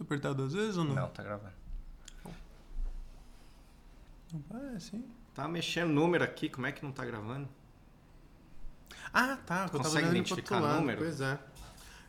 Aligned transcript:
Tô 0.00 0.04
apertado 0.04 0.34
duas 0.34 0.54
vezes 0.54 0.78
ou 0.78 0.84
não? 0.84 0.94
Não, 0.94 1.08
tá 1.10 1.22
gravando. 1.22 1.52
Não 4.32 4.40
parece, 4.48 4.96
hein? 4.96 5.04
Tá 5.34 5.46
mexendo 5.46 5.90
número 5.90 6.24
aqui, 6.24 6.48
como 6.48 6.66
é 6.66 6.72
que 6.72 6.82
não 6.82 6.90
tá 6.90 7.04
gravando? 7.04 7.46
Ah, 9.12 9.36
tá. 9.44 9.68
Consegue 9.68 10.08
identificar 10.08 10.58
número? 10.58 11.02
Pois 11.02 11.20
é. 11.20 11.38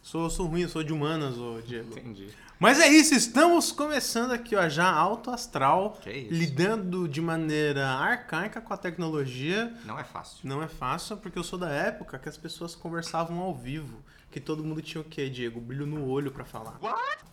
Sou, 0.02 0.30
sou 0.30 0.48
ruim, 0.48 0.68
sou 0.68 0.84
de 0.84 0.92
humanas, 0.92 1.38
ô 1.38 1.62
Diego. 1.62 1.92
Entendi. 1.98 2.30
Mas 2.60 2.80
é 2.80 2.88
isso, 2.88 3.14
estamos 3.16 3.72
começando 3.72 4.32
aqui, 4.32 4.56
ó, 4.56 4.68
já 4.70 4.88
alto 4.92 5.32
astral, 5.32 5.98
Que 6.02 6.12
isso. 6.12 6.34
lidando 6.34 7.08
de 7.08 7.20
maneira 7.20 7.88
arcaica 7.88 8.62
com 8.62 8.72
a 8.74 8.78
tecnologia. 8.78 9.76
Não 9.86 9.98
é 9.98 10.04
fácil. 10.04 10.40
Não 10.48 10.62
é 10.62 10.68
fácil, 10.68 11.18
porque 11.18 11.40
eu 11.40 11.44
sou 11.44 11.58
da 11.58 11.70
época 11.70 12.20
que 12.20 12.30
as 12.30 12.38
pessoas 12.38 12.76
conversavam 12.76 13.40
ao 13.40 13.54
vivo, 13.56 14.04
que 14.30 14.40
todo 14.40 14.64
mundo 14.64 14.82
tinha 14.82 15.02
o 15.02 15.04
quê, 15.04 15.28
Diego? 15.30 15.60
Brilho 15.60 15.86
no 15.88 16.08
olho 16.08 16.32
pra 16.32 16.46
falar. 16.46 16.80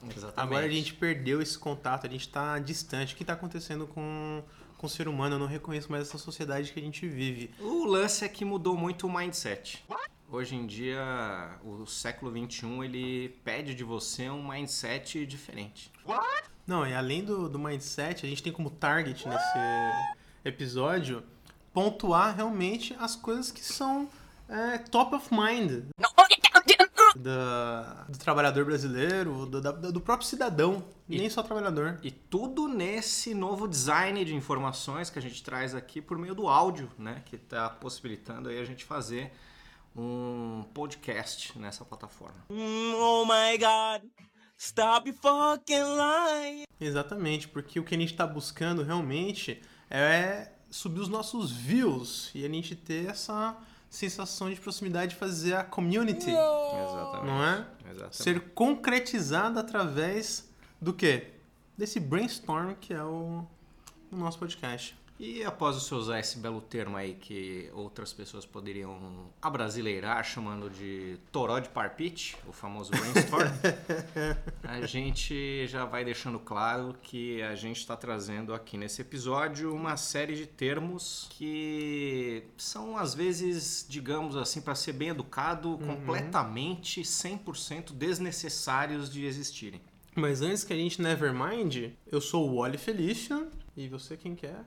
Exatamente. 0.04 0.32
Agora 0.36 0.64
a 0.64 0.70
gente 0.70 0.94
perdeu 0.94 1.42
esse 1.42 1.58
contato, 1.58 2.06
a 2.06 2.10
gente 2.10 2.28
tá 2.28 2.58
distante. 2.58 3.14
O 3.14 3.16
que 3.16 3.24
tá 3.24 3.34
acontecendo 3.34 3.86
com, 3.86 4.42
com 4.78 4.86
o 4.86 4.90
ser 4.90 5.08
humano? 5.08 5.34
Eu 5.34 5.38
não 5.38 5.46
reconheço 5.46 5.90
mais 5.92 6.08
essa 6.08 6.16
sociedade 6.18 6.72
que 6.72 6.80
a 6.80 6.82
gente 6.82 7.06
vive. 7.06 7.50
O 7.60 7.84
lance 7.84 8.24
é 8.24 8.28
que 8.28 8.44
mudou 8.46 8.76
muito 8.76 9.06
o 9.06 9.12
mindset. 9.14 9.84
Hoje 10.30 10.54
em 10.54 10.66
dia, 10.66 11.58
o 11.64 11.86
século 11.86 12.30
XXI, 12.30 12.66
ele 12.84 13.28
pede 13.42 13.74
de 13.74 13.82
você 13.82 14.28
um 14.28 14.46
mindset 14.46 15.24
diferente. 15.24 15.90
Não, 16.66 16.86
e 16.86 16.92
além 16.94 17.24
do, 17.24 17.48
do 17.48 17.58
mindset, 17.58 18.26
a 18.26 18.28
gente 18.28 18.42
tem 18.42 18.52
como 18.52 18.68
target 18.68 19.26
nesse 19.26 19.58
episódio 20.44 21.22
pontuar 21.72 22.36
realmente 22.36 22.94
as 23.00 23.16
coisas 23.16 23.50
que 23.50 23.64
são 23.64 24.08
é, 24.48 24.76
top 24.78 25.14
of 25.14 25.28
mind 25.34 25.84
da- 27.16 28.04
do 28.08 28.18
trabalhador 28.18 28.64
brasileiro, 28.66 29.46
do, 29.46 29.60
da- 29.62 29.72
do 29.72 30.00
próprio 30.00 30.28
cidadão, 30.28 30.84
E- 31.08 31.16
nem 31.18 31.30
só 31.30 31.42
trabalhador. 31.42 31.98
E 32.02 32.10
tudo 32.10 32.68
nesse 32.68 33.32
novo 33.34 33.66
design 33.66 34.22
de 34.26 34.34
informações 34.34 35.08
que 35.08 35.18
a 35.18 35.22
gente 35.22 35.42
traz 35.42 35.74
aqui 35.74 36.02
por 36.02 36.18
meio 36.18 36.34
do 36.34 36.48
áudio, 36.48 36.90
né? 36.98 37.22
Que 37.24 37.36
está 37.36 37.70
possibilitando 37.70 38.50
aí 38.50 38.60
a 38.60 38.64
gente 38.64 38.84
fazer 38.84 39.32
um 39.98 40.64
podcast 40.72 41.58
nessa 41.58 41.84
plataforma. 41.84 42.44
Oh 42.48 43.24
my 43.24 43.58
god. 43.58 44.08
Stop 44.56 45.12
fucking 45.12 45.82
lying. 45.82 46.64
Exatamente, 46.80 47.48
porque 47.48 47.80
o 47.80 47.84
que 47.84 47.94
a 47.94 47.98
gente 47.98 48.12
está 48.12 48.26
buscando 48.26 48.82
realmente 48.82 49.60
é 49.90 50.52
subir 50.70 51.00
os 51.00 51.08
nossos 51.08 51.50
views 51.50 52.30
e 52.34 52.44
a 52.44 52.48
gente 52.48 52.76
ter 52.76 53.08
essa 53.08 53.56
sensação 53.90 54.50
de 54.50 54.60
proximidade, 54.60 55.16
fazer 55.16 55.54
a 55.54 55.64
community, 55.64 56.30
Exatamente. 56.30 57.26
não 57.26 57.44
é? 57.44 57.66
Exatamente. 57.90 58.16
Ser 58.16 58.40
concretizada 58.50 59.60
através 59.60 60.48
do 60.80 60.92
quê? 60.92 61.34
Desse 61.76 61.98
brainstorm 61.98 62.74
que 62.80 62.92
é 62.92 63.02
o, 63.02 63.44
o 64.12 64.16
nosso 64.16 64.38
podcast. 64.38 64.96
E 65.18 65.42
após 65.42 65.74
você 65.74 65.94
usar 65.94 66.20
esse 66.20 66.38
belo 66.38 66.60
termo 66.60 66.96
aí 66.96 67.14
que 67.14 67.68
outras 67.74 68.12
pessoas 68.12 68.46
poderiam 68.46 69.28
abrasileirar 69.42 70.22
chamando 70.24 70.70
de 70.70 71.18
toró 71.32 71.58
de 71.58 71.68
parpite, 71.68 72.36
o 72.46 72.52
famoso 72.52 72.92
brainstorm, 72.92 73.48
a 74.62 74.86
gente 74.86 75.66
já 75.66 75.84
vai 75.84 76.04
deixando 76.04 76.38
claro 76.38 76.94
que 77.02 77.42
a 77.42 77.56
gente 77.56 77.78
está 77.78 77.96
trazendo 77.96 78.54
aqui 78.54 78.78
nesse 78.78 79.02
episódio 79.02 79.74
uma 79.74 79.96
série 79.96 80.36
de 80.36 80.46
termos 80.46 81.26
que 81.30 82.44
são 82.56 82.96
às 82.96 83.12
vezes, 83.12 83.84
digamos 83.88 84.36
assim, 84.36 84.60
para 84.60 84.76
ser 84.76 84.92
bem 84.92 85.08
educado, 85.08 85.78
completamente 85.78 87.02
100% 87.02 87.92
desnecessários 87.92 89.10
de 89.10 89.24
existirem. 89.24 89.80
Mas 90.14 90.42
antes 90.42 90.62
que 90.62 90.72
a 90.72 90.76
gente 90.76 91.02
Nevermind, 91.02 91.92
eu 92.06 92.20
sou 92.20 92.48
o 92.48 92.60
Wally 92.60 92.78
Felician 92.78 93.48
e 93.76 93.88
você 93.88 94.16
quem 94.16 94.34
quer? 94.36 94.64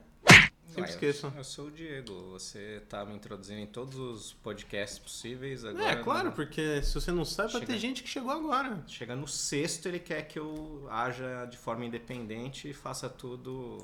Sempre 0.72 0.82
Vai, 0.82 0.90
esqueço. 0.90 1.26
Eu, 1.26 1.32
eu 1.36 1.44
sou 1.44 1.66
o 1.66 1.70
Diego. 1.70 2.30
Você 2.30 2.82
tá 2.88 3.04
me 3.04 3.14
introduzindo 3.14 3.60
em 3.60 3.66
todos 3.66 3.94
os 3.96 4.32
podcasts 4.32 4.98
possíveis 4.98 5.64
É, 5.64 5.68
agora. 5.68 5.96
claro, 6.02 6.32
porque 6.32 6.82
se 6.82 6.94
você 6.94 7.12
não 7.12 7.26
sabe, 7.26 7.52
vai 7.52 7.60
ter 7.66 7.78
gente 7.78 8.02
que 8.02 8.08
chegou 8.08 8.30
agora. 8.30 8.82
Chega 8.88 9.14
no 9.14 9.28
sexto, 9.28 9.86
ele 9.86 9.98
quer 9.98 10.22
que 10.22 10.38
eu 10.38 10.86
haja 10.90 11.44
de 11.44 11.58
forma 11.58 11.84
independente 11.84 12.70
e 12.70 12.72
faça 12.72 13.06
tudo 13.08 13.78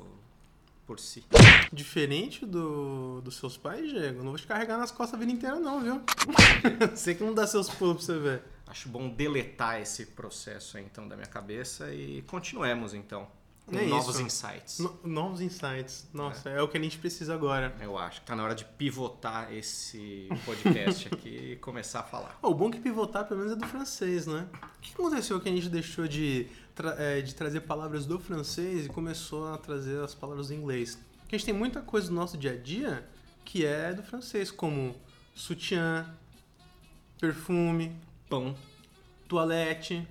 por 0.87 0.98
si. 0.98 1.22
Diferente 1.71 2.47
do, 2.47 3.21
dos 3.21 3.37
seus 3.37 3.59
pais, 3.59 3.91
Diego, 3.91 4.22
não 4.22 4.31
vou 4.31 4.38
te 4.38 4.47
carregar 4.47 4.78
nas 4.78 4.91
costas 4.91 5.15
a 5.15 5.19
vida 5.19 5.31
inteira, 5.31 5.60
não, 5.60 5.82
viu? 5.82 6.00
Sei 6.97 7.15
que 7.15 7.22
não 7.22 7.34
dá 7.34 7.47
seus 7.47 7.69
pulos 7.69 8.06
pra 8.06 8.15
você 8.15 8.19
ver. 8.19 8.43
Acho 8.66 8.88
bom 8.88 9.10
deletar 9.10 9.81
esse 9.81 10.06
processo 10.06 10.78
aí, 10.78 10.84
então 10.84 11.06
da 11.06 11.16
minha 11.16 11.28
cabeça 11.28 11.93
e 11.93 12.22
continuemos 12.22 12.94
então 12.94 13.28
com 13.69 13.79
É 13.79 13.87
novos 13.87 14.15
isso. 14.17 14.25
insights. 14.27 14.79
No- 14.79 14.99
novos 15.05 15.41
insights. 15.41 16.09
Nossa, 16.12 16.49
é. 16.51 16.61
o 16.62 16.67
que 16.69 16.77
a 16.79 16.81
gente 16.81 16.99
precisa 16.99 17.34
agora. 17.34 17.75
Eu 17.81 17.97
acho 17.99 18.21
que 18.21 18.27
tá 18.27 18.34
na 18.34 18.43
hora 18.45 18.55
de 18.55 18.65
pivotar 18.65 19.53
esse 19.53 20.29
podcast 20.45 21.06
aqui 21.12 21.53
e 21.53 21.56
começar 21.56 22.01
a 22.01 22.03
falar. 22.03 22.39
Ó, 22.43 22.51
o 22.51 22.55
bom 22.55 22.71
que 22.71 22.81
pivotar 22.81 23.27
pelo 23.27 23.41
menos 23.41 23.53
é 23.53 23.57
do 23.57 23.67
francês, 23.67 24.27
né? 24.27 24.47
O 24.77 24.81
que 24.81 24.93
aconteceu 24.95 25.41
que 25.41 25.49
a 25.49 25.53
gente 25.53 25.69
deixou 25.69 26.09
de, 26.09 26.49
tra- 26.75 26.97
é, 26.99 27.21
de 27.21 27.34
trazer 27.34 27.61
palavras 27.61 28.07
do 28.07 28.19
francês 28.19 28.87
e 28.87 28.89
começou 28.89 29.53
a 29.53 29.59
trazer 29.59 30.03
as 30.03 30.15
palavras 30.15 30.49
do 30.49 30.55
inglês? 30.55 30.99
Porque 31.21 31.37
a 31.37 31.39
gente 31.39 31.47
tem 31.47 31.55
muita 31.55 31.81
coisa 31.83 32.09
do 32.09 32.15
nosso 32.15 32.37
dia 32.39 32.53
a 32.53 32.57
dia 32.57 33.07
que 33.45 33.65
é 33.65 33.93
do 33.93 34.03
francês, 34.03 34.51
como 34.51 34.95
sutiã, 35.34 36.07
perfume, 37.21 37.97
Pão. 38.28 38.55
toalete. 39.28 40.07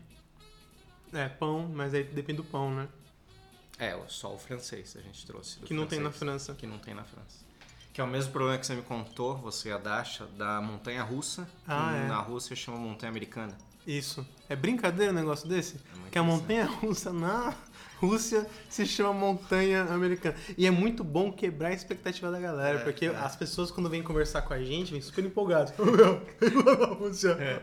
É, 1.14 1.28
pão, 1.30 1.70
mas 1.74 1.94
aí 1.94 2.04
depende 2.04 2.38
do 2.38 2.44
pão, 2.44 2.70
né? 2.74 2.88
É, 3.80 3.98
só 4.08 4.34
o 4.34 4.38
francês 4.38 4.96
a 4.98 5.02
gente 5.02 5.26
trouxe. 5.26 5.60
do 5.60 5.66
Que 5.68 5.74
não 5.74 5.86
tem 5.86 6.00
na 6.00 6.12
francês. 6.12 6.46
França. 6.46 6.60
Que 6.60 6.66
não 6.68 6.80
tem 6.80 6.94
na 6.94 7.04
França. 7.04 7.46
Que 7.94 8.02
é 8.02 8.04
o 8.04 8.08
mesmo 8.08 8.32
problema 8.32 8.58
que 8.58 8.66
você 8.66 8.76
me 8.76 8.82
contou, 8.84 9.36
você 9.38 9.70
e 9.70 9.72
a 9.72 9.78
Dasha, 9.78 10.26
da 10.38 10.62
montanha 10.62 11.04
russa. 11.04 11.46
que 11.46 11.50
Ah, 11.68 11.96
é. 11.96 12.08
Na 12.08 12.20
Rússia 12.20 12.56
chama 12.56 12.78
montanha 12.78 13.10
americana. 13.10 13.58
Isso. 13.86 14.28
É 14.50 14.56
brincadeira 14.56 15.12
um 15.12 15.16
negócio 15.16 15.48
desse? 15.48 15.78
É 16.06 16.10
que 16.12 16.18
a 16.20 16.24
montanha 16.24 16.66
russa 16.66 17.12
na 17.14 17.56
Rússia 18.00 18.46
se 18.70 18.86
chama 18.86 19.14
montanha 19.14 19.84
americana. 19.86 20.36
E 20.58 20.68
é 20.68 20.72
muito 20.72 21.04
bom 21.04 21.32
quebrar 21.32 21.70
a 21.70 21.74
expectativa 21.74 22.30
da 22.30 22.40
galera, 22.40 22.80
É, 22.80 22.84
porque 22.84 23.06
é. 23.06 23.16
as 23.16 23.36
pessoas 23.36 23.72
quando 23.72 23.90
vêm 23.90 24.04
conversar 24.04 24.42
com 24.44 24.54
a 24.54 24.62
gente, 24.64 24.92
vêm 24.92 25.02
super 25.02 25.24
empolgadas. 25.26 25.74
Eu 25.80 26.96
Rússia. 26.96 27.32
É. 27.40 27.62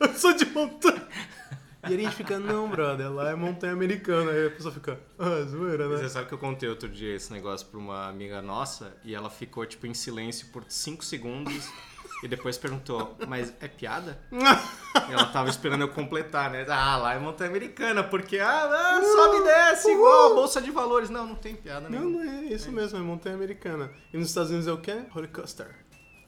Eu 0.00 0.14
sou 0.14 0.34
de 0.34 0.44
montanha. 0.46 1.06
E 1.88 1.94
a 1.94 1.96
gente 1.96 2.14
fica, 2.16 2.38
não, 2.38 2.68
brother, 2.68 3.10
lá 3.12 3.30
é 3.30 3.34
montanha 3.34 3.72
americana. 3.72 4.30
Aí 4.32 4.46
a 4.46 4.50
pessoa 4.50 4.72
fica, 4.72 4.98
ah, 5.18 5.42
zoeira, 5.48 5.88
né? 5.88 5.96
Você 5.96 6.08
sabe 6.08 6.26
que 6.28 6.34
eu 6.34 6.38
contei 6.38 6.68
outro 6.68 6.88
dia 6.88 7.14
esse 7.14 7.32
negócio 7.32 7.66
pra 7.66 7.78
uma 7.78 8.08
amiga 8.08 8.40
nossa 8.42 8.96
e 9.04 9.14
ela 9.14 9.30
ficou, 9.30 9.64
tipo, 9.66 9.86
em 9.86 9.94
silêncio 9.94 10.48
por 10.52 10.64
5 10.68 11.04
segundos 11.04 11.68
e 12.22 12.28
depois 12.28 12.56
perguntou, 12.58 13.16
mas 13.26 13.52
é 13.60 13.68
piada? 13.68 14.18
E 15.08 15.12
ela 15.12 15.26
tava 15.26 15.50
esperando 15.50 15.82
eu 15.82 15.88
completar, 15.88 16.50
né? 16.50 16.64
Ah, 16.68 16.96
lá 16.96 17.14
é 17.14 17.18
montanha 17.18 17.50
americana, 17.50 18.02
porque 18.02 18.38
ah, 18.38 18.64
ah, 18.64 19.00
sobe 19.02 19.36
e 19.36 19.44
desce 19.44 19.92
igual 19.92 20.32
a 20.32 20.34
bolsa 20.34 20.60
de 20.60 20.70
valores. 20.70 21.10
Não, 21.10 21.26
não 21.26 21.34
tem 21.36 21.54
piada 21.54 21.88
Não, 21.88 22.00
nenhuma. 22.00 22.24
não 22.24 22.32
é 22.32 22.44
isso 22.46 22.72
mesmo, 22.72 22.98
é 22.98 23.02
montanha 23.02 23.36
americana. 23.36 23.90
E 24.12 24.16
nos 24.16 24.28
Estados 24.28 24.50
Unidos 24.50 24.66
é 24.66 24.72
o 24.72 24.78
quê? 24.78 25.02
Roller 25.10 25.30
coaster. 25.30 25.68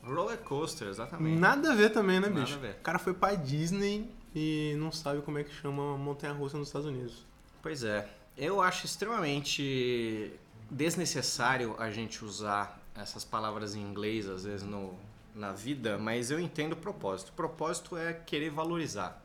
Roller 0.04 0.36
coaster, 0.38 0.86
exatamente. 0.86 1.40
Nada 1.40 1.72
a 1.72 1.74
ver 1.74 1.90
também, 1.90 2.20
né, 2.20 2.28
Nada 2.28 2.40
bicho? 2.42 2.54
a 2.56 2.58
ver. 2.58 2.72
O 2.78 2.82
cara 2.82 2.98
foi 2.98 3.14
pra 3.14 3.34
Disney 3.34 4.10
e 4.38 4.76
não 4.76 4.92
sabe 4.92 5.20
como 5.22 5.38
é 5.38 5.44
que 5.44 5.52
chama 5.52 5.82
uma 5.82 5.98
montanha-russa 5.98 6.56
nos 6.56 6.68
Estados 6.68 6.86
Unidos. 6.86 7.26
Pois 7.62 7.82
é. 7.82 8.08
Eu 8.36 8.60
acho 8.60 8.86
extremamente 8.86 10.32
desnecessário 10.70 11.74
a 11.78 11.90
gente 11.90 12.24
usar 12.24 12.80
essas 12.94 13.24
palavras 13.24 13.74
em 13.74 13.80
inglês, 13.82 14.28
às 14.28 14.44
vezes, 14.44 14.64
no, 14.66 14.94
na 15.34 15.52
vida, 15.52 15.98
mas 15.98 16.30
eu 16.30 16.38
entendo 16.38 16.72
o 16.72 16.76
propósito. 16.76 17.30
O 17.30 17.32
propósito 17.32 17.96
é 17.96 18.12
querer 18.12 18.50
valorizar. 18.50 19.24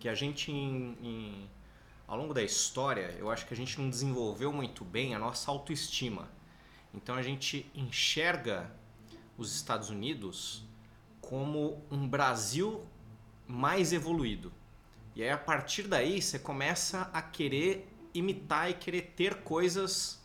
Que 0.00 0.08
a 0.08 0.14
gente, 0.14 0.50
em- 0.50 0.96
em- 1.02 1.50
ao 2.06 2.16
longo 2.16 2.32
da 2.34 2.42
história, 2.42 3.14
eu 3.18 3.30
acho 3.30 3.46
que 3.46 3.52
a 3.54 3.56
gente 3.56 3.78
não 3.80 3.88
desenvolveu 3.90 4.52
muito 4.52 4.84
bem 4.84 5.14
a 5.14 5.18
nossa 5.18 5.50
autoestima. 5.50 6.28
Então 6.92 7.14
a 7.16 7.22
gente 7.22 7.70
enxerga 7.74 8.70
os 9.36 9.54
Estados 9.54 9.90
Unidos 9.90 10.62
como 11.20 11.82
um 11.90 12.06
Brasil 12.06 12.84
mais 13.46 13.92
evoluído. 13.92 14.52
E 15.14 15.22
aí 15.22 15.30
a 15.30 15.38
partir 15.38 15.84
daí 15.84 16.20
você 16.20 16.38
começa 16.38 17.08
a 17.12 17.22
querer 17.22 17.88
imitar 18.12 18.70
e 18.70 18.74
querer 18.74 19.12
ter 19.16 19.36
coisas 19.42 20.22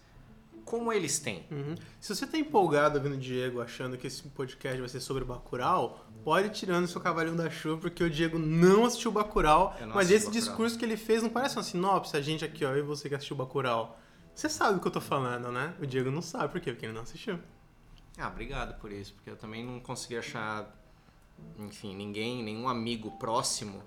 como 0.66 0.94
eles 0.94 1.18
têm. 1.20 1.46
Uhum. 1.50 1.74
Se 2.00 2.14
você 2.14 2.28
tá 2.28 2.38
empolgado 2.38 2.98
ouvindo 2.98 3.16
o 3.16 3.18
Diego 3.18 3.60
achando 3.60 3.98
que 3.98 4.06
esse 4.06 4.22
podcast 4.30 4.80
vai 4.80 4.88
ser 4.88 5.00
sobre 5.00 5.24
Bacurau, 5.24 6.06
pode 6.24 6.48
ir 6.48 6.52
tirando 6.52 6.88
seu 6.88 7.02
cavalinho 7.02 7.36
da 7.36 7.50
chuva, 7.50 7.82
porque 7.82 8.04
o 8.04 8.10
Diego 8.10 8.38
não 8.38 8.86
assistiu 8.86 9.12
Bacurau, 9.12 9.76
não 9.82 9.96
mas 9.96 10.12
esse 10.12 10.26
Bacurau. 10.28 10.32
discurso 10.32 10.78
que 10.78 10.86
ele 10.86 10.96
fez 10.96 11.24
não 11.24 11.30
parece 11.30 11.58
uma 11.58 11.64
sinopse, 11.64 12.16
a 12.16 12.22
gente 12.22 12.46
aqui, 12.46 12.64
ó, 12.64 12.76
e 12.76 12.84
você 12.84 13.10
que 13.10 13.16
assistiu 13.16 13.36
Bacurau. 13.36 14.00
Você 14.36 14.48
sabe 14.48 14.78
o 14.78 14.82
que 14.82 14.88
eu 14.88 14.92
tô 14.92 15.02
falando, 15.02 15.52
né? 15.52 15.74
O 15.82 15.88
Diego 15.88 16.12
não 16.12 16.22
sabe, 16.22 16.52
por 16.52 16.62
quê? 16.62 16.72
Porque 16.72 16.86
ele 16.86 16.94
não 16.94 17.02
assistiu. 17.02 17.40
Ah, 18.16 18.28
obrigado 18.28 18.80
por 18.80 18.92
isso, 18.92 19.14
porque 19.16 19.30
eu 19.30 19.36
também 19.36 19.66
não 19.66 19.80
consegui 19.80 20.18
achar, 20.18 20.79
enfim, 21.58 21.96
ninguém, 21.96 22.44
nenhum 22.44 22.68
amigo 22.68 23.12
próximo 23.18 23.82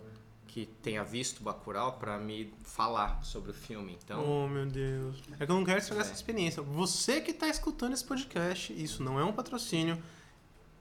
que 0.46 0.66
tenha 0.66 1.02
visto 1.02 1.42
Bacurau 1.42 1.94
pra 1.94 2.18
me 2.18 2.52
falar 2.62 3.24
sobre 3.24 3.52
o 3.52 3.54
filme. 3.54 3.98
Então, 4.04 4.22
Oh, 4.22 4.46
meu 4.46 4.66
Deus. 4.66 5.16
É 5.40 5.46
que 5.46 5.50
eu 5.50 5.56
não 5.56 5.64
quero 5.64 5.78
estragar 5.78 6.04
essa 6.04 6.14
experiência. 6.14 6.62
Você 6.62 7.22
que 7.22 7.32
tá 7.32 7.48
escutando 7.48 7.94
esse 7.94 8.04
podcast, 8.04 8.70
isso 8.72 9.02
não 9.02 9.18
é 9.18 9.24
um 9.24 9.32
patrocínio. 9.32 10.00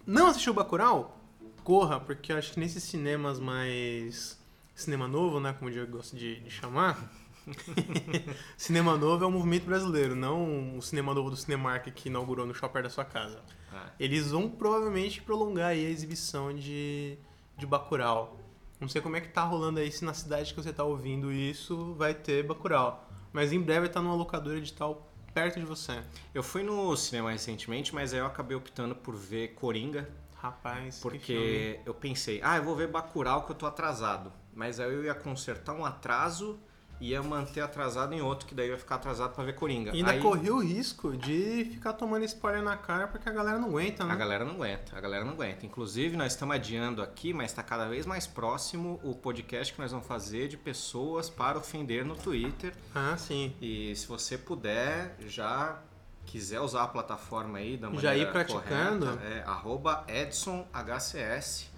Não 0.05 0.27
assistiu 0.27 0.53
Bacurau? 0.53 1.17
Corra, 1.63 2.01
porque 2.01 2.33
eu 2.33 2.37
acho 2.37 2.53
que 2.53 2.59
nesses 2.59 2.83
cinemas 2.83 3.39
mais... 3.39 4.37
Cinema 4.75 5.07
novo, 5.07 5.39
né? 5.39 5.53
Como 5.53 5.69
o 5.69 5.71
Diego 5.73 5.91
gosta 5.91 6.17
de, 6.17 6.41
de 6.41 6.49
chamar. 6.49 7.09
cinema 8.57 8.97
novo 8.97 9.23
é 9.23 9.27
um 9.27 9.31
movimento 9.31 9.65
brasileiro, 9.65 10.15
não 10.15 10.77
o 10.77 10.81
cinema 10.81 11.13
novo 11.13 11.29
do 11.29 11.37
Cinemark 11.37 11.91
que 11.91 12.09
inaugurou 12.09 12.45
no 12.45 12.53
shopping 12.53 12.81
da 12.81 12.89
sua 12.89 13.05
casa. 13.05 13.41
Ah, 13.71 13.89
Eles 13.99 14.31
vão 14.31 14.49
provavelmente 14.49 15.21
prolongar 15.21 15.69
aí 15.69 15.85
a 15.85 15.89
exibição 15.89 16.53
de, 16.53 17.17
de 17.57 17.65
Bacurau. 17.65 18.37
Não 18.79 18.87
sei 18.87 19.01
como 19.01 19.15
é 19.15 19.21
que 19.21 19.29
tá 19.29 19.43
rolando 19.43 19.79
aí, 19.79 19.91
se 19.91 20.03
na 20.03 20.13
cidade 20.13 20.53
que 20.53 20.61
você 20.61 20.73
tá 20.73 20.83
ouvindo 20.83 21.31
isso 21.31 21.93
vai 21.93 22.13
ter 22.13 22.43
Bacurau. 22.43 23.07
Mas 23.31 23.53
em 23.53 23.61
breve 23.61 23.87
estar 23.87 24.01
numa 24.01 24.15
locadora 24.15 24.59
digital 24.59 25.07
perto 25.33 25.59
de 25.59 25.65
você. 25.65 26.03
eu 26.33 26.43
fui 26.43 26.61
no 26.61 26.95
cinema 26.97 27.31
recentemente, 27.31 27.95
mas 27.95 28.13
aí 28.13 28.19
eu 28.19 28.25
acabei 28.25 28.57
optando 28.57 28.93
por 28.93 29.15
ver 29.15 29.49
Coringa, 29.53 30.09
Rapaz, 30.35 30.99
porque 30.99 31.79
eu 31.85 31.93
pensei, 31.93 32.41
ah, 32.43 32.57
eu 32.57 32.63
vou 32.63 32.75
ver 32.75 32.87
Bacurau 32.87 33.45
que 33.45 33.51
eu 33.51 33.55
tô 33.55 33.65
atrasado. 33.65 34.33
Mas 34.53 34.79
aí 34.79 34.91
eu 34.91 35.03
ia 35.03 35.13
consertar 35.13 35.73
um 35.73 35.85
atraso 35.85 36.59
ia 37.01 37.21
manter 37.23 37.61
atrasado 37.61 38.13
em 38.13 38.21
outro, 38.21 38.47
que 38.47 38.53
daí 38.53 38.69
ia 38.69 38.77
ficar 38.77 38.95
atrasado 38.95 39.33
pra 39.33 39.43
ver 39.43 39.55
Coringa. 39.55 39.91
E 39.91 39.97
ainda 39.97 40.11
aí, 40.11 40.19
correu 40.21 40.57
o 40.57 40.59
risco 40.59 41.17
de 41.17 41.65
ficar 41.71 41.93
tomando 41.93 42.23
spoiler 42.25 42.61
na 42.61 42.77
cara 42.77 43.07
porque 43.07 43.27
a 43.27 43.31
galera 43.31 43.57
não 43.57 43.69
aguenta, 43.69 44.05
né? 44.05 44.13
A 44.13 44.15
galera 44.15 44.45
não 44.45 44.53
aguenta, 44.53 44.95
a 44.95 45.01
galera 45.01 45.25
não 45.25 45.33
aguenta. 45.33 45.65
Inclusive, 45.65 46.15
nós 46.15 46.33
estamos 46.33 46.55
adiando 46.55 47.01
aqui, 47.01 47.33
mas 47.33 47.51
está 47.51 47.63
cada 47.63 47.87
vez 47.87 48.05
mais 48.05 48.27
próximo 48.27 48.99
o 49.03 49.15
podcast 49.15 49.73
que 49.73 49.81
nós 49.81 49.91
vamos 49.91 50.05
fazer 50.05 50.47
de 50.47 50.57
pessoas 50.57 51.29
para 51.29 51.57
ofender 51.57 52.05
no 52.05 52.15
Twitter. 52.15 52.73
Ah, 52.93 53.15
sim. 53.17 53.55
E 53.59 53.95
se 53.95 54.05
você 54.07 54.37
puder, 54.37 55.17
já 55.27 55.79
quiser 56.25 56.59
usar 56.59 56.83
a 56.83 56.87
plataforma 56.87 57.57
aí 57.57 57.77
da 57.77 57.87
maneira 57.89 58.15
Já 58.15 58.15
ir 58.15 58.31
praticando. 58.31 59.07
correta, 59.07 59.25
é 59.25 59.43
arroba 59.43 60.05
EdsonHCS. 60.07 61.69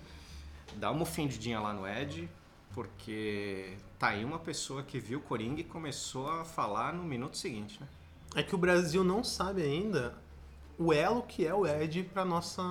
Dá 0.76 0.92
uma 0.92 1.04
ofendidinha 1.04 1.60
lá 1.60 1.72
no 1.74 1.88
Ed, 1.88 2.30
porque 2.74 3.78
tá 4.00 4.10
aí 4.10 4.26
uma 4.26 4.40
pessoa 4.40 4.84
que 4.84 5.00
viu 5.00 5.22
Coringa 5.22 5.62
e 5.62 5.64
começou 5.64 6.30
a 6.30 6.44
falar 6.44 6.94
no 6.94 7.04
minuto 7.04 7.38
seguinte, 7.38 7.80
né? 7.80 7.88
É 8.36 8.44
que 8.44 8.56
o 8.56 8.58
Brasil 8.58 9.04
não 9.04 9.24
sabe 9.24 9.62
ainda 9.62 10.16
o 10.78 10.92
elo 10.92 11.22
que 11.22 11.46
é 11.46 11.54
o 11.54 11.68
Ed 11.68 12.04
pra 12.04 12.26
nossa 12.26 12.64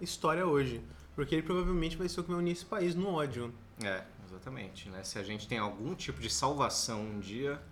história 0.00 0.44
hoje. 0.46 0.82
Porque 1.14 1.36
ele 1.36 1.42
provavelmente 1.42 1.96
vai 1.96 2.08
ser 2.08 2.20
o 2.20 2.24
que 2.24 2.30
vai 2.30 2.38
unir 2.38 2.52
esse 2.52 2.64
país 2.64 2.94
no 2.94 3.08
ódio. 3.08 3.54
É, 3.82 4.02
exatamente. 4.26 4.88
Né? 4.88 5.04
Se 5.04 5.18
a 5.18 5.22
gente 5.22 5.46
tem 5.46 5.58
algum 5.58 5.94
tipo 5.94 6.20
de 6.20 6.28
salvação 6.28 7.00
um 7.02 7.20
dia, 7.20 7.62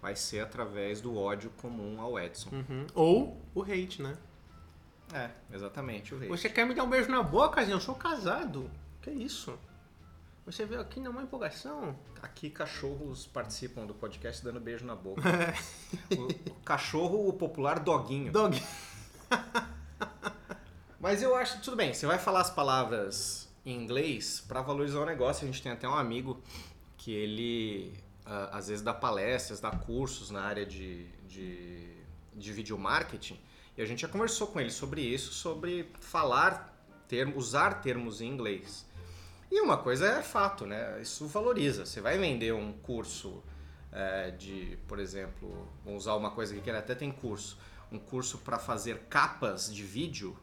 vai 0.00 0.16
ser 0.16 0.40
através 0.40 1.02
do 1.02 1.14
ódio 1.14 1.50
comum 1.60 2.00
ao 2.00 2.18
Edson. 2.18 2.48
Uhum. 2.50 2.86
Ou 2.94 3.42
o 3.54 3.62
hate, 3.62 4.02
né? 4.02 4.16
É, 5.12 5.30
exatamente, 5.52 6.14
o 6.14 6.18
rei. 6.18 6.28
Você 6.30 6.48
quer 6.48 6.66
me 6.66 6.74
dar 6.74 6.84
um 6.84 6.88
beijo 6.88 7.10
na 7.10 7.22
boca, 7.22 7.62
Zinho? 7.62 7.76
Eu 7.76 7.80
sou 7.80 7.94
casado. 7.94 8.70
Que 9.02 9.10
isso? 9.10 9.58
Você 10.46 10.66
veio 10.66 10.80
aqui 10.80 11.00
numa 11.00 11.22
empolgação? 11.22 11.98
Aqui 12.20 12.50
cachorros 12.50 13.26
participam 13.26 13.86
do 13.86 13.94
podcast 13.94 14.44
dando 14.44 14.60
beijo 14.60 14.84
na 14.84 14.94
boca. 14.94 15.22
o, 16.18 16.24
o 16.52 16.54
cachorro, 16.62 17.26
o 17.26 17.32
popular 17.32 17.78
doguinho. 17.78 18.30
Dog. 18.30 18.62
Mas 21.00 21.22
eu 21.22 21.34
acho, 21.34 21.62
tudo 21.62 21.76
bem, 21.76 21.94
você 21.94 22.06
vai 22.06 22.18
falar 22.18 22.42
as 22.42 22.50
palavras 22.50 23.48
em 23.64 23.74
inglês 23.74 24.44
pra 24.46 24.60
valorizar 24.60 25.00
o 25.00 25.06
negócio. 25.06 25.44
A 25.44 25.46
gente 25.46 25.62
tem 25.62 25.72
até 25.72 25.88
um 25.88 25.94
amigo 25.94 26.42
que 26.98 27.10
ele 27.10 27.94
ah, 28.26 28.58
às 28.58 28.68
vezes 28.68 28.82
dá 28.82 28.92
palestras, 28.92 29.60
dá 29.60 29.70
cursos 29.70 30.30
na 30.30 30.42
área 30.42 30.66
de, 30.66 31.06
de, 31.26 31.88
de 32.34 32.52
video 32.52 32.78
marketing. 32.78 33.40
E 33.78 33.82
a 33.82 33.86
gente 33.86 34.02
já 34.02 34.08
conversou 34.08 34.46
com 34.46 34.60
ele 34.60 34.70
sobre 34.70 35.00
isso, 35.00 35.32
sobre 35.32 35.90
falar, 36.00 36.86
usar 37.34 37.80
termos 37.80 38.20
em 38.20 38.28
inglês. 38.28 38.86
E 39.54 39.60
uma 39.60 39.76
coisa 39.76 40.08
é 40.08 40.20
fato, 40.20 40.66
né? 40.66 41.00
Isso 41.00 41.28
valoriza. 41.28 41.86
Você 41.86 42.00
vai 42.00 42.18
vender 42.18 42.52
um 42.52 42.72
curso 42.72 43.40
eh, 43.92 44.32
de, 44.32 44.76
por 44.88 44.98
exemplo, 44.98 45.68
vamos 45.84 46.02
usar 46.02 46.16
uma 46.16 46.32
coisa 46.32 46.58
que 46.58 46.68
ele 46.68 46.76
até 46.76 46.92
tem 46.92 47.12
curso, 47.12 47.56
um 47.92 47.96
curso 47.96 48.38
para 48.38 48.58
fazer 48.58 49.02
capas 49.08 49.72
de 49.72 49.84
vídeo, 49.84 50.36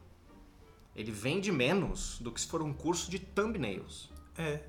ele 0.96 1.12
vende 1.12 1.52
menos 1.52 2.18
do 2.20 2.32
que 2.32 2.40
se 2.40 2.46
for 2.46 2.62
um 2.62 2.72
curso 2.72 3.10
de 3.10 3.18
thumbnails. 3.18 4.10
É. 4.38 4.60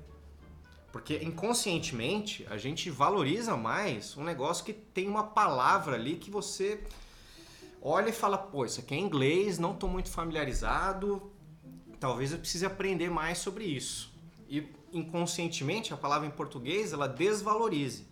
Porque 0.92 1.16
inconscientemente 1.24 2.46
a 2.50 2.58
gente 2.58 2.90
valoriza 2.90 3.56
mais 3.56 4.14
um 4.14 4.24
negócio 4.24 4.62
que 4.62 4.74
tem 4.74 5.08
uma 5.08 5.24
palavra 5.24 5.94
ali 5.94 6.16
que 6.16 6.30
você 6.30 6.84
olha 7.80 8.10
e 8.10 8.12
fala, 8.12 8.36
pô, 8.36 8.66
isso 8.66 8.80
aqui 8.80 8.94
é 8.94 8.98
inglês, 8.98 9.58
não 9.58 9.72
estou 9.72 9.88
muito 9.88 10.10
familiarizado, 10.10 11.32
talvez 11.98 12.30
eu 12.30 12.38
precise 12.38 12.66
aprender 12.66 13.08
mais 13.08 13.38
sobre 13.38 13.64
isso. 13.64 14.12
E 14.48 14.68
inconscientemente 14.92 15.92
a 15.92 15.96
palavra 15.96 16.26
em 16.26 16.30
português 16.30 16.92
ela 16.92 17.08
desvalorize. 17.08 18.06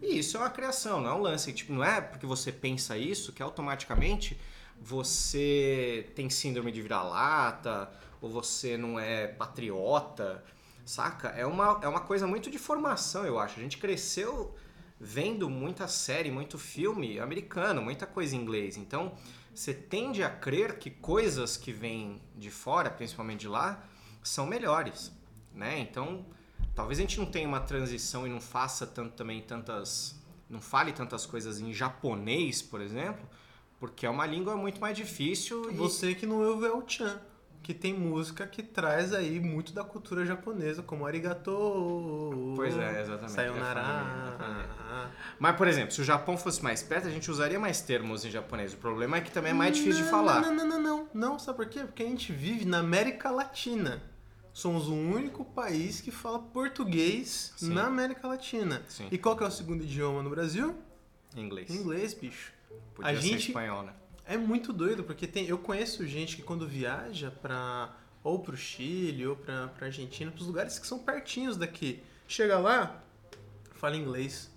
E 0.00 0.18
isso 0.18 0.36
é 0.36 0.40
uma 0.40 0.50
criação, 0.50 1.00
não 1.00 1.10
é 1.10 1.14
um 1.14 1.20
lance. 1.20 1.52
Tipo, 1.52 1.72
não 1.72 1.84
é 1.84 2.00
porque 2.00 2.26
você 2.26 2.50
pensa 2.50 2.96
isso 2.96 3.32
que 3.32 3.42
automaticamente 3.42 4.38
você 4.80 6.10
tem 6.16 6.28
síndrome 6.28 6.72
de 6.72 6.82
vira-lata 6.82 7.90
ou 8.20 8.30
você 8.30 8.76
não 8.76 8.98
é 8.98 9.28
patriota, 9.28 10.44
saca? 10.84 11.28
É 11.28 11.46
uma, 11.46 11.80
é 11.82 11.88
uma 11.88 12.00
coisa 12.00 12.26
muito 12.26 12.50
de 12.50 12.58
formação, 12.58 13.24
eu 13.24 13.38
acho. 13.38 13.58
A 13.58 13.62
gente 13.62 13.78
cresceu 13.78 14.54
vendo 14.98 15.50
muita 15.50 15.88
série, 15.88 16.30
muito 16.30 16.58
filme 16.58 17.18
americano, 17.18 17.82
muita 17.82 18.06
coisa 18.06 18.36
em 18.36 18.40
inglês. 18.40 18.76
Então, 18.76 19.12
você 19.54 19.74
tende 19.74 20.22
a 20.22 20.30
crer 20.30 20.78
que 20.78 20.90
coisas 20.90 21.56
que 21.56 21.72
vêm 21.72 22.20
de 22.36 22.50
fora, 22.50 22.90
principalmente 22.90 23.40
de 23.40 23.48
lá, 23.48 23.84
são 24.22 24.46
melhores, 24.46 25.12
né? 25.54 25.78
Então, 25.78 26.24
talvez 26.74 26.98
a 26.98 27.02
gente 27.02 27.18
não 27.18 27.26
tenha 27.26 27.46
uma 27.46 27.60
transição 27.60 28.26
e 28.26 28.30
não 28.30 28.40
faça 28.40 28.86
tanto 28.86 29.12
também 29.14 29.40
tantas, 29.42 30.20
não 30.48 30.60
fale 30.60 30.92
tantas 30.92 31.26
coisas 31.26 31.60
em 31.60 31.72
japonês, 31.72 32.62
por 32.62 32.80
exemplo, 32.80 33.28
porque 33.78 34.06
é 34.06 34.10
uma 34.10 34.26
língua 34.26 34.56
muito 34.56 34.80
mais 34.80 34.96
difícil. 34.96 35.70
E... 35.70 35.74
Você 35.74 36.14
que 36.14 36.26
não 36.26 36.40
ouve 36.40 36.66
o 36.66 36.84
Chan, 36.86 37.20
que 37.62 37.72
tem 37.72 37.94
música 37.94 38.46
que 38.46 38.62
traz 38.62 39.14
aí 39.14 39.38
muito 39.38 39.72
da 39.72 39.84
cultura 39.84 40.26
japonesa, 40.26 40.82
como 40.82 41.06
arigato. 41.06 42.52
Pois 42.56 42.76
é, 42.76 43.02
exatamente. 43.02 43.32
Sayonara. 43.32 43.80
É 43.80 45.02
é. 45.04 45.10
Mas, 45.38 45.56
por 45.56 45.68
exemplo, 45.68 45.92
se 45.92 46.00
o 46.00 46.04
Japão 46.04 46.36
fosse 46.36 46.62
mais 46.62 46.82
perto, 46.82 47.06
a 47.06 47.10
gente 47.10 47.30
usaria 47.30 47.58
mais 47.58 47.80
termos 47.80 48.24
em 48.24 48.30
japonês. 48.30 48.74
O 48.74 48.76
problema 48.76 49.16
é 49.16 49.20
que 49.20 49.30
também 49.30 49.52
é 49.52 49.54
mais 49.54 49.76
difícil 49.76 50.04
de 50.04 50.10
Não, 50.10 50.10
falar. 50.10 50.40
Não, 50.40 50.54
não, 50.54 50.66
não, 50.66 50.80
não. 50.80 51.08
Não, 51.14 51.38
sabe 51.38 51.56
por 51.56 51.66
quê? 51.66 51.80
Porque 51.80 52.02
a 52.02 52.06
gente 52.06 52.32
vive 52.32 52.64
na 52.64 52.78
América 52.78 53.30
Latina. 53.30 54.02
Somos 54.52 54.86
o 54.88 54.94
único 54.94 55.44
país 55.44 56.00
que 56.00 56.10
fala 56.10 56.38
português 56.38 57.52
Sim. 57.56 57.72
na 57.72 57.86
América 57.86 58.28
Latina. 58.28 58.82
Sim. 58.88 59.08
E 59.10 59.16
qual 59.16 59.36
que 59.36 59.42
é 59.42 59.46
o 59.46 59.50
segundo 59.50 59.82
idioma 59.82 60.22
no 60.22 60.28
Brasil? 60.30 60.74
Inglês. 61.34 61.70
Inglês, 61.70 62.12
bicho. 62.12 62.52
Podia 62.94 63.10
A 63.10 63.14
gente- 63.14 63.48
espanhol, 63.48 63.82
né? 63.82 63.94
É 64.26 64.36
muito 64.36 64.72
doido, 64.72 65.02
porque 65.02 65.26
tem, 65.26 65.46
eu 65.46 65.58
conheço 65.58 66.06
gente 66.06 66.36
que 66.36 66.42
quando 66.42 66.68
viaja 66.68 67.30
pra 67.30 67.96
ou 68.22 68.38
pro 68.38 68.56
Chile 68.56 69.26
ou 69.26 69.34
pra, 69.34 69.68
pra 69.68 69.86
Argentina, 69.86 70.30
pros 70.30 70.46
lugares 70.46 70.78
que 70.78 70.86
são 70.86 70.98
pertinhos 70.98 71.56
daqui. 71.56 72.02
Chega 72.28 72.58
lá, 72.58 73.02
fala 73.74 73.96
inglês. 73.96 74.50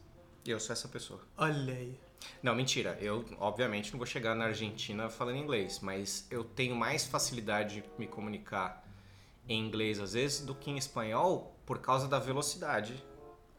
E 0.46 0.52
eu 0.52 0.60
sou 0.60 0.74
essa 0.74 0.88
pessoa. 0.88 1.20
Olha 1.38 1.74
aí. 1.74 1.98
Não, 2.44 2.54
mentira. 2.54 2.96
Eu, 3.02 3.26
obviamente, 3.40 3.92
não 3.92 3.98
vou 3.98 4.06
chegar 4.06 4.36
na 4.36 4.46
Argentina 4.46 5.10
falando 5.10 5.38
inglês, 5.38 5.80
mas 5.82 6.28
eu 6.30 6.44
tenho 6.44 6.76
mais 6.76 7.06
facilidade 7.08 7.82
de 7.82 7.84
me 7.98 8.06
comunicar 8.08 8.85
em 9.48 9.60
inglês, 9.60 10.00
às 10.00 10.14
vezes, 10.14 10.42
do 10.46 10.56
que 10.56 10.70
em 10.72 10.78
espanhol, 10.78 11.56
por 11.66 11.80
causa 11.82 12.08
da 12.08 12.20
velocidade 12.20 13.04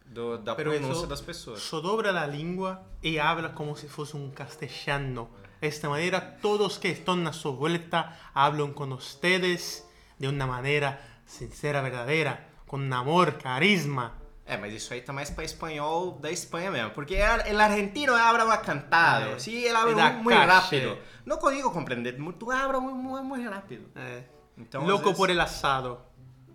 do- 0.04 0.38
da 0.38 0.54
Pero 0.54 0.70
pronúncia 0.72 1.06
das 1.06 1.20
pessoas. 1.20 1.60
Sodobra 1.60 2.12
la 2.12 2.26
lengua 2.26 2.82
y 3.02 3.18
habla 3.18 3.54
como 3.54 3.74
si 3.76 3.88
fuese 3.88 4.16
un 4.16 4.30
castellano. 4.30 5.28
Esta 5.60 5.88
manera, 5.88 6.38
todos 6.40 6.78
que 6.78 6.90
están 6.90 7.26
a 7.26 7.32
su 7.32 7.54
vuelta 7.56 8.16
hablan 8.34 8.72
con 8.72 8.92
ustedes 8.92 9.86
de 10.18 10.28
una 10.28 10.46
manera 10.46 11.00
sincera, 11.26 11.80
verdadera, 11.82 12.46
con 12.66 12.92
amor, 12.92 13.38
carisma. 13.38 14.14
É, 14.44 14.56
mas 14.56 14.72
isso 14.72 14.92
aí 14.94 15.00
tá 15.00 15.12
mais 15.12 15.28
pra 15.30 15.42
espanhol 15.44 16.18
da 16.20 16.30
Espanha 16.30 16.70
mesmo. 16.70 16.92
Porque 16.92 17.16
el 17.46 17.60
argentino 17.60 18.14
habla 18.14 18.44
más 18.44 18.60
cantado. 18.60 19.32
É. 19.34 19.38
Sí, 19.40 19.64
ele 19.66 19.76
habla 19.76 20.22
caixa. 20.22 20.46
rápido. 20.46 20.98
No 21.24 21.38
consigo 21.38 21.72
compreender. 21.72 22.16
Tu 22.38 22.52
habla 22.52 22.78
muy, 22.78 23.22
muy 23.22 23.44
rápido. 23.48 23.88
É. 23.96 24.22
Então, 24.56 24.84
Louco 24.86 25.04
vezes- 25.04 25.16
por 25.18 25.30
el 25.30 25.40
asado. 25.40 25.98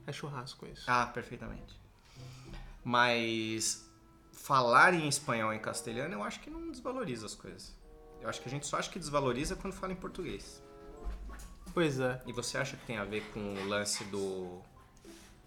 É 0.08 0.12
churrasco 0.12 0.65
isso. 0.65 0.84
Ah, 0.88 1.05
perfeitamente. 1.05 1.79
Mas 2.84 3.88
falar 4.34 4.93
em 4.93 5.08
espanhol 5.08 5.53
e 5.53 5.58
em 5.58 5.60
castelhano 5.60 6.13
eu 6.15 6.24
acho 6.24 6.39
que 6.39 6.50
não 6.50 6.72
desvaloriza 6.72 7.25
as 7.25 7.36
coisas. 7.36 7.75
Eu 8.22 8.29
acho 8.29 8.41
que 8.41 8.48
a 8.48 8.51
gente 8.51 8.65
só 8.65 8.77
acha 8.77 8.89
que 8.89 9.00
desvaloriza 9.00 9.55
quando 9.55 9.74
fala 9.74 9.93
em 9.93 9.96
português. 9.96 10.62
Pois 11.74 12.00
é. 12.00 12.22
E 12.25 12.34
você 12.34 12.58
acha 12.58 12.75
que 12.75 12.86
tem 12.86 12.98
a 12.98 13.03
ver 13.05 13.22
com 13.34 13.39
o 13.53 13.67
lance 13.67 14.03
do 14.05 14.60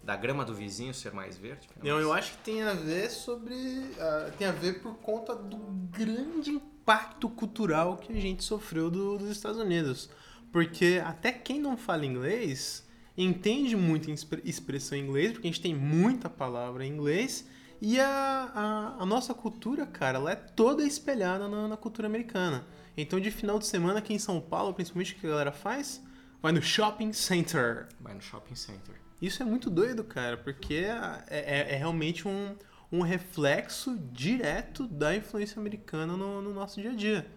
Da 0.03 0.15
grama 0.15 0.45
do 0.45 0.53
vizinho 0.53 0.93
ser 0.93 1.11
mais 1.13 1.35
verde? 1.37 1.67
Não, 1.83 1.99
eu 1.99 2.13
acho 2.13 2.31
que 2.33 2.37
tem 2.39 2.61
a 2.63 2.73
ver 2.73 3.09
sobre. 3.09 3.55
ah, 3.99 4.31
tem 4.37 4.47
a 4.47 4.51
ver 4.51 4.81
por 4.81 4.95
conta 4.97 5.35
do 5.35 5.57
grande 5.91 6.51
impacto 6.51 7.27
cultural 7.29 7.97
que 7.97 8.13
a 8.15 8.21
gente 8.21 8.43
sofreu 8.43 8.89
do- 8.91 9.17
dos 9.17 9.29
Estados 9.29 9.57
Unidos. 9.59 10.09
Porque 10.55 11.01
até 11.03 11.33
quem 11.33 11.59
não 11.59 11.75
fala 11.75 12.05
inglês 12.05 12.87
entende 13.17 13.75
muito 13.75 14.09
expressão 14.45 14.97
em 14.97 15.01
inglês, 15.01 15.33
porque 15.33 15.49
a 15.49 15.51
gente 15.51 15.59
tem 15.59 15.75
muita 15.75 16.29
palavra 16.29 16.85
em 16.85 16.93
inglês. 16.93 17.45
E 17.81 17.99
a, 17.99 18.07
a, 18.55 19.03
a 19.03 19.05
nossa 19.05 19.33
cultura, 19.33 19.85
cara, 19.85 20.17
ela 20.17 20.31
é 20.31 20.35
toda 20.37 20.81
espelhada 20.85 21.49
na, 21.49 21.67
na 21.67 21.75
cultura 21.75 22.07
americana. 22.07 22.65
Então, 22.95 23.19
de 23.19 23.31
final 23.31 23.59
de 23.59 23.65
semana 23.65 23.99
aqui 23.99 24.13
em 24.13 24.17
São 24.17 24.39
Paulo, 24.39 24.73
principalmente, 24.73 25.11
o 25.11 25.17
que 25.17 25.27
a 25.27 25.31
galera 25.31 25.51
faz? 25.51 26.01
Vai 26.41 26.53
no 26.53 26.61
shopping 26.61 27.11
center. 27.11 27.89
Vai 27.99 28.13
no 28.13 28.21
shopping 28.21 28.55
center. 28.55 28.95
Isso 29.21 29.43
é 29.43 29.45
muito 29.45 29.69
doido, 29.69 30.05
cara, 30.05 30.37
porque 30.37 30.75
é, 30.75 31.23
é- 31.27 31.73
é 31.73 31.75
realmente 31.75 32.29
um, 32.29 32.55
um 32.89 33.01
reflexo 33.01 33.97
direto 34.13 34.87
da 34.87 35.13
influência 35.13 35.59
americana 35.59 36.15
no, 36.15 36.41
no 36.41 36.53
nosso 36.53 36.79
dia 36.79 36.91
a 36.91 36.95
dia. 36.95 37.27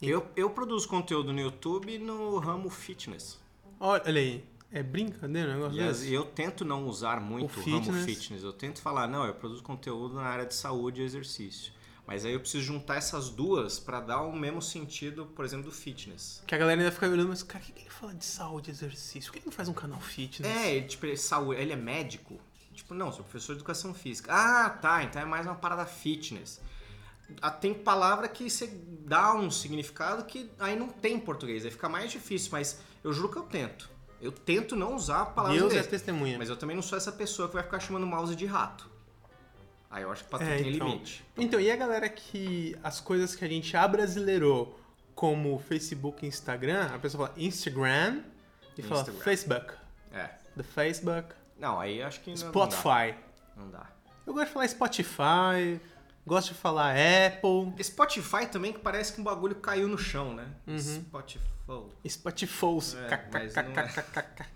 Eu, 0.00 0.26
eu 0.34 0.50
produzo 0.50 0.88
conteúdo 0.88 1.32
no 1.32 1.40
YouTube 1.40 1.98
no 1.98 2.38
ramo 2.38 2.70
fitness. 2.70 3.38
Olha 3.78 4.02
aí, 4.20 4.44
é 4.72 4.82
brincadeira 4.82 5.50
o 5.50 5.54
negócio 5.54 5.82
as- 5.88 6.00
desse? 6.00 6.12
eu 6.12 6.24
tento 6.24 6.64
não 6.64 6.86
usar 6.86 7.20
muito 7.20 7.54
O 7.54 7.60
o 7.60 7.64
ramo 7.64 7.82
fitness. 7.84 8.04
fitness. 8.04 8.42
Eu 8.42 8.52
tento 8.52 8.80
falar, 8.80 9.06
não, 9.06 9.26
eu 9.26 9.34
produzo 9.34 9.62
conteúdo 9.62 10.14
na 10.14 10.22
área 10.22 10.46
de 10.46 10.54
saúde 10.54 11.00
e 11.02 11.04
exercício. 11.04 11.72
Mas 12.06 12.24
aí 12.24 12.32
eu 12.32 12.40
preciso 12.40 12.64
juntar 12.64 12.96
essas 12.96 13.28
duas 13.28 13.78
pra 13.78 14.00
dar 14.00 14.22
o 14.22 14.34
mesmo 14.34 14.60
sentido, 14.60 15.26
por 15.26 15.44
exemplo, 15.44 15.66
do 15.66 15.70
fitness. 15.72 16.42
Que 16.46 16.54
a 16.54 16.58
galera 16.58 16.80
ainda 16.80 16.90
fica 16.92 17.08
olhando, 17.08 17.28
mas 17.28 17.42
cara, 17.42 17.62
o 17.62 17.66
que, 17.66 17.72
que 17.72 17.82
ele 17.82 17.90
fala 17.90 18.14
de 18.14 18.24
saúde 18.24 18.70
e 18.70 18.72
exercício? 18.72 19.30
Por 19.30 19.34
que 19.34 19.38
ele 19.38 19.46
não 19.46 19.52
faz 19.52 19.68
um 19.68 19.72
canal 19.74 20.00
fitness? 20.00 20.50
É, 20.50 20.74
ele, 20.76 20.86
tipo, 20.88 21.06
ele, 21.06 21.16
saúde, 21.16 21.60
ele 21.60 21.72
é 21.72 21.76
médico? 21.76 22.40
Tipo, 22.74 22.94
não, 22.94 23.12
sou 23.12 23.22
professor 23.22 23.52
de 23.52 23.58
educação 23.58 23.92
física. 23.94 24.32
Ah, 24.32 24.70
tá, 24.70 25.04
então 25.04 25.20
é 25.22 25.24
mais 25.24 25.46
uma 25.46 25.54
parada 25.54 25.84
fitness. 25.86 26.60
Tem 27.60 27.72
palavra 27.74 28.28
que 28.28 28.48
você 28.50 28.66
dá 29.06 29.34
um 29.34 29.50
significado 29.50 30.24
que 30.24 30.50
aí 30.58 30.76
não 30.78 30.88
tem 30.88 31.14
em 31.14 31.20
português, 31.20 31.64
aí 31.64 31.70
fica 31.70 31.88
mais 31.88 32.10
difícil, 32.10 32.50
mas 32.52 32.80
eu 33.02 33.12
juro 33.12 33.28
que 33.28 33.36
eu 33.38 33.42
tento. 33.42 33.88
Eu 34.20 34.30
tento 34.32 34.76
não 34.76 34.94
usar 34.94 35.26
palavras 35.26 35.58
Deus 35.58 35.72
é 35.72 35.76
inglês. 35.76 35.86
testemunha. 35.90 36.36
Mas 36.38 36.48
eu 36.50 36.56
também 36.56 36.76
não 36.76 36.82
sou 36.82 36.96
essa 36.98 37.10
pessoa 37.10 37.48
que 37.48 37.54
vai 37.54 37.62
ficar 37.62 37.80
chamando 37.80 38.06
mouse 38.06 38.36
de 38.36 38.44
rato. 38.46 38.88
Aí 39.90 40.02
eu 40.02 40.12
acho 40.12 40.22
que 40.24 40.30
pra 40.30 40.44
É, 40.44 40.58
tem 40.58 40.74
então. 40.74 40.86
limite. 40.88 41.24
Então, 41.36 41.58
e 41.58 41.70
a 41.70 41.74
galera 41.76 42.08
que 42.08 42.76
as 42.84 43.00
coisas 43.00 43.34
que 43.34 43.44
a 43.44 43.48
gente 43.48 43.74
abrasileirou, 43.76 44.78
como 45.14 45.58
Facebook 45.58 46.24
e 46.24 46.28
Instagram, 46.28 46.90
a 46.94 46.98
pessoa 46.98 47.28
fala 47.28 47.38
Instagram 47.40 48.22
e 48.78 48.82
fala 48.82 49.00
Instagram. 49.00 49.24
Facebook. 49.24 49.74
É. 50.12 50.26
The 50.56 50.62
Facebook, 50.62 51.34
Não, 51.58 51.80
aí 51.80 52.02
acho 52.02 52.20
que 52.20 52.30
não- 52.30 52.36
Spotify. 52.36 53.14
Não 53.56 53.68
dá. 53.70 53.86
Eu 54.26 54.32
gosto 54.34 54.46
de 54.48 54.52
falar 54.52 54.68
Spotify, 54.68 55.80
gosto 56.30 56.54
de 56.54 56.54
falar 56.54 56.94
Apple, 56.94 57.82
Spotify 57.82 58.46
também 58.46 58.72
que 58.72 58.78
parece 58.78 59.12
que 59.12 59.20
um 59.20 59.24
bagulho 59.24 59.56
caiu 59.56 59.88
no 59.88 59.98
chão, 59.98 60.32
né? 60.32 60.46
Uhum. 60.64 60.78
Spotify. 60.78 61.44
Spotify. 62.08 62.96
É, 62.96 63.28
mas 63.32 63.54
não 63.56 63.62
é. 63.62 64.46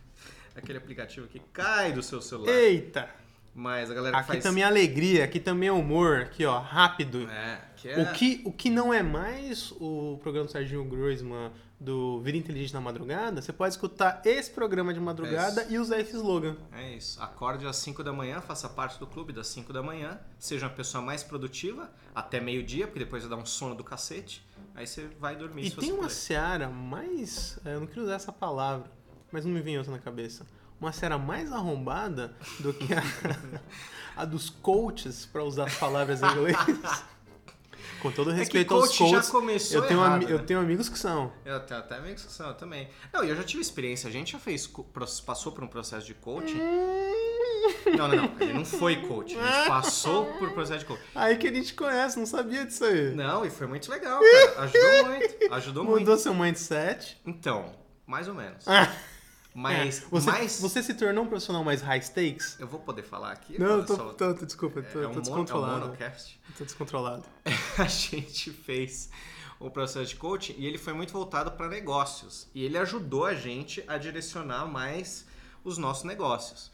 Aquele 0.55 0.79
aplicativo 0.79 1.27
que 1.27 1.41
cai 1.53 1.93
do 1.93 2.01
seu 2.01 2.23
celular. 2.23 2.53
Eita! 2.53 3.11
Mas 3.55 3.91
a 3.91 3.95
galera 3.95 4.19
Aqui 4.19 4.29
faz... 4.29 4.43
também 4.43 4.65
é 4.65 4.67
alegria, 4.67 5.25
aqui 5.25 5.39
também 5.39 5.69
é 5.69 5.73
humor, 5.73 6.23
aqui 6.23 6.45
ó, 6.45 6.59
rápido. 6.59 7.29
É, 7.31 7.61
que 7.77 7.89
é... 7.89 8.03
O, 8.03 8.13
que, 8.13 8.43
o 8.45 8.53
que 8.53 8.69
não 8.69 8.93
é 8.93 9.03
mais 9.03 9.73
o 9.79 10.19
programa 10.21 10.47
do 10.47 10.53
Serginho 10.53 10.85
Groisman 10.85 11.53
do 11.79 12.21
Vida 12.21 12.39
Inteligente 12.39 12.73
na 12.73 12.81
Madrugada, 12.81 13.43
você 13.43 13.53
pode 13.53 13.75
escutar 13.75 14.23
esse 14.25 14.51
programa 14.51 14.93
de 14.95 15.01
madrugada 15.01 15.63
É 15.63 15.73
e 15.73 15.79
usar 15.79 16.01
esse 16.01 16.17
slogan. 16.17 16.57
É 16.73 16.97
isso. 16.97 17.23
Acorde 17.23 17.67
às 17.67 17.77
5 17.77 18.03
da 18.03 18.13
manhã, 18.13 18.41
faça 18.41 18.69
parte 18.69 18.99
do 18.99 19.07
clube 19.07 19.33
das 19.33 19.49
5 19.49 19.73
da 19.73 19.83
manhã, 19.83 20.19
seja 20.39 20.67
uma 20.67 20.73
pessoa 20.73 21.03
mais 21.05 21.23
produtiva, 21.23 21.93
até 22.15 22.41
meio-dia, 22.41 22.87
porque 22.87 23.01
depois 23.01 23.23
vai 23.23 23.31
dar 23.31 23.37
um 23.37 23.47
sono 23.47 23.75
do 23.75 23.85
cacete. 23.85 24.45
Aí 24.75 24.87
você 24.87 25.09
vai 25.21 25.37
dormir 25.37 25.67
E 25.67 25.71
tem 25.71 25.93
uma 25.93 26.09
seara 26.09 26.69
mais. 26.69 27.59
é, 27.65 27.75
Eu 27.75 27.81
não 27.81 27.87
queria 27.87 28.05
usar 28.05 28.15
essa 28.15 28.33
palavra, 28.33 28.91
mas 29.31 29.45
não 29.45 29.53
me 29.53 29.61
vem 29.61 29.77
outra 29.77 29.93
na 29.93 29.99
cabeça. 29.99 30.47
Uma 30.85 30.93
seara 30.93 31.17
mais 31.17 31.51
arrombada 31.51 32.35
do 32.61 32.71
que 32.75 32.93
a, 32.93 33.03
a 34.21 34.25
dos 34.27 34.51
coaches, 34.51 35.25
para 35.25 35.43
usar 35.43 35.65
as 35.65 35.75
palavras 35.77 36.21
em 36.23 36.27
inglês. 36.27 36.57
Com 38.03 38.11
todo 38.13 38.31
É 38.33 38.35
respeito 38.35 38.75
aos 38.75 38.89
coach 38.89 38.99
já 38.99 39.05
coaches, 39.17 39.31
começou 39.31 39.77
eu 39.81 39.89
tenho, 39.89 40.01
errado, 40.01 40.13
ami- 40.17 40.31
eu 40.31 40.37
né? 40.39 40.45
tenho 40.45 40.61
amigos 40.61 40.91
que 40.91 40.99
são. 40.99 41.33
Eu 41.43 41.59
tenho 41.61 41.81
até 41.81 41.97
amigos 41.97 42.23
que 42.25 42.31
são, 42.31 42.49
eu 42.49 42.55
também. 42.55 42.91
Não, 43.11 43.25
e 43.25 43.31
eu 43.31 43.37
já 43.37 43.43
tive 43.43 43.63
experiência. 43.63 44.07
A 44.11 44.13
gente 44.13 44.33
já 44.33 44.39
fez, 44.39 44.71
passou 45.25 45.53
por 45.53 45.65
um 45.65 45.69
processo 45.69 46.05
de 46.07 46.13
coaching. 46.13 46.61
Não, 47.97 48.09
não, 48.09 48.17
não. 48.17 48.31
Ele 48.41 48.53
não 48.53 48.65
foi 48.65 48.97
coach. 49.07 49.39
A 49.39 49.43
gente 49.59 49.69
passou 49.69 50.27
por 50.39 50.51
processo 50.53 50.81
de 50.81 50.85
coaching. 50.85 51.03
Aí 51.15 51.37
que 51.39 51.47
a 51.49 51.53
gente 51.53 51.73
conhece, 51.73 52.19
não 52.19 52.27
sabia 52.27 52.67
disso 52.67 52.85
aí. 52.85 53.15
Não, 53.15 53.45
e 53.47 53.49
foi 53.51 53.67
muito 53.67 53.91
legal, 53.91 54.21
cara. 54.21 54.63
Ajudou 54.65 55.05
muito. 55.07 55.55
Ajudou 55.55 55.85
muito. 55.85 56.01
Mudou 56.01 56.19
seu 56.19 56.35
mindset. 56.35 57.19
Então, 57.25 57.73
mais 58.07 58.29
ou 58.29 58.35
menos. 58.35 58.67
Ah, 59.55 59.59
Mas, 59.61 60.03
é. 60.03 60.07
você, 60.11 60.31
mais... 60.31 60.61
você 60.61 60.83
se 60.83 60.95
tornou 60.95 61.25
um 61.25 61.29
profissional 61.29 61.63
mais 61.63 61.81
high 61.81 62.01
stakes? 62.03 62.59
Eu 62.59 62.67
vou 62.67 62.81
poder 62.81 63.03
falar 63.05 63.31
aqui? 63.33 63.57
Não, 63.59 63.79
eu 63.79 63.87
tô, 63.87 63.97
só- 63.97 64.13
tô, 64.13 64.35
tô- 64.35 64.45
desculpa, 64.47 64.83
tô, 64.83 64.89
é, 64.89 64.93
tô 64.93 64.99
um 64.99 65.03
mono- 65.03 65.15
é 65.15 65.19
um 65.19 65.21
descontrolado. 65.21 65.81
monocast. 65.87 66.41
tô 66.59 66.65
descontrolado. 66.65 67.25
a 67.79 67.85
gente 67.85 68.51
fez 68.51 69.09
o 69.61 69.71
processo 69.71 70.07
de 70.07 70.17
coaching 70.17 70.55
e 70.59 70.67
ele 70.67 70.77
foi 70.77 70.93
muito 70.93 71.13
voltado 71.13 71.53
para 71.53 71.69
negócios. 71.69 72.49
E 72.53 72.65
ele 72.65 72.77
ajudou 72.79 73.25
a 73.27 73.35
gente 73.35 73.85
a 73.87 73.97
direcionar 73.97 74.67
mais 74.67 75.25
os 75.63 75.79
nossos 75.79 76.03
negócios. 76.05 76.73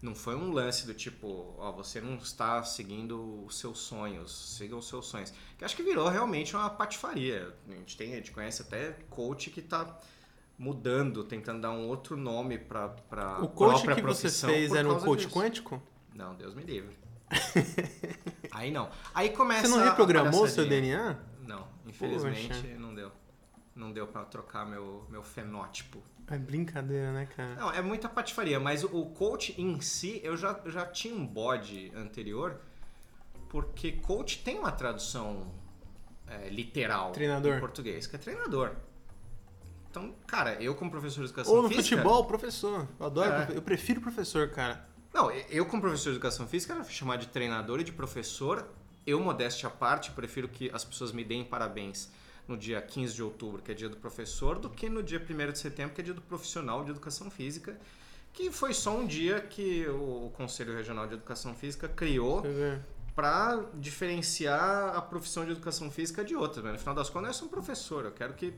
Não 0.00 0.14
foi 0.14 0.34
um 0.34 0.50
lance 0.52 0.86
do 0.86 0.94
tipo, 0.94 1.54
ó, 1.58 1.72
você 1.72 2.00
não 2.00 2.14
está 2.16 2.62
seguindo 2.62 3.44
os 3.44 3.58
seus 3.58 3.80
sonhos, 3.80 4.56
siga 4.56 4.74
os 4.74 4.88
seus 4.88 5.06
sonhos. 5.08 5.30
Que 5.58 5.64
acho 5.64 5.76
que 5.76 5.82
virou 5.82 6.08
realmente 6.08 6.56
uma 6.56 6.70
patifaria. 6.70 7.54
A 7.68 7.72
gente, 7.72 7.96
tem, 7.98 8.12
a 8.14 8.16
gente 8.16 8.30
conhece 8.30 8.62
até 8.62 8.92
coach 9.10 9.50
que 9.50 9.60
está 9.60 9.98
mudando, 10.60 11.24
tentando 11.24 11.62
dar 11.62 11.70
um 11.70 11.88
outro 11.88 12.18
nome 12.18 12.58
para 12.58 12.94
a 13.12 13.42
O 13.42 13.48
coach 13.48 13.82
que 13.94 14.02
você 14.02 14.28
fez 14.28 14.70
era 14.74 14.86
um 14.86 15.00
coach 15.00 15.24
disso. 15.24 15.34
quântico? 15.34 15.82
Não, 16.14 16.34
Deus 16.34 16.54
me 16.54 16.62
livre. 16.62 16.94
Aí 18.52 18.70
não. 18.70 18.90
Aí 19.14 19.30
começa 19.30 19.66
Você 19.66 19.74
não 19.74 19.82
reprogramou 19.82 20.46
seu. 20.46 20.68
DNA? 20.68 21.16
Não, 21.46 21.66
infelizmente 21.86 22.48
Poxa. 22.48 22.78
não 22.78 22.94
deu. 22.94 23.10
Não 23.74 23.90
deu 23.90 24.06
pra 24.06 24.24
trocar 24.26 24.66
meu, 24.66 25.06
meu 25.08 25.22
fenótipo. 25.22 26.02
É 26.28 26.36
brincadeira, 26.36 27.10
né, 27.10 27.26
cara? 27.34 27.54
Não, 27.54 27.72
é 27.72 27.80
muita 27.80 28.06
patifaria, 28.08 28.60
mas 28.60 28.84
o, 28.84 29.06
coach 29.06 29.58
em 29.58 29.80
si, 29.80 30.20
eu 30.22 30.36
já, 30.36 30.60
já 30.66 30.84
tinha 30.84 31.14
um 31.14 31.26
bode 31.26 31.90
anterior, 31.96 32.60
porque 33.48 33.92
coach 33.92 34.42
tem 34.44 34.58
uma 34.58 34.70
tradução 34.70 35.50
é, 36.26 36.50
literal 36.50 37.12
Treinador. 37.12 37.56
em 37.56 37.60
português, 37.60 38.06
que 38.06 38.14
é 38.14 38.18
treinador. 38.18 38.76
Então, 39.90 40.14
cara, 40.26 40.54
eu 40.62 40.74
como 40.74 40.90
professor 40.90 41.20
de 41.20 41.26
educação 41.26 41.52
Ou 41.52 41.62
no 41.62 41.68
física... 41.68 41.96
futebol, 41.96 42.24
professor. 42.24 42.86
Eu 42.98 43.06
adoro, 43.06 43.28
É. 43.30 43.48
eu 43.56 43.62
prefiro 43.62 44.00
professor, 44.00 44.48
cara. 44.50 44.88
Não, 45.12 45.30
eu 45.32 45.66
como 45.66 45.82
professor 45.82 46.10
de 46.10 46.16
educação 46.16 46.46
física, 46.46 46.72
era 46.74 46.84
chamar 46.84 47.16
de 47.16 47.26
treinador 47.26 47.80
e 47.80 47.84
de 47.84 47.90
professor. 47.92 48.66
Eu, 49.04 49.18
modéstia 49.18 49.66
à 49.68 49.70
parte, 49.70 50.12
prefiro 50.12 50.46
que 50.48 50.70
as 50.72 50.84
pessoas 50.84 51.10
me 51.10 51.24
deem 51.24 51.44
parabéns 51.44 52.08
no 52.46 52.56
dia 52.56 52.80
15 52.80 53.14
de 53.14 53.22
outubro, 53.22 53.60
que 53.62 53.72
é 53.72 53.74
dia 53.74 53.88
do 53.88 53.96
professor, 53.96 54.58
do 54.58 54.70
que 54.70 54.88
no 54.88 55.02
dia 55.02 55.20
1 55.20 55.52
de 55.52 55.58
setembro, 55.58 55.94
que 55.94 56.00
é 56.00 56.04
dia 56.04 56.14
do 56.14 56.20
profissional 56.20 56.84
de 56.84 56.90
educação 56.90 57.28
física, 57.30 57.76
que 58.32 58.50
foi 58.52 58.72
só 58.72 58.96
um 58.96 59.04
dia 59.06 59.40
que 59.40 59.88
o 59.88 60.30
Conselho 60.36 60.74
Regional 60.76 61.06
de 61.08 61.14
Educação 61.14 61.52
Física 61.54 61.88
criou 61.88 62.44
para 63.14 63.64
diferenciar 63.74 64.96
a 64.96 65.02
profissão 65.02 65.44
de 65.44 65.50
educação 65.50 65.90
física 65.90 66.24
de 66.24 66.36
outras. 66.36 66.62
Mas 66.62 66.74
no 66.74 66.78
final 66.78 66.94
das 66.94 67.10
contas, 67.10 67.28
eu 67.28 67.34
sou 67.34 67.48
um 67.48 67.50
professor. 67.50 68.04
Eu 68.04 68.12
quero 68.12 68.34
que 68.34 68.54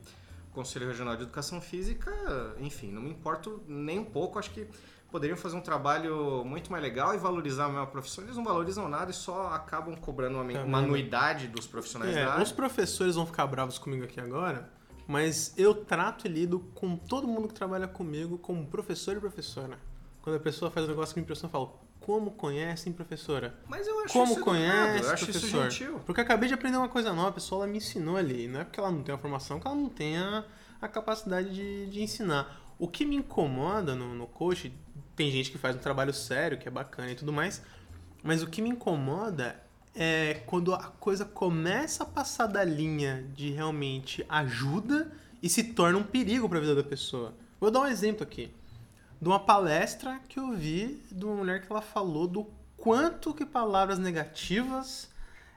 Conselho 0.53 0.87
Regional 0.87 1.15
de 1.15 1.23
Educação 1.23 1.59
Física, 1.59 2.11
enfim, 2.59 2.91
não 2.91 3.01
me 3.01 3.09
importo 3.09 3.61
nem 3.67 3.99
um 3.99 4.05
pouco. 4.05 4.37
Acho 4.39 4.51
que 4.51 4.67
poderiam 5.11 5.37
fazer 5.37 5.55
um 5.55 5.61
trabalho 5.61 6.43
muito 6.45 6.71
mais 6.71 6.83
legal 6.83 7.13
e 7.13 7.17
valorizar 7.17 7.65
a 7.65 7.69
minha 7.69 7.85
profissão. 7.85 8.23
Eles 8.23 8.35
não 8.35 8.43
valorizam 8.43 8.87
nada 8.89 9.11
e 9.11 9.13
só 9.13 9.47
acabam 9.47 9.95
cobrando 9.95 10.39
uma, 10.39 10.63
uma 10.63 10.77
anuidade 10.79 11.47
dos 11.47 11.67
profissionais 11.67 12.15
É, 12.15 12.25
da 12.25 12.31
área. 12.33 12.43
os 12.43 12.51
professores 12.51 13.15
vão 13.15 13.25
ficar 13.25 13.45
bravos 13.47 13.77
comigo 13.77 14.03
aqui 14.03 14.19
agora, 14.19 14.71
mas 15.07 15.53
eu 15.57 15.75
trato 15.75 16.25
e 16.25 16.29
lido 16.29 16.59
com 16.73 16.95
todo 16.95 17.27
mundo 17.27 17.47
que 17.47 17.53
trabalha 17.53 17.87
comigo 17.87 18.37
como 18.37 18.65
professor 18.65 19.15
e 19.15 19.19
professora. 19.19 19.77
Quando 20.21 20.37
a 20.37 20.39
pessoa 20.39 20.71
faz 20.71 20.85
um 20.85 20.89
negócio 20.89 21.13
que 21.13 21.19
me 21.19 21.23
impressiona, 21.25 21.49
eu 21.49 21.51
falo, 21.51 21.79
como 22.05 22.31
conhecem, 22.31 22.91
professora? 22.91 23.55
Mas 23.67 23.87
eu 23.87 23.99
acho 24.01 24.13
Como 24.13 24.33
isso 24.33 24.41
conhece, 24.41 25.05
eu 25.05 25.11
acho 25.11 25.29
isso 25.29 25.39
professor? 25.39 25.71
gentil. 25.71 25.99
Porque 26.05 26.19
eu 26.19 26.23
acabei 26.25 26.49
de 26.49 26.53
aprender 26.53 26.77
uma 26.77 26.89
coisa 26.89 27.13
nova, 27.13 27.29
a 27.29 27.31
pessoa 27.31 27.63
ela 27.63 27.71
me 27.71 27.77
ensinou 27.77 28.17
ali. 28.17 28.47
Não 28.47 28.59
é 28.59 28.63
porque 28.65 28.79
ela 28.79 28.91
não 28.91 29.01
tem 29.01 29.15
a 29.15 29.17
formação 29.17 29.57
que 29.59 29.65
ela 29.65 29.75
não 29.75 29.87
tem 29.87 30.17
a, 30.17 30.43
a 30.81 30.87
capacidade 30.89 31.53
de, 31.53 31.85
de 31.87 32.01
ensinar. 32.01 32.61
O 32.77 32.89
que 32.89 33.05
me 33.05 33.15
incomoda 33.15 33.95
no, 33.95 34.13
no 34.13 34.27
coach, 34.27 34.73
tem 35.15 35.31
gente 35.31 35.49
que 35.49 35.57
faz 35.57 35.75
um 35.77 35.79
trabalho 35.79 36.13
sério, 36.13 36.57
que 36.57 36.67
é 36.67 36.71
bacana 36.71 37.11
e 37.11 37.15
tudo 37.15 37.31
mais, 37.31 37.61
mas 38.21 38.43
o 38.43 38.47
que 38.47 38.61
me 38.61 38.69
incomoda 38.69 39.61
é 39.95 40.41
quando 40.45 40.73
a 40.73 40.83
coisa 40.99 41.23
começa 41.23 42.03
a 42.03 42.05
passar 42.05 42.47
da 42.47 42.63
linha 42.65 43.25
de 43.33 43.51
realmente 43.51 44.25
ajuda 44.27 45.09
e 45.41 45.47
se 45.47 45.63
torna 45.63 45.97
um 45.97 46.03
perigo 46.03 46.49
para 46.49 46.57
a 46.57 46.61
vida 46.61 46.75
da 46.75 46.83
pessoa. 46.83 47.33
Vou 47.61 47.71
dar 47.71 47.81
um 47.81 47.87
exemplo 47.87 48.23
aqui. 48.23 48.51
De 49.23 49.29
uma 49.29 49.39
palestra 49.39 50.19
que 50.27 50.37
eu 50.37 50.51
vi 50.51 51.01
de 51.09 51.23
uma 51.23 51.33
mulher 51.33 51.61
que 51.65 51.71
ela 51.71 51.81
falou 51.81 52.27
do 52.27 52.45
quanto 52.75 53.33
que 53.33 53.45
palavras 53.45 53.97
negativas 53.97 55.09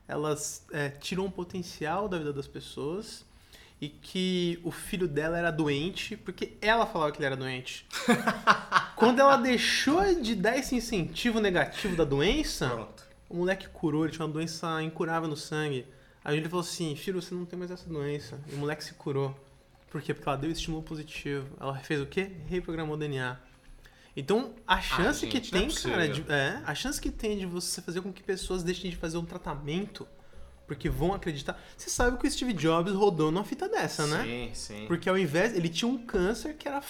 elas 0.06 0.64
é, 0.70 0.88
tiram 0.88 1.26
o 1.26 1.32
potencial 1.32 2.08
da 2.08 2.16
vida 2.16 2.32
das 2.32 2.46
pessoas 2.46 3.25
e 3.80 3.88
que 3.88 4.61
o 4.62 4.70
filho 4.70 5.08
dela 5.08 5.37
era 5.37 5.50
doente 5.50 6.16
porque 6.16 6.56
ela 6.62 6.87
falava 6.87 7.11
que 7.11 7.18
ele 7.18 7.26
era 7.26 7.37
doente. 7.37 7.85
Quando 8.94 9.18
ela 9.18 9.37
deixou 9.37 10.14
de 10.14 10.37
dar 10.37 10.56
esse 10.56 10.76
incentivo 10.76 11.40
negativo 11.40 11.96
da 11.96 12.04
doença, 12.04 12.68
Pronto. 12.68 13.04
o 13.28 13.37
moleque 13.38 13.66
curou, 13.70 14.04
ele 14.04 14.12
tinha 14.12 14.25
uma 14.25 14.32
doença 14.32 14.80
incurável 14.80 15.28
no 15.28 15.37
sangue. 15.37 15.85
Aí 16.25 16.37
ele 16.37 16.49
falou 16.49 16.61
assim, 16.64 16.94
filho, 16.94 17.20
você 17.20 17.35
não 17.35 17.44
tem 17.44 17.58
mais 17.58 17.73
essa 17.73 17.88
doença. 17.88 18.40
E 18.49 18.54
o 18.54 18.58
moleque 18.58 18.85
se 18.85 18.94
curou. 18.94 19.37
Por 19.90 20.00
quê? 20.00 20.14
Porque 20.14 20.28
ela 20.28 20.38
deu 20.38 20.52
estímulo 20.52 20.85
positivo. 20.85 21.49
Ela 21.58 21.76
fez 21.78 22.00
o 22.00 22.06
quê? 22.06 22.30
Reprogramou 22.46 22.94
o 22.94 22.99
DNA. 22.99 23.37
Então, 24.16 24.54
a 24.66 24.80
chance 24.80 25.20
gente, 25.20 25.30
que 25.30 25.54
é 25.54 25.61
tem, 25.61 25.70
cara, 25.70 26.08
de, 26.08 26.25
é, 26.32 26.62
a 26.64 26.75
chance 26.75 26.99
que 26.99 27.11
tem 27.11 27.37
de 27.37 27.44
você 27.44 27.82
fazer 27.82 28.00
com 28.00 28.11
que 28.11 28.23
pessoas 28.23 28.62
deixem 28.62 28.90
de 28.90 28.96
fazer 28.96 29.18
um 29.18 29.25
tratamento 29.25 30.08
porque 30.66 30.88
vão 30.88 31.14
acreditar. 31.14 31.61
Você 31.76 31.88
sabe 31.88 32.18
que 32.18 32.26
o 32.26 32.30
Steve 32.30 32.52
Jobs 32.52 32.92
rodou 32.92 33.30
numa 33.30 33.44
fita 33.44 33.68
dessa, 33.68 34.06
né? 34.06 34.25
Sim, 34.25 34.50
sim. 34.54 34.85
Porque 34.87 35.08
ao 35.08 35.16
invés. 35.16 35.54
Ele 35.54 35.68
tinha 35.68 35.88
um 35.90 35.99
câncer 35.99 36.54
que 36.54 36.66
era. 36.66 36.82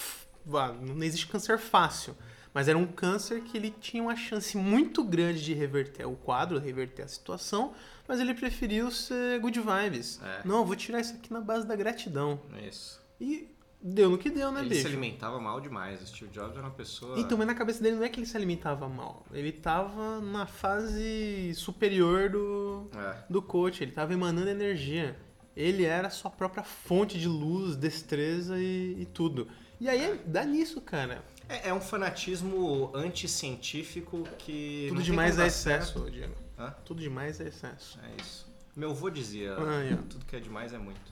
Não 0.81 1.03
existe 1.03 1.27
câncer 1.27 1.59
fácil. 1.59 2.15
Mas 2.53 2.67
era 2.67 2.77
um 2.77 2.87
câncer 2.87 3.41
que 3.41 3.55
ele 3.55 3.69
tinha 3.69 4.01
uma 4.01 4.15
chance 4.15 4.57
muito 4.57 5.03
grande 5.03 5.43
de 5.43 5.53
reverter 5.53 6.07
o 6.07 6.15
quadro, 6.15 6.57
reverter 6.57 7.03
a 7.03 7.07
situação. 7.07 7.73
Mas 8.07 8.19
ele 8.19 8.33
preferiu 8.33 8.89
ser 8.89 9.39
good 9.39 9.59
vibes. 9.59 10.19
É. 10.23 10.41
Não, 10.47 10.59
eu 10.59 10.65
vou 10.65 10.75
tirar 10.75 10.99
isso 10.99 11.13
aqui 11.13 11.31
na 11.31 11.41
base 11.41 11.67
da 11.67 11.75
gratidão. 11.75 12.39
Isso. 12.67 12.99
E 13.21 13.47
deu 13.81 14.09
no 14.09 14.17
que 14.17 14.29
deu, 14.29 14.51
né, 14.51 14.61
Ele 14.61 14.69
bicho? 14.69 14.81
se 14.81 14.87
alimentava 14.87 15.39
mal 15.39 15.59
demais. 15.61 16.01
O 16.01 16.07
Steve 16.07 16.31
Jobs 16.31 16.51
era 16.57 16.61
uma 16.65 16.71
pessoa. 16.73 17.19
Então, 17.19 17.37
mas 17.37 17.47
na 17.47 17.55
cabeça 17.55 17.81
dele 17.81 17.95
não 17.97 18.03
é 18.03 18.09
que 18.09 18.19
ele 18.19 18.27
se 18.27 18.35
alimentava 18.35 18.87
mal. 18.89 19.25
Ele 19.31 19.51
tava 19.51 20.19
na 20.19 20.45
fase 20.45 21.53
superior 21.55 22.29
do, 22.29 22.89
É. 22.95 23.23
do 23.29 23.41
coach. 23.41 23.83
Ele 23.83 23.91
tava 23.91 24.13
emanando 24.13 24.49
energia. 24.49 25.17
Ele 25.55 25.85
era 25.85 26.07
a 26.07 26.11
sua 26.11 26.29
própria 26.29 26.63
fonte 26.63 27.17
de 27.19 27.27
luz, 27.27 27.75
destreza 27.75 28.59
e, 28.59 29.01
e 29.01 29.05
tudo. 29.05 29.47
E 29.79 29.87
aí 29.89 30.19
dá 30.25 30.43
nisso, 30.43 30.79
cara. 30.81 31.23
É, 31.49 31.69
é 31.69 31.73
um 31.73 31.79
fanatismo 31.81 32.91
anticientífico 32.93 34.23
que. 34.37 34.87
Tudo 34.89 35.01
demais 35.03 35.39
é 35.39 35.47
excesso, 35.47 35.93
certo. 35.99 36.11
Diego. 36.11 36.33
Hã? 36.59 36.75
Tudo 36.83 36.99
demais 37.01 37.39
é 37.39 37.47
excesso. 37.47 37.99
É 38.03 38.21
isso. 38.21 38.47
Meu 38.75 38.91
avô 38.91 39.09
dizia, 39.09 39.55
Ah, 39.57 39.83
é. 39.83 39.95
tudo 40.09 40.25
que 40.25 40.35
é 40.35 40.39
demais 40.39 40.73
é 40.73 40.77
muito. 40.77 41.11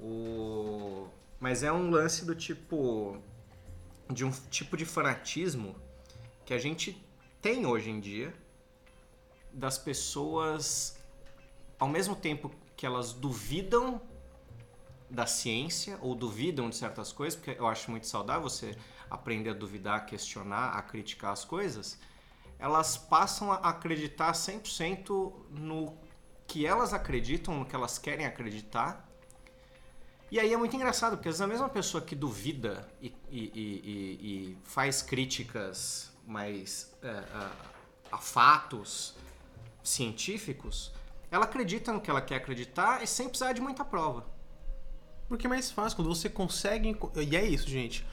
O... 0.00 1.08
Mas 1.40 1.62
é 1.62 1.72
um 1.72 1.90
lance 1.90 2.24
do 2.24 2.34
tipo. 2.34 3.18
de 4.10 4.24
um 4.24 4.30
tipo 4.50 4.76
de 4.76 4.84
fanatismo 4.84 5.76
que 6.44 6.54
a 6.54 6.58
gente 6.58 7.04
tem 7.40 7.66
hoje 7.66 7.90
em 7.90 8.00
dia 8.00 8.34
das 9.52 9.78
pessoas, 9.78 10.98
ao 11.78 11.88
mesmo 11.88 12.16
tempo 12.16 12.50
que 12.76 12.86
elas 12.86 13.12
duvidam 13.12 14.00
da 15.10 15.26
ciência 15.26 15.98
ou 16.00 16.14
duvidam 16.14 16.68
de 16.68 16.76
certas 16.76 17.12
coisas, 17.12 17.38
porque 17.38 17.58
eu 17.58 17.66
acho 17.66 17.90
muito 17.90 18.06
saudável 18.06 18.42
você 18.42 18.76
aprender 19.10 19.50
a 19.50 19.54
duvidar, 19.54 19.96
a 19.96 20.00
questionar, 20.00 20.70
a 20.70 20.82
criticar 20.82 21.32
as 21.32 21.44
coisas, 21.44 21.98
elas 22.58 22.96
passam 22.96 23.50
a 23.52 23.56
acreditar 23.56 24.32
100% 24.32 25.32
no 25.50 25.96
que 26.46 26.66
elas 26.66 26.92
acreditam, 26.92 27.58
no 27.58 27.64
que 27.64 27.74
elas 27.74 27.98
querem 27.98 28.26
acreditar. 28.26 29.07
E 30.30 30.38
aí 30.38 30.52
é 30.52 30.56
muito 30.56 30.76
engraçado, 30.76 31.16
porque 31.16 31.28
às 31.28 31.34
vezes 31.36 31.40
a 31.40 31.46
mesma 31.46 31.68
pessoa 31.68 32.02
que 32.02 32.14
duvida 32.14 32.86
e, 33.00 33.14
e- 33.30 33.50
e- 33.54 34.50
e- 34.52 34.58
faz 34.64 35.00
críticas 35.00 36.12
mais 36.26 36.94
é, 37.02 37.08
a, 37.08 37.50
a 38.12 38.18
fatos 38.18 39.14
científicos, 39.82 40.92
ela 41.30 41.44
acredita 41.44 41.92
no 41.92 42.00
que 42.00 42.10
ela 42.10 42.20
quer 42.20 42.36
acreditar 42.36 43.02
e 43.02 43.06
sem 43.06 43.28
precisar 43.28 43.52
de 43.54 43.60
muita 43.60 43.84
prova. 43.84 44.26
Porque 45.28 45.46
é 45.46 45.50
mais 45.50 45.70
fácil, 45.70 45.96
quando 45.96 46.08
você 46.08 46.28
consegue. 46.28 46.96
E 47.16 47.36
é 47.36 47.44
isso, 47.44 47.68
gente. 47.68 48.06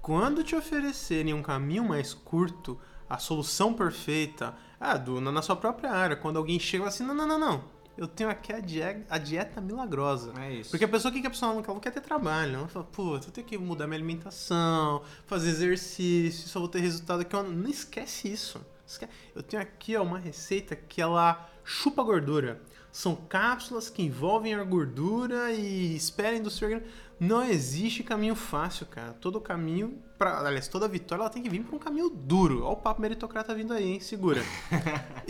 Quando 0.00 0.42
te 0.42 0.54
oferecerem 0.54 1.32
um 1.34 1.42
caminho 1.42 1.84
mais 1.84 2.12
curto, 2.14 2.78
a 3.08 3.18
solução 3.18 3.74
perfeita, 3.74 4.54
ah, 4.80 4.96
do, 4.96 5.20
na, 5.20 5.42
sua 5.42 5.56
própria 5.56 5.90
área, 5.90 6.16
quando 6.16 6.36
alguém 6.38 6.58
chega 6.58 6.86
assim: 6.86 7.04
não, 7.04 7.14
não, 7.14 7.26
não, 7.26 7.38
não. 7.38 7.64
Eu 7.96 8.08
tenho 8.08 8.28
aqui 8.28 8.52
a, 8.52 8.58
die- 8.60 8.82
a 9.08 9.18
dieta 9.18 9.60
milagrosa. 9.60 10.32
É 10.40 10.52
isso. 10.52 10.70
Porque 10.70 10.84
a 10.84 10.88
pessoa, 10.88 11.10
o 11.10 11.14
que 11.14 11.20
que 11.20 11.26
a 11.26 11.30
pessoa 11.30 11.54
não 11.54 11.62
quer? 11.62 11.68
Ela 11.68 11.74
não 11.74 11.80
quer 11.80 11.90
ter 11.92 12.00
trabalho. 12.00 12.56
Ela 12.56 12.68
fala, 12.68 12.84
pô, 12.84 13.14
eu 13.16 13.20
tenho 13.20 13.46
que 13.46 13.56
mudar 13.56 13.86
minha 13.86 13.98
alimentação, 13.98 15.02
fazer 15.26 15.50
exercício, 15.50 16.48
só 16.48 16.58
vou 16.58 16.68
ter 16.68 16.80
resultado 16.80 17.20
aqui. 17.20 17.34
Não 17.36 17.68
esquece 17.70 18.28
isso. 18.32 18.60
Eu 19.34 19.42
tenho 19.42 19.62
aqui 19.62 19.96
ó, 19.96 20.02
uma 20.02 20.18
receita 20.18 20.74
que 20.76 21.00
ela 21.00 21.48
chupa 21.64 22.02
a 22.02 22.04
gordura. 22.04 22.60
São 22.92 23.16
cápsulas 23.16 23.88
que 23.90 24.02
envolvem 24.02 24.54
a 24.54 24.62
gordura 24.62 25.50
e 25.52 25.96
esperem 25.96 26.40
do 26.42 26.50
seu 26.50 26.68
organismo. 26.68 26.92
Não 27.18 27.42
existe 27.44 28.02
caminho 28.04 28.34
fácil, 28.36 28.86
cara. 28.86 29.12
Todo 29.14 29.40
caminho, 29.40 29.98
pra, 30.18 30.40
aliás, 30.46 30.68
toda 30.68 30.86
vitória 30.86 31.22
ela 31.22 31.30
tem 31.30 31.42
que 31.42 31.48
vir 31.48 31.62
por 31.64 31.74
um 31.74 31.78
caminho 31.78 32.08
duro. 32.10 32.62
Olha 32.64 32.72
o 32.72 32.76
papo 32.76 33.00
meritocrata 33.00 33.54
vindo 33.54 33.72
aí, 33.72 33.92
hein? 33.94 34.00
Segura. 34.00 34.42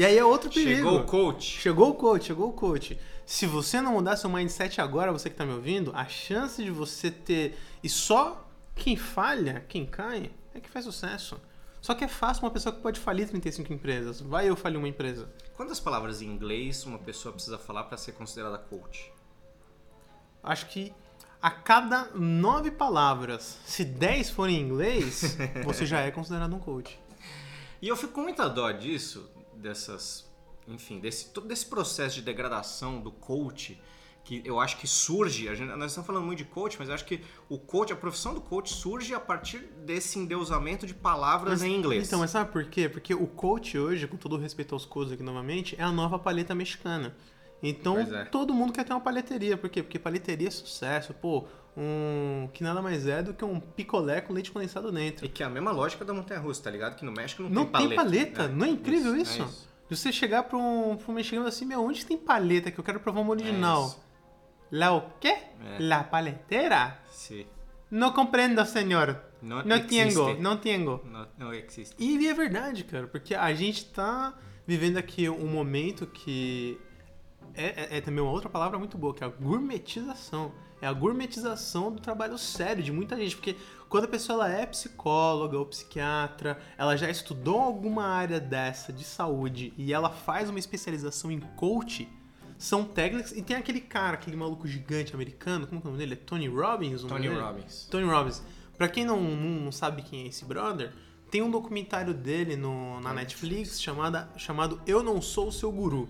e 0.00 0.04
aí 0.06 0.16
é 0.16 0.24
outro 0.24 0.48
perigo. 0.48 0.76
Chegou 0.76 0.98
o 0.98 1.04
coach. 1.04 1.44
Chegou 1.60 1.90
o 1.90 1.94
coach, 1.94 2.24
chegou 2.24 2.48
o 2.48 2.52
coach. 2.54 2.98
Se 3.26 3.44
você 3.46 3.82
não 3.82 3.92
mudar 3.92 4.16
seu 4.16 4.30
mindset 4.30 4.80
agora, 4.80 5.12
você 5.12 5.28
que 5.28 5.36
tá 5.36 5.44
me 5.44 5.52
ouvindo, 5.52 5.92
a 5.94 6.06
chance 6.06 6.64
de 6.64 6.70
você 6.70 7.10
ter. 7.10 7.58
E 7.82 7.88
só 7.90 8.48
quem 8.74 8.96
falha, 8.96 9.62
quem 9.68 9.84
cai, 9.84 10.30
é 10.54 10.60
que 10.60 10.70
faz 10.70 10.86
sucesso. 10.86 11.38
Só 11.82 11.92
que 11.92 12.02
é 12.02 12.08
fácil 12.08 12.44
uma 12.44 12.50
pessoa 12.50 12.74
que 12.74 12.80
pode 12.80 12.98
falir 12.98 13.28
35 13.28 13.70
empresas. 13.74 14.22
Vai 14.22 14.48
eu 14.48 14.56
falir 14.56 14.78
uma 14.78 14.88
empresa. 14.88 15.30
Quantas 15.54 15.78
palavras 15.78 16.22
em 16.22 16.28
inglês 16.28 16.86
uma 16.86 16.98
pessoa 16.98 17.34
precisa 17.34 17.58
falar 17.58 17.84
para 17.84 17.98
ser 17.98 18.12
considerada 18.12 18.56
coach? 18.56 19.12
Acho 20.42 20.64
que 20.68 20.94
a 21.42 21.50
cada 21.50 22.06
nove 22.14 22.70
palavras, 22.70 23.58
se 23.66 23.84
10 23.84 24.30
forem 24.30 24.56
em 24.56 24.62
inglês, 24.62 25.36
você 25.62 25.84
já 25.84 26.00
é 26.00 26.10
considerado 26.10 26.56
um 26.56 26.58
coach. 26.58 26.98
E 27.82 27.88
eu 27.88 27.96
fico 27.98 28.14
com 28.14 28.22
muita 28.22 28.48
dó 28.48 28.70
disso, 28.72 29.30
dessas, 29.60 30.28
enfim, 30.66 30.98
desse 30.98 31.30
todo 31.30 31.46
desse 31.46 31.66
processo 31.66 32.16
de 32.16 32.22
degradação 32.22 33.00
do 33.00 33.10
coach, 33.12 33.80
que 34.24 34.42
eu 34.44 34.60
acho 34.60 34.76
que 34.76 34.86
surge, 34.86 35.48
a 35.48 35.54
gente, 35.54 35.68
nós 35.76 35.90
estamos 35.90 36.06
falando 36.06 36.24
muito 36.24 36.38
de 36.38 36.44
coach, 36.44 36.76
mas 36.78 36.88
eu 36.88 36.94
acho 36.94 37.04
que 37.04 37.22
o 37.48 37.58
coach, 37.58 37.92
a 37.92 37.96
profissão 37.96 38.34
do 38.34 38.40
coach 38.40 38.72
surge 38.72 39.14
a 39.14 39.20
partir 39.20 39.58
desse 39.84 40.18
endeusamento 40.18 40.86
de 40.86 40.94
palavras 40.94 41.62
em 41.62 41.74
inglês. 41.74 42.06
Então, 42.06 42.20
mas 42.20 42.30
sabe 42.30 42.50
por 42.52 42.64
quê? 42.66 42.88
Porque 42.88 43.14
o 43.14 43.26
coach 43.26 43.78
hoje, 43.78 44.06
com 44.06 44.16
todo 44.16 44.36
o 44.36 44.38
respeito 44.38 44.74
aos 44.74 44.84
coaches 44.84 45.12
aqui 45.12 45.22
novamente, 45.22 45.74
é 45.78 45.82
a 45.82 45.92
nova 45.92 46.18
paleta 46.18 46.54
mexicana. 46.54 47.16
Então, 47.62 47.98
é. 47.98 48.24
todo 48.24 48.54
mundo 48.54 48.72
quer 48.72 48.84
ter 48.84 48.92
uma 48.92 49.00
palheteria. 49.00 49.56
Por 49.56 49.68
quê? 49.68 49.82
Porque 49.82 49.98
palheteria 49.98 50.48
é 50.48 50.50
sucesso. 50.50 51.12
Pô, 51.12 51.46
um 51.76 52.48
que 52.52 52.62
nada 52.62 52.82
mais 52.82 53.06
é 53.06 53.22
do 53.22 53.32
que 53.32 53.44
um 53.44 53.60
picolé 53.60 54.20
com 54.20 54.32
leite 54.32 54.50
condensado 54.50 54.90
dentro. 54.92 55.24
E 55.24 55.28
que 55.28 55.42
é 55.42 55.46
a 55.46 55.48
mesma 55.50 55.70
lógica 55.70 56.04
da 56.04 56.12
montanha 56.12 56.40
russa, 56.40 56.62
tá 56.64 56.70
ligado? 56.70 56.96
Que 56.96 57.04
no 57.04 57.12
México 57.12 57.42
não, 57.44 57.50
Não 57.50 57.66
tem 57.66 57.88
tem 57.88 57.96
paleta. 57.96 58.34
paleta. 58.36 58.48
Não 58.54 58.66
é 58.66 58.68
incrível 58.70 59.16
isso? 59.16 59.42
É 59.42 59.46
isso. 59.46 59.68
De 59.88 59.96
você 59.96 60.12
chegar 60.12 60.44
pra 60.44 60.56
um, 60.56 60.96
pra 60.96 61.10
um 61.10 61.14
mexicano 61.14 61.46
assim, 61.46 61.64
meu, 61.66 61.82
onde 61.84 62.04
tem 62.06 62.16
paleta 62.16 62.70
que 62.70 62.78
eu 62.78 62.84
quero 62.84 63.00
provar 63.00 63.20
uma 63.22 63.30
original? 63.30 63.82
É 63.82 63.86
isso. 63.86 64.00
La 64.72 64.92
o 64.92 65.02
quê? 65.18 65.28
É. 65.28 65.78
La 65.80 66.04
paletera? 66.04 66.98
Sim. 67.10 67.44
Não 67.90 68.12
compreendo, 68.12 68.64
senhor. 68.66 69.20
Não 69.42 69.64
Não 69.64 69.80
tengo, 69.80 70.34
não 70.34 70.56
tengo. 70.56 71.00
Não, 71.10 71.26
não 71.36 71.52
existe. 71.54 71.96
E 71.98 72.28
é 72.28 72.34
verdade, 72.34 72.84
cara, 72.84 73.06
porque 73.08 73.34
a 73.34 73.52
gente 73.54 73.86
tá 73.86 74.34
vivendo 74.66 74.96
aqui 74.98 75.28
um 75.28 75.48
momento 75.48 76.06
que 76.06 76.78
é, 77.54 77.64
é- 77.94 77.98
é 77.98 78.00
também 78.00 78.22
uma 78.22 78.30
outra 78.30 78.48
palavra 78.48 78.78
muito 78.78 78.96
boa, 78.96 79.12
que 79.12 79.24
é 79.24 79.26
a 79.26 79.30
gourmetização. 79.30 80.52
É 80.80 80.86
a 80.86 80.92
gourmetização 80.92 81.92
do 81.92 82.00
trabalho 82.00 82.38
sério 82.38 82.82
de 82.82 82.90
muita 82.90 83.16
gente, 83.16 83.36
porque 83.36 83.56
quando 83.88 84.04
a 84.04 84.08
pessoa 84.08 84.46
ela 84.46 84.60
é 84.60 84.64
psicóloga 84.64 85.58
ou 85.58 85.66
psiquiatra, 85.66 86.58
ela 86.78 86.96
já 86.96 87.10
estudou 87.10 87.60
alguma 87.60 88.04
área 88.04 88.40
dessa 88.40 88.92
de 88.92 89.04
saúde 89.04 89.74
e 89.76 89.92
ela 89.92 90.08
faz 90.08 90.48
uma 90.48 90.58
especialização 90.58 91.30
em 91.30 91.40
coach, 91.40 92.08
são 92.56 92.84
técnicas. 92.84 93.32
E 93.32 93.42
tem 93.42 93.56
aquele 93.56 93.80
cara, 93.80 94.14
aquele 94.14 94.36
maluco 94.36 94.66
gigante 94.68 95.14
americano, 95.14 95.66
como 95.66 95.80
é 95.80 95.82
o 95.82 95.86
nome 95.86 95.98
dele? 95.98 96.14
É 96.14 96.16
Tony 96.16 96.48
Robbins? 96.48 97.02
Tony? 97.02 97.28
Robbins. 97.28 97.88
Tony 97.90 98.04
Robbins. 98.04 98.42
Pra 98.78 98.88
quem 98.88 99.04
não, 99.04 99.20
não, 99.20 99.72
sabe 99.72 100.02
quem 100.02 100.24
é 100.24 100.28
esse 100.28 100.44
brother, 100.44 100.92
tem 101.30 101.42
um 101.42 101.50
documentário 101.50 102.14
dele 102.14 102.56
no, 102.56 102.94
na 103.00 103.10
Na 103.10 103.14
Netflix 103.14 103.80
chamada, 103.80 104.30
chamado 104.36 104.80
Eu 104.86 105.02
Não 105.02 105.20
Sou 105.20 105.48
o 105.48 105.52
Seu 105.52 105.70
Guru. 105.70 106.08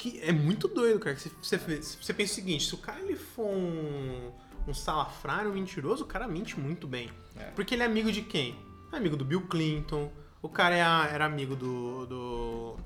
Que 0.00 0.18
é 0.22 0.32
muito 0.32 0.66
doido, 0.66 0.98
cara. 0.98 1.14
Você, 1.14 1.30
você, 1.42 1.58
você 1.58 2.14
pensa 2.14 2.32
o 2.32 2.34
seguinte, 2.34 2.66
se 2.66 2.74
o 2.74 2.78
cara 2.78 2.98
ele 3.00 3.16
for 3.16 3.46
um, 3.46 4.32
um 4.66 4.72
salafrário, 4.72 5.50
um 5.50 5.52
mentiroso, 5.52 6.04
o 6.04 6.06
cara 6.06 6.26
mente 6.26 6.58
muito 6.58 6.86
bem. 6.86 7.10
É. 7.36 7.50
Porque 7.50 7.74
ele 7.74 7.82
é 7.82 7.86
amigo 7.86 8.10
de 8.10 8.22
quem? 8.22 8.58
É 8.90 8.96
amigo 8.96 9.14
do 9.14 9.26
Bill 9.26 9.42
Clinton. 9.42 10.10
O 10.40 10.48
cara 10.48 10.74
é 10.74 11.14
era 11.14 11.26
amigo 11.26 11.54
do... 11.54 12.06
do... 12.06 12.76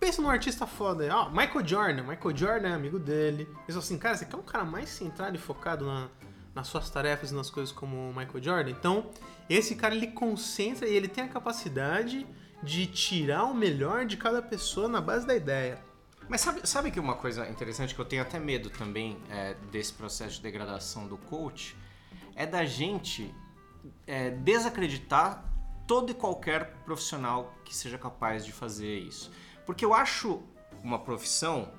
Pensa 0.00 0.20
num 0.20 0.28
artista 0.28 0.66
foda 0.66 1.04
aí. 1.04 1.10
Ó, 1.10 1.30
Michael 1.30 1.64
Jordan. 1.64 2.02
Michael 2.02 2.36
Jordan 2.36 2.68
é 2.70 2.72
amigo 2.72 2.98
dele. 2.98 3.48
Eles 3.68 3.76
assim, 3.76 3.96
cara, 3.96 4.16
você 4.16 4.24
quer 4.24 4.36
um 4.36 4.42
cara 4.42 4.64
mais 4.64 4.88
centrado 4.88 5.36
e 5.36 5.38
focado 5.38 5.86
na, 5.86 6.08
nas 6.52 6.66
suas 6.66 6.90
tarefas 6.90 7.30
e 7.30 7.34
nas 7.34 7.48
coisas 7.48 7.70
como 7.70 8.10
o 8.10 8.12
Michael 8.12 8.42
Jordan. 8.42 8.70
Então, 8.70 9.08
esse 9.48 9.76
cara 9.76 9.94
ele 9.94 10.08
concentra 10.08 10.88
e 10.88 10.96
ele 10.96 11.06
tem 11.06 11.22
a 11.22 11.28
capacidade 11.28 12.26
de 12.62 12.86
tirar 12.86 13.44
o 13.44 13.54
melhor 13.54 14.04
de 14.04 14.16
cada 14.16 14.42
pessoa 14.42 14.88
na 14.88 15.00
base 15.00 15.26
da 15.26 15.34
ideia. 15.34 15.82
Mas 16.28 16.42
sabe, 16.42 16.60
sabe 16.64 16.90
que 16.90 17.00
uma 17.00 17.16
coisa 17.16 17.48
interessante 17.48 17.94
que 17.94 18.00
eu 18.00 18.04
tenho 18.04 18.22
até 18.22 18.38
medo 18.38 18.70
também 18.70 19.18
é, 19.28 19.54
desse 19.72 19.92
processo 19.92 20.36
de 20.36 20.42
degradação 20.42 21.08
do 21.08 21.16
coach 21.16 21.76
é 22.36 22.46
da 22.46 22.64
gente 22.64 23.34
é, 24.06 24.30
desacreditar 24.30 25.44
todo 25.88 26.12
e 26.12 26.14
qualquer 26.14 26.72
profissional 26.84 27.52
que 27.64 27.74
seja 27.74 27.98
capaz 27.98 28.44
de 28.44 28.52
fazer 28.52 29.00
isso. 29.00 29.32
Porque 29.66 29.84
eu 29.84 29.92
acho 29.92 30.40
uma 30.84 31.00
profissão, 31.00 31.72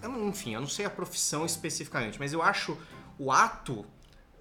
eu 0.00 0.28
enfim, 0.28 0.54
eu 0.54 0.60
não 0.60 0.68
sei 0.68 0.86
a 0.86 0.90
profissão 0.90 1.44
especificamente, 1.44 2.20
mas 2.20 2.32
eu 2.32 2.40
acho 2.40 2.78
o 3.18 3.32
ato 3.32 3.84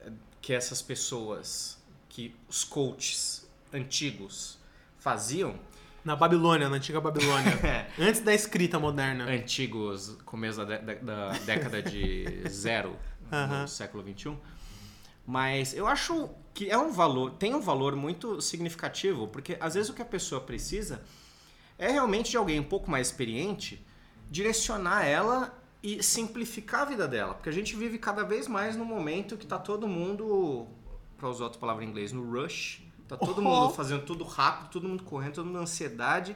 eh, 0.02 0.12
que 0.40 0.54
essas 0.54 0.84
pessoas, 0.84 1.84
que 2.08 2.36
os 2.48 2.64
coaches 2.64 3.50
antigos 3.74 4.59
faziam, 5.00 5.56
Na 6.04 6.16
Babilônia, 6.16 6.70
na 6.70 6.78
antiga 6.78 7.02
Babilônia. 7.02 7.58
É. 7.64 7.88
Antes 8.00 8.22
da 8.22 8.34
escrita 8.34 8.80
moderna. 8.80 9.26
antigos, 9.26 10.18
começo 10.26 10.66
da, 10.66 10.78
da 10.78 11.30
década 11.46 11.82
de 11.82 12.44
zero, 12.50 12.96
Aham. 13.32 13.62
no 13.64 13.68
século 13.68 14.04
XXI. 14.04 14.38
Mas 15.26 15.74
eu 15.76 15.86
acho 15.88 16.30
que 16.54 16.70
é 16.70 16.78
um 16.78 16.92
valor, 16.92 17.32
tem 17.32 17.54
um 17.54 17.60
valor 17.62 17.96
muito 17.96 18.42
significativo, 18.42 19.28
porque 19.28 19.58
às 19.60 19.76
vezes 19.76 19.90
o 19.90 19.94
que 19.94 20.02
a 20.02 20.06
pessoa 20.06 20.42
precisa 20.42 21.02
é 21.78 21.90
realmente 21.92 22.32
de 22.32 22.38
alguém 22.38 22.60
um 22.60 22.64
pouco 22.64 22.90
mais 22.90 23.08
experiente 23.08 23.86
direcionar 24.32 25.06
ela 25.06 25.54
e 25.84 26.02
simplificar 26.04 26.82
a 26.82 26.86
vida 26.86 27.08
dela. 27.08 27.34
Porque 27.36 27.50
a 27.50 27.54
gente 27.54 27.76
vive 27.76 27.98
cada 27.98 28.24
vez 28.24 28.48
mais 28.48 28.76
no 28.76 28.84
momento 28.86 29.38
que 29.38 29.46
tá 29.46 29.58
todo 29.60 29.88
mundo, 29.88 30.68
para 31.18 31.30
usar 31.30 31.46
outra 31.46 31.60
palavra 31.60 31.84
em 31.84 31.88
inglês, 31.90 32.12
no 32.12 32.24
rush. 32.30 32.82
Tá 33.10 33.18
todo 33.18 33.40
Oh. 33.40 33.42
mundo 33.42 33.74
fazendo 33.74 34.06
tudo 34.06 34.24
rápido, 34.24 34.70
todo 34.70 34.88
mundo 34.88 35.04
correndo, 35.04 35.34
todo 35.34 35.46
mundo 35.46 35.56
na 35.56 35.62
ansiedade. 35.64 36.36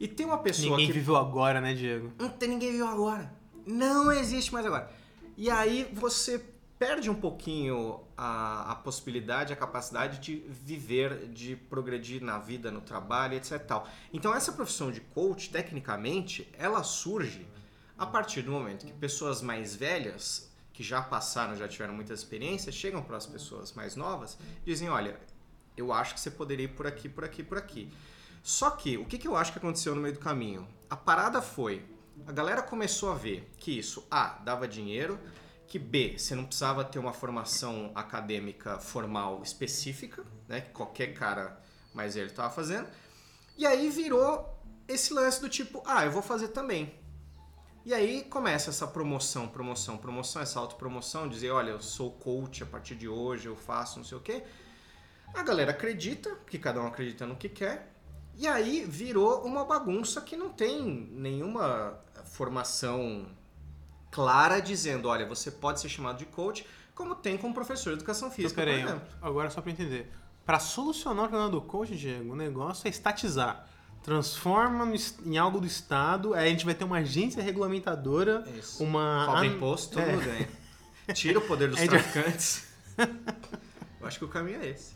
E 0.00 0.08
tem 0.08 0.24
uma 0.24 0.38
pessoa 0.38 0.70
Ninguém 0.70 0.86
que 0.86 0.92
viveu 0.92 1.16
agora, 1.16 1.60
né, 1.60 1.74
Diego? 1.74 2.12
não 2.18 2.28
tem 2.30 2.48
ninguém 2.48 2.72
viu 2.72 2.86
agora. 2.88 3.32
Não 3.66 4.10
existe 4.10 4.52
mais 4.52 4.64
agora. 4.64 4.90
E 5.36 5.50
aí 5.50 5.88
você 5.92 6.44
perde 6.78 7.08
um 7.08 7.14
pouquinho 7.14 8.00
a, 8.16 8.72
a 8.72 8.74
possibilidade, 8.74 9.52
a 9.52 9.56
capacidade 9.56 10.18
de 10.18 10.36
viver, 10.48 11.28
de 11.28 11.54
progredir 11.54 12.20
na 12.22 12.38
vida, 12.38 12.70
no 12.72 12.80
trabalho, 12.80 13.34
etc. 13.34 13.52
e 13.52 13.58
Tal. 13.60 13.88
Então 14.12 14.34
essa 14.34 14.50
profissão 14.52 14.90
de 14.90 15.00
coach, 15.00 15.50
tecnicamente, 15.50 16.48
ela 16.58 16.82
surge 16.82 17.46
a 17.96 18.04
partir 18.06 18.42
do 18.42 18.50
momento 18.50 18.84
que 18.86 18.92
pessoas 18.92 19.40
mais 19.42 19.76
velhas, 19.76 20.50
que 20.72 20.82
já 20.82 21.00
passaram, 21.00 21.54
já 21.54 21.68
tiveram 21.68 21.94
muita 21.94 22.12
experiência, 22.12 22.72
chegam 22.72 23.02
para 23.02 23.16
as 23.16 23.26
pessoas 23.26 23.72
mais 23.74 23.94
novas 23.94 24.36
e 24.66 24.70
dizem, 24.70 24.88
olha, 24.88 25.16
eu 25.76 25.92
acho 25.92 26.14
que 26.14 26.20
você 26.20 26.30
poderia 26.30 26.64
ir 26.64 26.68
por 26.68 26.86
aqui, 26.86 27.08
por 27.08 27.24
aqui, 27.24 27.42
por 27.42 27.58
aqui. 27.58 27.92
Só 28.42 28.70
que, 28.70 28.96
o 28.98 29.04
que, 29.04 29.18
que 29.18 29.28
eu 29.28 29.36
acho 29.36 29.52
que 29.52 29.58
aconteceu 29.58 29.94
no 29.94 30.00
meio 30.00 30.14
do 30.14 30.20
caminho? 30.20 30.66
A 30.90 30.96
parada 30.96 31.40
foi, 31.40 31.84
a 32.26 32.32
galera 32.32 32.62
começou 32.62 33.10
a 33.10 33.14
ver 33.14 33.50
que 33.58 33.78
isso, 33.78 34.06
A, 34.10 34.38
dava 34.44 34.66
dinheiro, 34.66 35.18
que 35.66 35.78
B, 35.78 36.18
você 36.18 36.34
não 36.34 36.44
precisava 36.44 36.84
ter 36.84 36.98
uma 36.98 37.12
formação 37.12 37.92
acadêmica 37.94 38.78
formal 38.78 39.40
específica, 39.42 40.24
né, 40.46 40.60
que 40.60 40.70
qualquer 40.70 41.14
cara 41.14 41.58
mais 41.94 42.14
velho 42.14 42.26
estava 42.26 42.50
fazendo, 42.50 42.88
e 43.56 43.66
aí 43.66 43.88
virou 43.88 44.58
esse 44.86 45.14
lance 45.14 45.40
do 45.40 45.48
tipo, 45.48 45.82
ah, 45.86 46.04
eu 46.04 46.10
vou 46.10 46.22
fazer 46.22 46.48
também. 46.48 46.92
E 47.84 47.92
aí 47.92 48.22
começa 48.24 48.70
essa 48.70 48.86
promoção, 48.86 49.48
promoção, 49.48 49.96
promoção, 49.98 50.42
essa 50.42 50.60
autopromoção, 50.60 51.28
dizer, 51.28 51.50
olha, 51.50 51.70
eu 51.70 51.80
sou 51.80 52.12
coach 52.12 52.62
a 52.62 52.66
partir 52.66 52.94
de 52.94 53.08
hoje, 53.08 53.46
eu 53.46 53.56
faço 53.56 53.98
não 53.98 54.04
sei 54.04 54.18
o 54.18 54.20
quê. 54.20 54.44
A 55.34 55.42
galera 55.42 55.70
acredita, 55.70 56.36
que 56.46 56.58
cada 56.58 56.80
um 56.80 56.86
acredita 56.86 57.26
no 57.26 57.36
que 57.36 57.48
quer, 57.48 57.92
e 58.36 58.46
aí 58.46 58.84
virou 58.86 59.42
uma 59.44 59.64
bagunça 59.64 60.20
que 60.20 60.36
não 60.36 60.50
tem 60.50 61.08
nenhuma 61.12 61.98
formação 62.24 63.26
clara 64.10 64.60
dizendo, 64.60 65.08
olha, 65.08 65.26
você 65.26 65.50
pode 65.50 65.80
ser 65.80 65.88
chamado 65.88 66.18
de 66.18 66.26
coach, 66.26 66.66
como 66.94 67.14
tem 67.14 67.36
com 67.38 67.52
professor 67.52 67.90
de 67.90 67.96
educação 67.96 68.28
Então, 68.28 68.36
física, 68.36 68.60
por 68.60 68.66
peraí, 68.66 68.82
exemplo. 68.82 69.08
agora 69.20 69.50
só 69.50 69.60
pra 69.62 69.70
entender. 69.72 70.10
Pra 70.44 70.58
solucionar 70.58 71.24
o 71.24 71.28
problema 71.28 71.50
do 71.50 71.60
coach, 71.62 71.96
Diego, 71.96 72.32
o 72.32 72.36
negócio 72.36 72.86
é 72.86 72.90
estatizar. 72.90 73.66
Transforma 74.02 74.84
no 74.84 74.94
em 75.24 75.38
algo 75.38 75.60
do 75.60 75.66
Estado, 75.66 76.34
aí 76.34 76.48
a 76.48 76.50
gente 76.50 76.64
vai 76.64 76.74
ter 76.74 76.84
uma 76.84 76.98
agência 76.98 77.42
regulamentadora, 77.42 78.44
Isso. 78.58 78.82
uma... 78.82 79.26
Cobra 79.26 79.46
imposto, 79.46 79.98
é. 79.98 80.06
mundo 80.06 80.24
ganha. 80.24 80.48
Tira 81.14 81.38
o 81.38 81.42
poder 81.42 81.70
dos 81.70 81.80
traficantes. 81.80 82.66
Eu 82.98 84.06
acho 84.06 84.18
que 84.18 84.24
o 84.24 84.28
caminho 84.28 84.60
é 84.60 84.68
esse. 84.70 84.94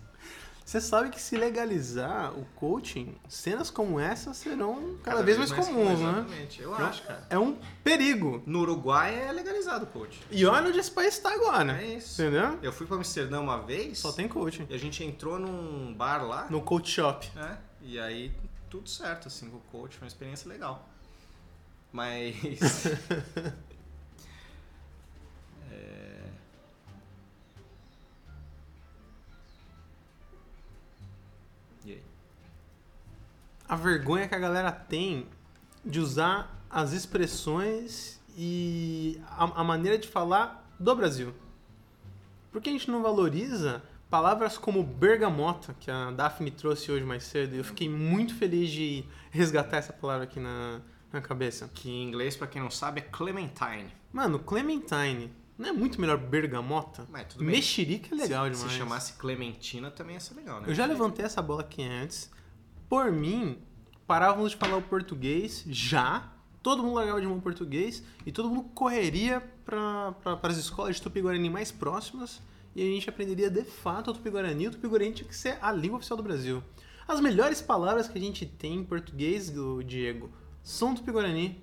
Você 0.67 0.81
sabe 0.81 1.11
que 1.11 1.23
se 1.23 1.37
legalizar 1.37 2.37
o 2.37 2.45
coaching, 2.57 3.15
cenas 3.29 3.71
como 3.71 4.01
essa 4.01 4.35
serão 4.35 4.99
cada, 5.01 5.23
vez 5.23 5.39
mais, 5.39 5.53
comuns, 5.53 6.01
né? 6.01 6.11
Exatamente, 6.11 6.61
eu 6.61 6.71
Não, 6.73 6.87
acho, 6.87 7.03
cara. 7.05 7.25
É 7.31 7.39
um 7.39 7.57
perigo. 7.85 8.43
No 8.45 8.63
Uruguai 8.63 9.15
é 9.29 9.31
legalizado 9.31 9.85
o 9.85 9.87
coach. 9.87 10.21
E 10.29 10.45
olha 10.45 10.67
onde 10.69 10.81
esse 10.81 10.91
país 10.91 11.15
está 11.15 11.33
agora. 11.33 11.81
É 11.81 11.95
isso. 11.95 12.21
Entendeu? 12.21 12.59
Eu 12.61 12.73
fui 12.73 12.85
pra 12.85 12.97
Amsterdã 12.97 13.41
uma 13.41 13.61
vez 13.63 14.01
Só 14.01 14.11
tem 14.11 14.27
coaching. 14.27 14.67
e 14.69 14.75
a 14.75 14.79
gente 14.79 15.05
entrou 15.05 15.39
num 15.39 15.95
bar 15.95 16.27
lá, 16.27 16.49
No 16.51 16.61
coach 16.61 16.91
shop. 16.91 17.31
né? 17.37 17.59
E 17.81 17.97
aí 18.01 18.33
tudo 18.69 18.89
certo, 18.89 19.29
assim, 19.29 19.49
com 19.49 19.59
o 19.59 19.61
coach, 19.71 19.97
foi 19.97 20.07
uma 20.07 20.09
experiência 20.09 20.49
legal. 20.49 20.89
Mas. 21.93 22.35
É. 25.71 26.16
A 33.69 33.77
vergonha 33.77 34.29
que 34.29 34.35
a 34.35 34.39
galera 34.39 34.71
tem 34.71 35.27
de 35.85 36.01
usar 36.01 36.65
as 36.71 36.93
expressões 36.93 38.21
e 38.37 39.21
a, 39.29 39.61
a 39.61 39.65
maneira 39.65 39.97
de 39.97 40.09
falar 40.09 40.69
do 40.79 40.95
Brasil. 40.95 41.33
Por 42.53 42.61
que 42.61 42.69
a 42.69 42.73
gente 42.73 42.91
não 42.91 43.03
valoriza 43.03 43.83
palavras 44.09 44.57
como 44.57 44.83
bergamota, 44.83 45.75
que 45.79 45.91
a 45.91 46.11
Daphne 46.11 46.51
trouxe 46.51 46.91
hoje 46.91 47.05
mais 47.05 47.25
cedo? 47.25 47.55
E 47.55 47.59
eu 47.59 47.65
fiquei 47.65 47.89
muito 47.89 48.35
feliz 48.35 48.71
de 48.71 49.05
resgatar 49.31 49.79
essa 49.79 49.93
palavra 49.93 50.25
aqui 50.25 50.41
na, 50.41 50.81
na 51.13 51.21
cabeça. 51.21 51.71
Que 51.75 51.91
em 51.91 52.09
inglês, 52.09 52.37
pra 52.37 52.47
quem 52.47 52.63
não 52.63 52.71
sabe, 52.71 53.01
é 53.01 53.05
Clementine. 53.05 53.93
Mano, 54.13 54.39
Clementine. 54.39 55.33
Não 55.59 55.71
é 55.71 55.73
muito 55.73 56.01
melhor 56.01 56.19
bergamota? 56.19 57.07
Mas 57.11 57.27
tudo 57.29 57.45
bem. 57.45 57.57
Mexerica 57.57 58.15
é 58.15 58.19
legal 58.19 58.45
se, 58.45 58.51
demais. 58.53 58.73
Se 58.73 58.79
chamasse 58.79 59.13
Clementina 59.15 59.91
também 59.91 60.15
ia 60.15 60.21
ser 60.21 60.35
legal, 60.35 60.61
né? 60.61 60.69
Eu 60.69 60.75
já 60.75 60.85
levantei 60.85 61.25
essa 61.25 61.41
bola 61.41 61.63
aqui 61.63 61.83
antes. 61.83 62.31
Por 62.89 63.11
mim, 63.11 63.59
parávamos 64.07 64.53
de 64.53 64.57
falar 64.57 64.77
o 64.77 64.83
português 64.83 65.65
já. 65.67 66.31
Todo 66.63 66.83
mundo 66.83 66.95
largava 66.95 67.21
de 67.21 67.27
mão 67.27 67.39
o 67.39 67.43
português 67.43 68.03
e 68.25 68.33
todo 68.33 68.49
mundo 68.49 68.65
correria 68.75 69.41
para 69.65 70.15
as 70.43 70.57
escolas 70.57 70.97
de 70.97 71.03
Tupi-Guarani 71.03 71.49
mais 71.49 71.71
próximas 71.71 72.41
e 72.75 72.83
a 72.83 72.85
gente 72.85 73.09
aprenderia 73.09 73.49
de 73.49 73.63
fato 73.63 74.11
o 74.11 74.15
Tupi-Guarani. 74.15 74.67
O 74.69 74.71
Tupi-Guarani 74.73 75.13
tinha 75.13 75.29
que 75.29 75.37
ser 75.37 75.59
a 75.63 75.71
língua 75.73 75.99
oficial 75.99 76.17
do 76.17 76.23
Brasil. 76.23 76.63
As 77.07 77.21
melhores 77.21 77.63
palavras 77.63 78.09
que 78.09 78.19
a 78.19 78.21
gente 78.21 78.45
tem 78.45 78.75
em 78.75 78.85
português, 78.85 79.49
do 79.49 79.83
Diego, 79.85 80.29
são 80.63 80.93
Tupi-Guarani. 80.95 81.63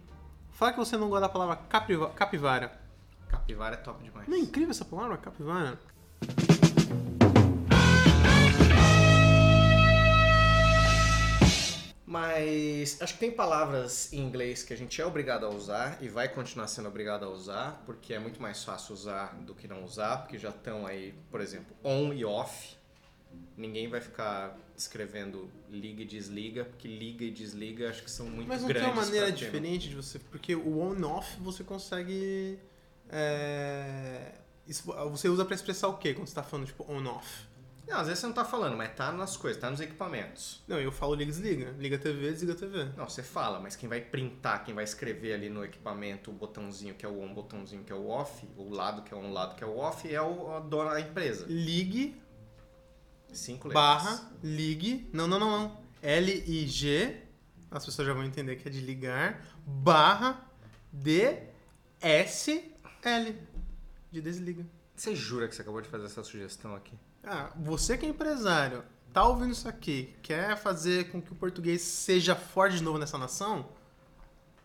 Fala 0.51 0.71
que 0.71 0.79
você 0.79 0.95
não 0.95 1.09
gosta 1.09 1.27
da 1.27 1.29
palavra 1.29 1.57
capiva- 1.57 2.09
capivara. 2.11 2.79
Capivara 3.27 3.75
é 3.75 3.77
top 3.77 4.03
demais. 4.03 4.27
Não 4.27 4.37
é 4.37 4.39
incrível 4.39 4.69
essa 4.71 4.85
palavra, 4.85 5.17
capivara? 5.17 5.77
Mas 12.13 13.01
acho 13.01 13.15
que 13.15 13.19
tem 13.21 13.31
palavras 13.31 14.13
em 14.13 14.19
inglês 14.19 14.61
que 14.61 14.71
a 14.71 14.77
gente 14.77 15.01
é 15.01 15.05
obrigado 15.05 15.47
a 15.47 15.49
usar 15.49 15.97
e 15.99 16.07
vai 16.07 16.29
continuar 16.29 16.67
sendo 16.67 16.87
obrigado 16.87 17.25
a 17.25 17.29
usar, 17.29 17.81
porque 17.87 18.13
é 18.13 18.19
muito 18.19 18.39
mais 18.39 18.63
fácil 18.63 18.93
usar 18.93 19.33
do 19.41 19.55
que 19.55 19.67
não 19.67 19.83
usar, 19.83 20.17
porque 20.17 20.37
já 20.37 20.49
estão 20.49 20.85
aí, 20.85 21.15
por 21.31 21.41
exemplo, 21.41 21.75
on 21.83 22.13
e 22.13 22.23
off. 22.23 22.75
Ninguém 23.57 23.87
vai 23.87 23.99
ficar 23.99 24.55
escrevendo 24.77 25.49
liga 25.71 26.03
e 26.03 26.05
desliga, 26.05 26.65
porque 26.65 26.87
liga 26.87 27.25
e 27.25 27.31
desliga 27.31 27.89
acho 27.89 28.03
que 28.03 28.11
são 28.11 28.27
muito 28.27 28.47
Mas 28.47 28.61
não 28.61 28.67
tem 28.67 28.75
grandes. 28.75 28.93
uma 28.95 29.05
maneira 29.05 29.25
ter. 29.25 29.33
diferente 29.33 29.89
de 29.89 29.95
você. 29.95 30.19
Porque 30.19 30.53
o 30.55 30.77
on-off 30.81 31.39
você 31.39 31.63
consegue. 31.63 32.59
é, 33.09 34.33
você 35.09 35.27
usa 35.29 35.43
pra 35.45 35.55
expressar 35.55 35.87
o 35.87 35.97
quê 35.97 36.13
quando 36.13 36.27
você 36.27 36.35
tá 36.35 36.43
falando, 36.43 36.67
tipo, 36.67 36.85
on-off? 36.87 37.47
Não, 37.87 37.97
às 37.97 38.07
vezes 38.07 38.19
você 38.19 38.27
não 38.27 38.33
tá 38.33 38.45
falando, 38.45 38.77
mas 38.77 38.95
tá 38.95 39.11
nas 39.11 39.35
coisas, 39.35 39.59
tá 39.61 39.69
nos 39.69 39.81
equipamentos. 39.81 40.63
Não, 40.67 40.79
eu 40.79 40.91
falo 40.91 41.15
liga 41.15 41.31
desliga. 41.31 41.75
Liga 41.77 41.97
TV, 41.97 42.31
desliga 42.31 42.55
TV. 42.55 42.85
Não, 42.95 43.07
você 43.07 43.21
fala, 43.21 43.59
mas 43.59 43.75
quem 43.75 43.89
vai 43.89 43.99
printar, 43.99 44.63
quem 44.63 44.73
vai 44.73 44.83
escrever 44.83 45.33
ali 45.33 45.49
no 45.49 45.63
equipamento 45.63 46.31
o 46.31 46.33
botãozinho 46.33 46.95
que 46.95 47.05
é 47.05 47.09
o 47.09 47.19
on, 47.19 47.31
o 47.31 47.33
botãozinho 47.33 47.83
que 47.83 47.91
é 47.91 47.95
o 47.95 48.07
off, 48.07 48.47
o 48.55 48.69
lado 48.73 49.01
que 49.03 49.13
é 49.13 49.17
o 49.17 49.19
on, 49.19 49.29
o 49.29 49.33
lado 49.33 49.55
que 49.55 49.63
é 49.63 49.67
o 49.67 49.77
off, 49.77 50.13
é 50.13 50.21
o 50.21 50.55
a 50.55 50.59
dona 50.59 50.91
da 50.91 51.01
empresa. 51.01 51.45
Ligue 51.47 52.21
Cinco 53.33 53.67
letras. 53.67 53.83
barra 53.83 54.31
ligue. 54.43 55.09
Não, 55.11 55.27
não, 55.27 55.39
não, 55.39 55.59
não. 55.59 55.83
L-I-G. 56.01 57.21
As 57.71 57.85
pessoas 57.85 58.07
já 58.07 58.13
vão 58.13 58.23
entender 58.23 58.55
que 58.57 58.67
é 58.67 58.71
de 58.71 58.79
ligar. 58.79 59.43
Barra 59.65 60.47
D-S-L. 60.91 61.43
De 64.11 64.21
desliga. 64.21 64.65
Você 64.95 65.15
jura 65.15 65.47
que 65.47 65.55
você 65.55 65.63
acabou 65.63 65.81
de 65.81 65.89
fazer 65.89 66.05
essa 66.05 66.23
sugestão 66.23 66.75
aqui? 66.75 66.95
Ah, 67.23 67.49
você 67.55 67.97
que 67.97 68.05
é 68.05 68.09
empresário, 68.09 68.83
tá 69.13 69.25
ouvindo 69.25 69.51
isso 69.51 69.67
aqui, 69.67 70.13
quer 70.21 70.57
fazer 70.57 71.09
com 71.11 71.21
que 71.21 71.31
o 71.31 71.35
português 71.35 71.81
seja 71.81 72.35
forte 72.35 72.77
de 72.77 72.83
novo 72.83 72.97
nessa 72.97 73.17
nação? 73.17 73.65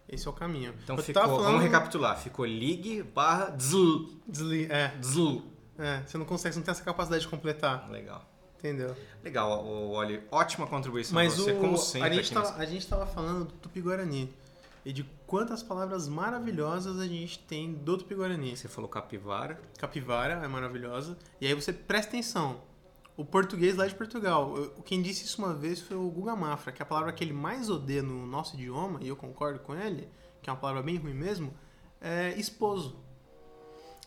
Esse 0.08 0.26
é 0.26 0.30
o 0.30 0.32
caminho. 0.32 0.74
Então 0.82 0.96
Eu 0.96 1.02
ficou, 1.02 1.22
falando- 1.22 1.42
vamos 1.44 1.62
recapitular. 1.62 2.18
Ficou 2.18 2.46
ligue 2.46 3.02
barra 3.02 3.50
dzl. 3.50 4.08
Desli... 4.26 4.66
É, 4.70 4.88
Dzl. 4.98 5.42
é, 5.78 6.02
você 6.06 6.16
não 6.16 6.24
consegue, 6.24 6.54
você 6.54 6.58
não 6.60 6.64
tem 6.64 6.72
essa 6.72 6.82
capacidade 6.82 7.22
de 7.22 7.28
completar, 7.28 7.90
Legal. 7.90 8.24
entendeu? 8.58 8.96
Legal, 9.22 9.62
o 9.64 9.90
Oli. 9.90 10.22
Ótima 10.30 10.66
contribuição 10.66 11.14
Mas 11.14 11.34
você, 11.34 11.52
o, 11.52 11.60
como 11.60 11.76
sempre. 11.76 12.08
a, 12.08 12.12
gente 12.14 12.24
aqui 12.24 12.34
tava, 12.34 12.48
nesse- 12.48 12.60
a 12.62 12.64
gente 12.64 12.88
tava 12.88 13.06
falando 13.06 13.44
do 13.44 13.52
Tupi-Guarani 13.52 14.34
e 14.84 14.92
de 14.94 15.06
quantas 15.28 15.62
palavras 15.62 16.08
maravilhosas 16.08 16.98
a 16.98 17.06
gente 17.06 17.38
tem 17.40 17.72
do 17.74 17.96
Tupi-Guarani. 17.98 18.56
Você 18.56 18.66
falou 18.66 18.88
capivara. 18.90 19.60
Capivara 19.78 20.34
é 20.44 20.48
maravilhosa. 20.48 21.16
E 21.40 21.46
aí 21.46 21.54
você 21.54 21.72
presta 21.72 22.08
atenção. 22.08 22.60
O 23.16 23.24
português 23.24 23.76
lá 23.76 23.86
de 23.86 23.94
Portugal. 23.94 24.54
Quem 24.84 25.02
disse 25.02 25.24
isso 25.24 25.38
uma 25.44 25.52
vez 25.54 25.80
foi 25.80 25.96
o 25.96 26.08
Guga 26.10 26.34
Mafra, 26.34 26.72
que 26.72 26.82
a 26.82 26.86
palavra 26.86 27.12
que 27.12 27.22
ele 27.22 27.32
mais 27.32 27.68
odeia 27.68 28.02
no 28.02 28.26
nosso 28.26 28.54
idioma, 28.54 28.98
e 29.02 29.08
eu 29.08 29.16
concordo 29.16 29.58
com 29.60 29.74
ele, 29.74 30.08
que 30.42 30.48
é 30.48 30.52
uma 30.52 30.58
palavra 30.58 30.82
bem 30.82 30.96
ruim 30.96 31.14
mesmo, 31.14 31.52
é 32.00 32.32
esposo. 32.38 32.96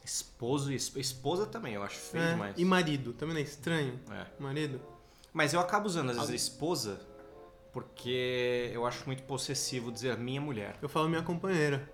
Esposo 0.04 0.72
e 0.72 0.76
esp- 0.76 0.98
esposa 0.98 1.46
também, 1.46 1.74
eu 1.76 1.84
acho 1.84 1.98
feio 1.98 2.24
É, 2.24 2.32
demais. 2.32 2.56
e 2.58 2.66
marido. 2.66 3.14
Também 3.14 3.36
não 3.36 3.42
é 3.42 3.44
estranho? 3.44 4.00
É. 4.12 4.26
Marido? 4.42 4.82
Mas 5.34 5.54
eu 5.54 5.60
acabo 5.60 5.86
usando 5.86 6.10
às 6.10 6.28
vezes 6.30 6.44
esposa 6.44 7.00
porque 7.72 8.70
eu 8.74 8.86
acho 8.86 9.06
muito 9.06 9.24
possessivo 9.24 9.92
dizer 9.92 10.18
minha 10.18 10.42
mulher. 10.42 10.76
Eu 10.82 10.90
falo 10.90 11.08
minha 11.10 11.24
companheira. 11.24 11.90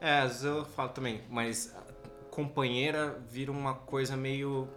É, 0.00 0.20
às 0.20 0.28
vezes 0.42 0.44
eu 0.44 0.64
falo 0.64 0.88
também, 0.90 1.22
mas 1.30 1.74
companheira 2.30 3.18
vira 3.28 3.52
uma 3.52 3.74
coisa 3.74 4.16
meio. 4.16 4.68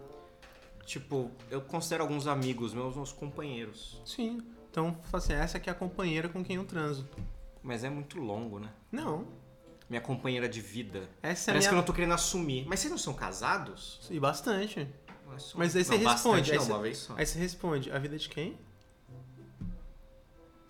Tipo, 0.85 1.31
eu 1.49 1.61
considero 1.61 2.03
alguns 2.03 2.27
amigos 2.27 2.73
meus 2.73 2.95
meus 2.95 3.11
companheiros. 3.11 4.01
Sim. 4.05 4.39
Então, 4.69 4.95
assim, 5.11 5.33
essa 5.33 5.57
aqui 5.57 5.69
é 5.69 5.71
a 5.71 5.75
companheira 5.75 6.29
com 6.29 6.43
quem 6.43 6.57
eu 6.57 6.65
transo. 6.65 7.07
Mas 7.63 7.83
é 7.83 7.89
muito 7.89 8.19
longo, 8.19 8.59
né? 8.59 8.69
Não. 8.91 9.25
Minha 9.89 10.01
companheira 10.01 10.47
de 10.49 10.61
vida. 10.61 11.09
Essa 11.23 11.49
é 11.49 11.51
a 11.51 11.53
Parece 11.53 11.67
que 11.67 11.73
eu 11.73 11.75
minha... 11.75 11.81
não 11.81 11.85
tô 11.85 11.93
querendo 11.93 12.13
assumir. 12.13 12.65
Mas 12.67 12.81
vocês 12.81 12.91
não 12.91 12.97
são 12.97 13.13
casados? 13.13 13.99
E 14.11 14.19
bastante. 14.19 14.87
Mas, 15.27 15.41
só- 15.43 15.57
Mas 15.57 15.75
aí 15.75 15.83
você 15.83 15.97
não, 15.97 16.11
responde. 16.11 16.37
Bastante, 16.37 16.51
aí, 16.51 16.57
não, 16.57 16.65
você, 16.65 16.71
uma 16.71 16.81
vez 16.81 16.97
só. 16.99 17.15
aí 17.17 17.25
você 17.25 17.39
responde, 17.39 17.91
a 17.91 17.97
vida 17.97 18.17
de 18.17 18.29
quem? 18.29 18.59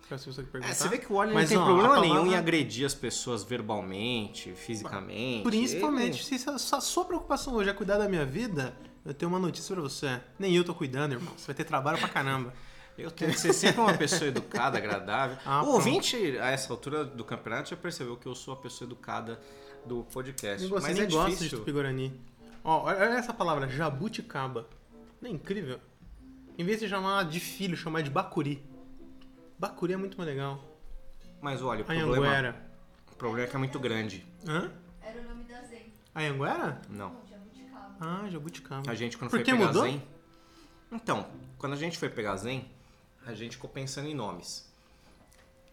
Qual 0.08 0.18
é 0.20 0.32
perguntar? 0.44 0.68
É, 0.68 0.72
você 0.74 0.88
vê 0.88 0.98
que 0.98 1.12
o 1.12 1.16
Oli 1.16 1.28
não 1.28 1.34
Mas, 1.34 1.48
tem 1.48 1.58
ó, 1.58 1.64
problema 1.64 2.00
nenhum 2.00 2.26
em 2.28 2.34
agredir 2.36 2.86
as 2.86 2.94
pessoas 2.94 3.42
verbalmente, 3.42 4.52
fisicamente. 4.52 5.42
Principalmente 5.42 6.24
Ele- 6.32 6.38
se 6.38 6.48
a 6.48 6.80
sua, 6.80 7.04
preocupação 7.04 7.54
hoje 7.54 7.70
é 7.70 7.72
cuidar 7.72 7.98
da 7.98 8.08
minha 8.08 8.24
vida, 8.24 8.76
eu 9.04 9.12
tenho 9.12 9.28
uma 9.30 9.38
notícia 9.40 9.74
pra 9.74 9.82
você. 9.82 10.20
Nem 10.38 10.54
eu 10.54 10.62
tô 10.64 10.74
cuidando, 10.74 11.12
irmão. 11.12 11.32
Você 11.36 11.46
vai 11.46 11.54
ter 11.56 11.64
trabalho 11.64 11.98
pra 11.98 12.08
caramba. 12.08 12.52
Eu 12.96 13.10
tenho 13.10 13.32
que 13.32 13.38
ser 13.40 13.52
sempre 13.52 13.80
uma 13.80 13.92
pessoa 13.94 14.28
educada, 14.28 14.78
agradável. 14.78 15.36
Ah, 15.44 15.58
o 15.60 15.64
pronto. 15.64 15.74
ouvinte, 15.74 16.16
a 16.38 16.50
essa 16.50 16.72
altura 16.72 17.04
do 17.04 17.24
campeonato, 17.24 17.68
já 17.70 17.76
percebeu 17.76 18.16
que 18.16 18.26
eu 18.26 18.34
sou 18.34 18.54
a 18.54 18.56
pessoa 18.56 18.88
educada 18.88 19.38
do 19.84 20.04
podcast. 20.04 20.64
E 20.64 20.68
você 20.68 20.86
Mas 20.86 20.96
nem 20.96 21.04
é 21.04 21.10
gosta 21.10 21.30
de 21.30 21.36
difícil. 21.36 21.58
Tupi-Guarani. 21.58 22.18
Ó, 22.64 22.84
olha 22.84 22.96
olha 22.98 23.18
essa 23.18 23.34
palavra, 23.34 23.68
jabuticaba. 23.68 24.66
Não 25.20 25.28
é 25.28 25.32
incrível? 25.32 25.78
Em 26.56 26.64
vez 26.64 26.80
de 26.80 26.88
chamar 26.88 27.24
de 27.24 27.38
filho, 27.38 27.76
chamar 27.76 28.02
de 28.02 28.08
bacuri. 28.10 28.64
Bacuri 29.58 29.94
é 29.94 29.96
muito 29.96 30.16
mais 30.16 30.28
legal. 30.28 30.62
Mas 31.40 31.62
olha, 31.62 31.82
o 31.82 31.84
problema, 31.84 32.26
Anhanguera. 32.26 32.70
o 33.12 33.14
problema 33.16 33.46
é 33.46 33.50
que 33.50 33.56
é 33.56 33.58
muito 33.58 33.78
grande. 33.78 34.26
Hã? 34.46 34.72
Era 35.02 35.20
o 35.20 35.24
nome 35.24 35.44
da 35.44 35.62
Zen. 35.62 35.92
Anhanguera? 36.14 36.80
Não. 36.88 37.10
Não, 37.10 37.26
jabuticaba. 37.26 37.96
Ah, 38.00 38.28
jabuticaba. 38.28 38.90
A 38.90 38.94
gente, 38.94 39.16
quando 39.16 39.30
Por 39.30 39.36
foi 39.36 39.44
que 39.44 39.52
pegar 39.52 39.66
mudou? 39.66 39.84
Zen... 39.84 40.02
Então, 40.92 41.26
quando 41.58 41.72
a 41.72 41.76
gente 41.76 41.98
foi 41.98 42.08
pegar 42.08 42.36
Zen, 42.36 42.70
a 43.26 43.34
gente 43.34 43.56
ficou 43.56 43.68
pensando 43.68 44.08
em 44.08 44.14
nomes. 44.14 44.70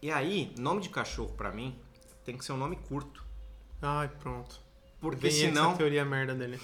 E 0.02 0.10
aí, 0.10 0.54
nome 0.58 0.80
de 0.80 0.88
cachorro 0.90 1.32
pra 1.34 1.50
mim 1.50 1.78
tem 2.24 2.36
que 2.36 2.44
ser 2.44 2.52
um 2.52 2.56
nome 2.56 2.76
curto. 2.76 3.24
Ai, 3.80 4.08
pronto. 4.08 4.60
Porque 5.00 5.28
Vem 5.28 5.30
essa 5.30 5.40
senão... 5.40 5.76
teoria 5.76 6.04
merda 6.04 6.34
dele. 6.34 6.60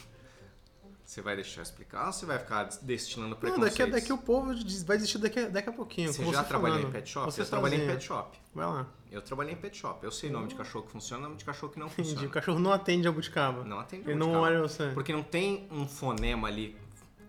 Você 1.11 1.20
vai 1.20 1.35
deixar 1.35 1.62
explicar 1.62 2.07
ou 2.07 2.12
você 2.12 2.25
vai 2.25 2.38
ficar 2.38 2.68
destilando 2.83 3.31
Não, 3.31 3.37
preconceitos? 3.37 3.77
daqui, 3.79 3.90
daqui 3.90 4.12
o 4.12 4.18
povo 4.18 4.55
vai 4.87 4.96
desistir 4.96 5.18
daqui, 5.18 5.44
daqui 5.46 5.68
a 5.68 5.73
pouquinho. 5.73 6.12
Você 6.12 6.25
já 6.25 6.44
trabalhou 6.44 6.77
falando. 6.79 6.88
em 6.88 6.92
pet 6.92 7.11
shop? 7.11 7.33
Você 7.33 7.40
eu 7.40 7.46
trabalhei 7.46 7.83
em 7.83 7.87
pet 7.88 8.05
shop. 8.05 8.38
Vai 8.55 8.64
lá. 8.66 8.87
Eu 9.11 9.20
trabalhei 9.20 9.53
em 9.55 9.57
pet 9.57 9.77
shop. 9.77 10.05
Eu 10.05 10.12
sei 10.12 10.31
nome 10.31 10.46
de 10.46 10.55
cachorro 10.55 10.85
que 10.87 10.92
funciona, 10.92 11.25
nome 11.25 11.35
de 11.35 11.44
cachorro 11.44 11.73
que 11.73 11.81
não 11.81 11.88
Entendi. 11.88 12.11
funciona. 12.11 12.29
O 12.29 12.31
cachorro 12.31 12.61
não 12.61 12.73
atende 12.73 13.03
jabuticaba. 13.03 13.64
Não 13.64 13.81
atende 13.81 14.09
Ele 14.09 14.14
não 14.14 14.27
jabuticaba. 14.35 14.57
olha 14.61 14.68
você. 14.68 14.90
Porque 14.94 15.12
não 15.12 15.25
tem 15.25 15.66
um 15.73 15.85
fonema 15.88 16.46
ali 16.46 16.77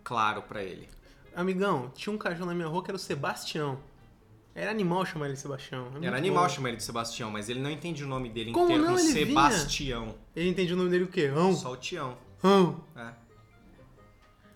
claro 0.03 0.43
pra 0.43 0.61
ele. 0.61 0.87
Amigão, 1.35 1.89
tinha 1.95 2.13
um 2.13 2.19
cachorro 2.19 2.45
na 2.45 2.53
minha 2.53 2.67
rua 2.67 2.83
que 2.83 2.91
era 2.91 2.95
o 2.97 2.99
Sebastião. 2.99 3.79
Era 4.53 4.69
animal 4.69 5.03
chamar 5.07 5.25
ele 5.25 5.33
de 5.33 5.39
Sebastião. 5.39 5.87
É 5.99 6.05
Era 6.05 6.17
animal 6.17 6.43
bom. 6.43 6.49
chamar 6.49 6.67
ele 6.69 6.77
de 6.77 6.83
Sebastião, 6.83 7.31
mas 7.31 7.49
ele 7.49 7.59
não 7.59 7.71
entende 7.71 8.03
o 8.03 8.07
nome 8.07 8.29
dele 8.29 8.51
Como 8.51 8.65
inteiro 8.65 8.83
não? 8.83 8.95
como 8.95 8.99
Ele 8.99 9.25
vinha. 9.25 9.25
Sebastião. 9.49 10.15
Ele 10.35 10.49
entende 10.49 10.71
o 10.71 10.77
nome 10.77 10.91
dele 10.91 11.05
o 11.05 11.07
quê? 11.07 11.31
Ão? 11.35 11.55
Só 11.55 11.71
o 11.71 11.77
Tião. 11.77 12.15
Ão. 12.43 12.83
É. 12.95 13.19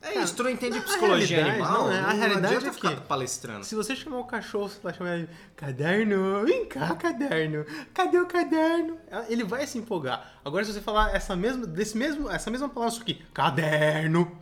É 0.08 0.20
isso, 0.20 0.36
tu 0.36 0.44
não 0.44 0.50
entende 0.52 0.78
a 0.78 0.82
psicologia 0.82 1.46
animal? 1.46 1.84
não, 1.86 1.92
é, 1.92 2.00
a 2.00 2.02
não 2.04 2.16
realidade 2.16 2.68
é 2.68 2.70
que- 2.70 2.96
palestrando. 3.02 3.66
Se 3.66 3.74
você 3.76 3.96
chamar 3.96 4.20
o 4.20 4.24
cachorro, 4.26 4.70
você 4.70 4.80
vai 4.82 4.94
chamar 4.94 5.16
ele 5.18 5.30
caderno, 5.56 6.46
vem 6.46 6.66
cá, 6.68 6.96
caderno, 6.96 7.66
cadê 7.94 8.20
o 8.20 8.26
caderno? 8.28 8.98
Ele 9.28 9.44
vai 9.44 9.66
se 9.66 9.78
empolgar. 9.78 10.34
Agora, 10.46 10.64
se 10.64 10.74
você 10.74 10.82
falar 10.82 11.16
essa 11.16 11.36
mesma, 11.36 11.66
desse 11.66 11.98
mesmo, 11.98 12.30
essa 12.30 12.52
mesma 12.52 12.70
palavra 12.70 13.00
aqui, 13.02 13.26
caderno, 13.34 14.40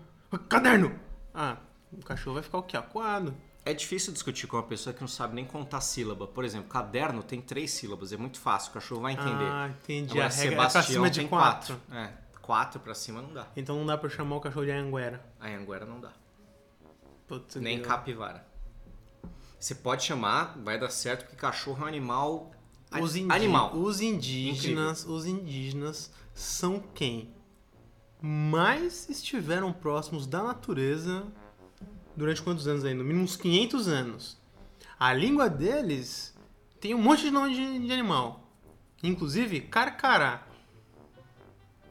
caderno. 0.50 1.00
Ah, 1.34 1.58
o 1.92 2.04
cachorro 2.04 2.36
vai 2.36 2.44
ficar 2.44 2.58
o 2.58 2.64
quê? 2.64 2.76
Acuado. 2.78 3.34
É 3.66 3.74
difícil 3.74 4.12
discutir 4.12 4.46
com 4.46 4.58
uma 4.58 4.64
pessoa 4.64 4.94
que 4.94 5.00
não 5.00 5.08
sabe 5.08 5.34
nem 5.36 5.46
contar 5.46 5.80
sílaba. 5.80 6.28
Por 6.28 6.44
exemplo, 6.44 6.68
caderno 6.68 7.24
tem 7.24 7.40
três 7.40 7.72
sílabas, 7.72 8.12
é 8.12 8.18
muito 8.18 8.38
fácil, 8.38 8.72
o 8.72 8.74
cachorro 8.74 9.02
vai 9.02 9.14
entender. 9.14 9.46
Ah, 9.50 9.70
entendi. 9.70 10.12
Agora, 10.12 10.26
a 10.26 10.30
regra 10.30 10.46
é 10.46 10.50
Sebastião 10.50 10.84
pra 10.84 10.92
cima 10.94 11.10
de 11.10 11.20
tem 11.22 11.28
quatro. 11.30 11.76
quatro. 11.90 11.98
É, 11.98 12.23
quatro 12.44 12.80
pra 12.80 12.94
cima 12.94 13.22
não 13.24 13.34
dá. 13.34 13.48
Então 13.56 13.76
não 13.78 13.86
dá 13.88 13.98
pra 13.98 14.08
chamar 14.10 14.36
o 14.36 14.40
cachorro 14.42 14.66
de 14.66 14.72
anguera. 14.72 15.26
A 15.40 15.48
Anguera 15.48 15.86
não 15.86 16.00
dá. 16.00 16.12
Putz, 17.28 17.56
Nem 17.56 17.78
grilo. 17.78 17.90
capivara. 17.90 18.46
Você 19.60 19.74
pode 19.74 20.04
chamar, 20.04 20.60
vai 20.62 20.78
dar 20.80 20.90
certo, 20.90 21.22
porque 21.24 21.38
cachorro 21.38 21.80
é 21.82 21.86
um 21.86 21.88
animal. 21.88 22.52
Os, 23.02 23.16
indi- 23.16 23.34
Animal. 23.34 23.74
os 23.76 24.02
indígenas, 24.02 25.04
os 25.06 25.26
indígenas 25.26 26.12
são 26.36 26.80
quem 26.94 27.34
mais 28.22 29.10
estiveram 29.10 29.74
próximos 29.74 30.28
da 30.28 30.44
natureza 30.44 31.26
durante 32.16 32.42
quantos 32.42 32.68
anos 32.68 32.86
aí? 32.86 32.94
No 32.94 33.04
mínimo 33.04 33.24
uns 33.24 33.36
500 33.36 33.88
anos. 33.88 34.38
A 35.00 35.12
língua 35.14 35.50
deles 35.50 36.38
tem 36.80 36.94
um 36.94 37.02
monte 37.02 37.22
de 37.24 37.32
nome 37.32 37.56
de, 37.56 37.80
de 37.88 37.92
animal. 37.92 38.48
Inclusive, 39.02 39.62
carcará. 39.62 40.46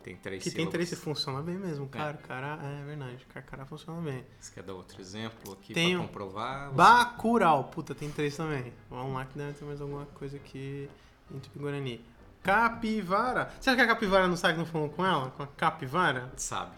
Tem 0.02 0.16
três 0.16 0.42
Que 0.42 0.50
tem 0.50 0.64
sílabas. 0.66 0.88
três, 0.88 0.94
funciona 1.02 1.40
bem 1.42 1.56
mesmo. 1.56 1.88
Carcará, 1.88 2.58
é 2.62 2.84
verdade. 2.84 3.24
Carcará 3.32 3.64
funciona 3.64 4.00
bem. 4.00 4.24
Você 4.40 4.52
quer 4.52 4.62
dar 4.62 4.74
outro 4.74 5.00
exemplo 5.00 5.52
aqui 5.52 5.72
Tenho. 5.72 5.98
pra 6.00 6.06
comprovar? 6.08 6.72
Bacurau. 6.72 7.64
Puta, 7.64 7.94
tem 7.94 8.10
três 8.10 8.36
também. 8.36 8.72
Vamos 8.90 9.14
lá 9.14 9.24
que 9.24 9.38
deve 9.38 9.52
ter 9.52 9.64
mais 9.64 9.80
alguma 9.80 10.06
coisa 10.06 10.36
aqui 10.36 10.88
em 11.30 11.38
Tupi-Guarani. 11.38 12.04
Capivara. 12.42 13.52
Será 13.60 13.76
que 13.76 13.82
a 13.82 13.86
capivara 13.86 14.26
não 14.26 14.36
sabe 14.36 14.54
que 14.54 14.58
não 14.58 14.66
falou 14.66 14.88
com 14.88 15.04
ela? 15.06 15.30
Com 15.30 15.42
a 15.44 15.46
capivara? 15.46 16.32
Sabe. 16.36 16.72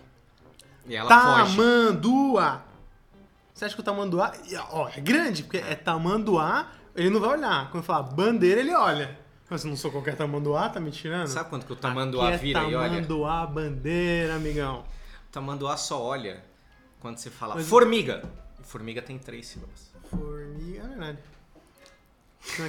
E 0.87 0.95
ela 0.95 1.09
Tá 1.09 1.45
foge. 1.47 1.57
Tamanduá. 1.57 2.63
Você 3.55 3.65
acha 3.65 3.75
que 3.75 3.81
o 3.81 3.85
tamanduá... 3.85 4.33
Ó, 4.71 4.89
é 4.89 5.01
grande, 5.01 5.45
porque 5.45 5.59
é 5.59 5.75
tamanduá, 5.77 6.71
ele 6.95 7.09
não 7.09 7.21
vai 7.21 7.31
olhar. 7.39 7.71
Quando 7.71 7.85
falar 7.85 8.03
bandeira, 8.03 8.61
ele 8.61 8.75
olha. 8.75 9.19
Mas 9.49 9.63
eu 9.65 9.71
não 9.71 9.77
sou 9.77 9.91
qualquer 9.91 10.17
tamanduá, 10.17 10.69
tá 10.71 10.81
me 10.81 10.91
tirando? 10.91 11.27
Sabe 11.29 11.51
quando 11.51 11.67
que 11.67 11.73
o 11.73 11.77
tamanduá 11.77 12.27
Aqui 12.29 12.35
é 12.35 12.39
vira 12.39 12.61
e 12.65 12.75
olha? 12.75 12.89
tamanduá, 12.91 13.47
bandeira, 13.47 14.35
amigão. 14.37 14.85
O 15.29 15.33
tamanduá 15.33 15.77
só 15.77 16.03
olha 16.03 16.43
quando 17.01 17.19
você 17.19 17.31
fala 17.31 17.55
Mas- 17.57 17.69
formiga. 17.69 18.23
Formiga 18.63 19.03
tem 19.03 19.19
três 19.19 19.47
sílabas. 19.49 19.91
Formiga, 20.09 20.83
é 20.85 20.89
verdade. 20.89 21.19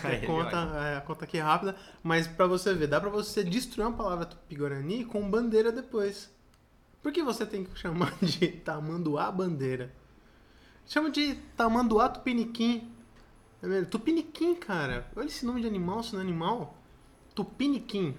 É 0.06 0.26
conta, 0.26 0.58
é, 0.58 0.98
a 0.98 1.02
conta 1.02 1.26
aqui 1.26 1.38
é 1.38 1.42
rápida, 1.42 1.76
mas 2.02 2.28
pra 2.28 2.48
você 2.48 2.74
ver, 2.74 2.88
dá 2.88 3.00
pra 3.00 3.10
você 3.10 3.44
destruir 3.44 3.86
uma 3.86 3.96
palavra 3.96 4.26
tupi-guarani 4.26 5.04
com 5.06 5.30
bandeira 5.30 5.70
depois. 5.72 6.30
Por 7.04 7.12
que 7.12 7.22
você 7.22 7.46
tem 7.46 7.64
que 7.66 7.78
chamar 7.78 8.14
de 8.22 8.48
tamanduá 8.48 9.30
bandeira? 9.32 9.94
Chama 10.88 11.10
de 11.10 11.36
tamanduá 11.58 12.08
tupiniquim. 12.10 12.90
É 13.66 13.70
mesmo? 13.70 13.90
Tupiniquim, 13.90 14.56
cara. 14.56 15.08
Olha 15.16 15.26
esse 15.26 15.46
nome 15.46 15.62
de 15.62 15.68
animal, 15.68 16.04
se 16.04 16.14
não 16.14 16.20
é 16.20 16.24
animal. 16.24 16.78
Tupiniquim. 17.34 18.16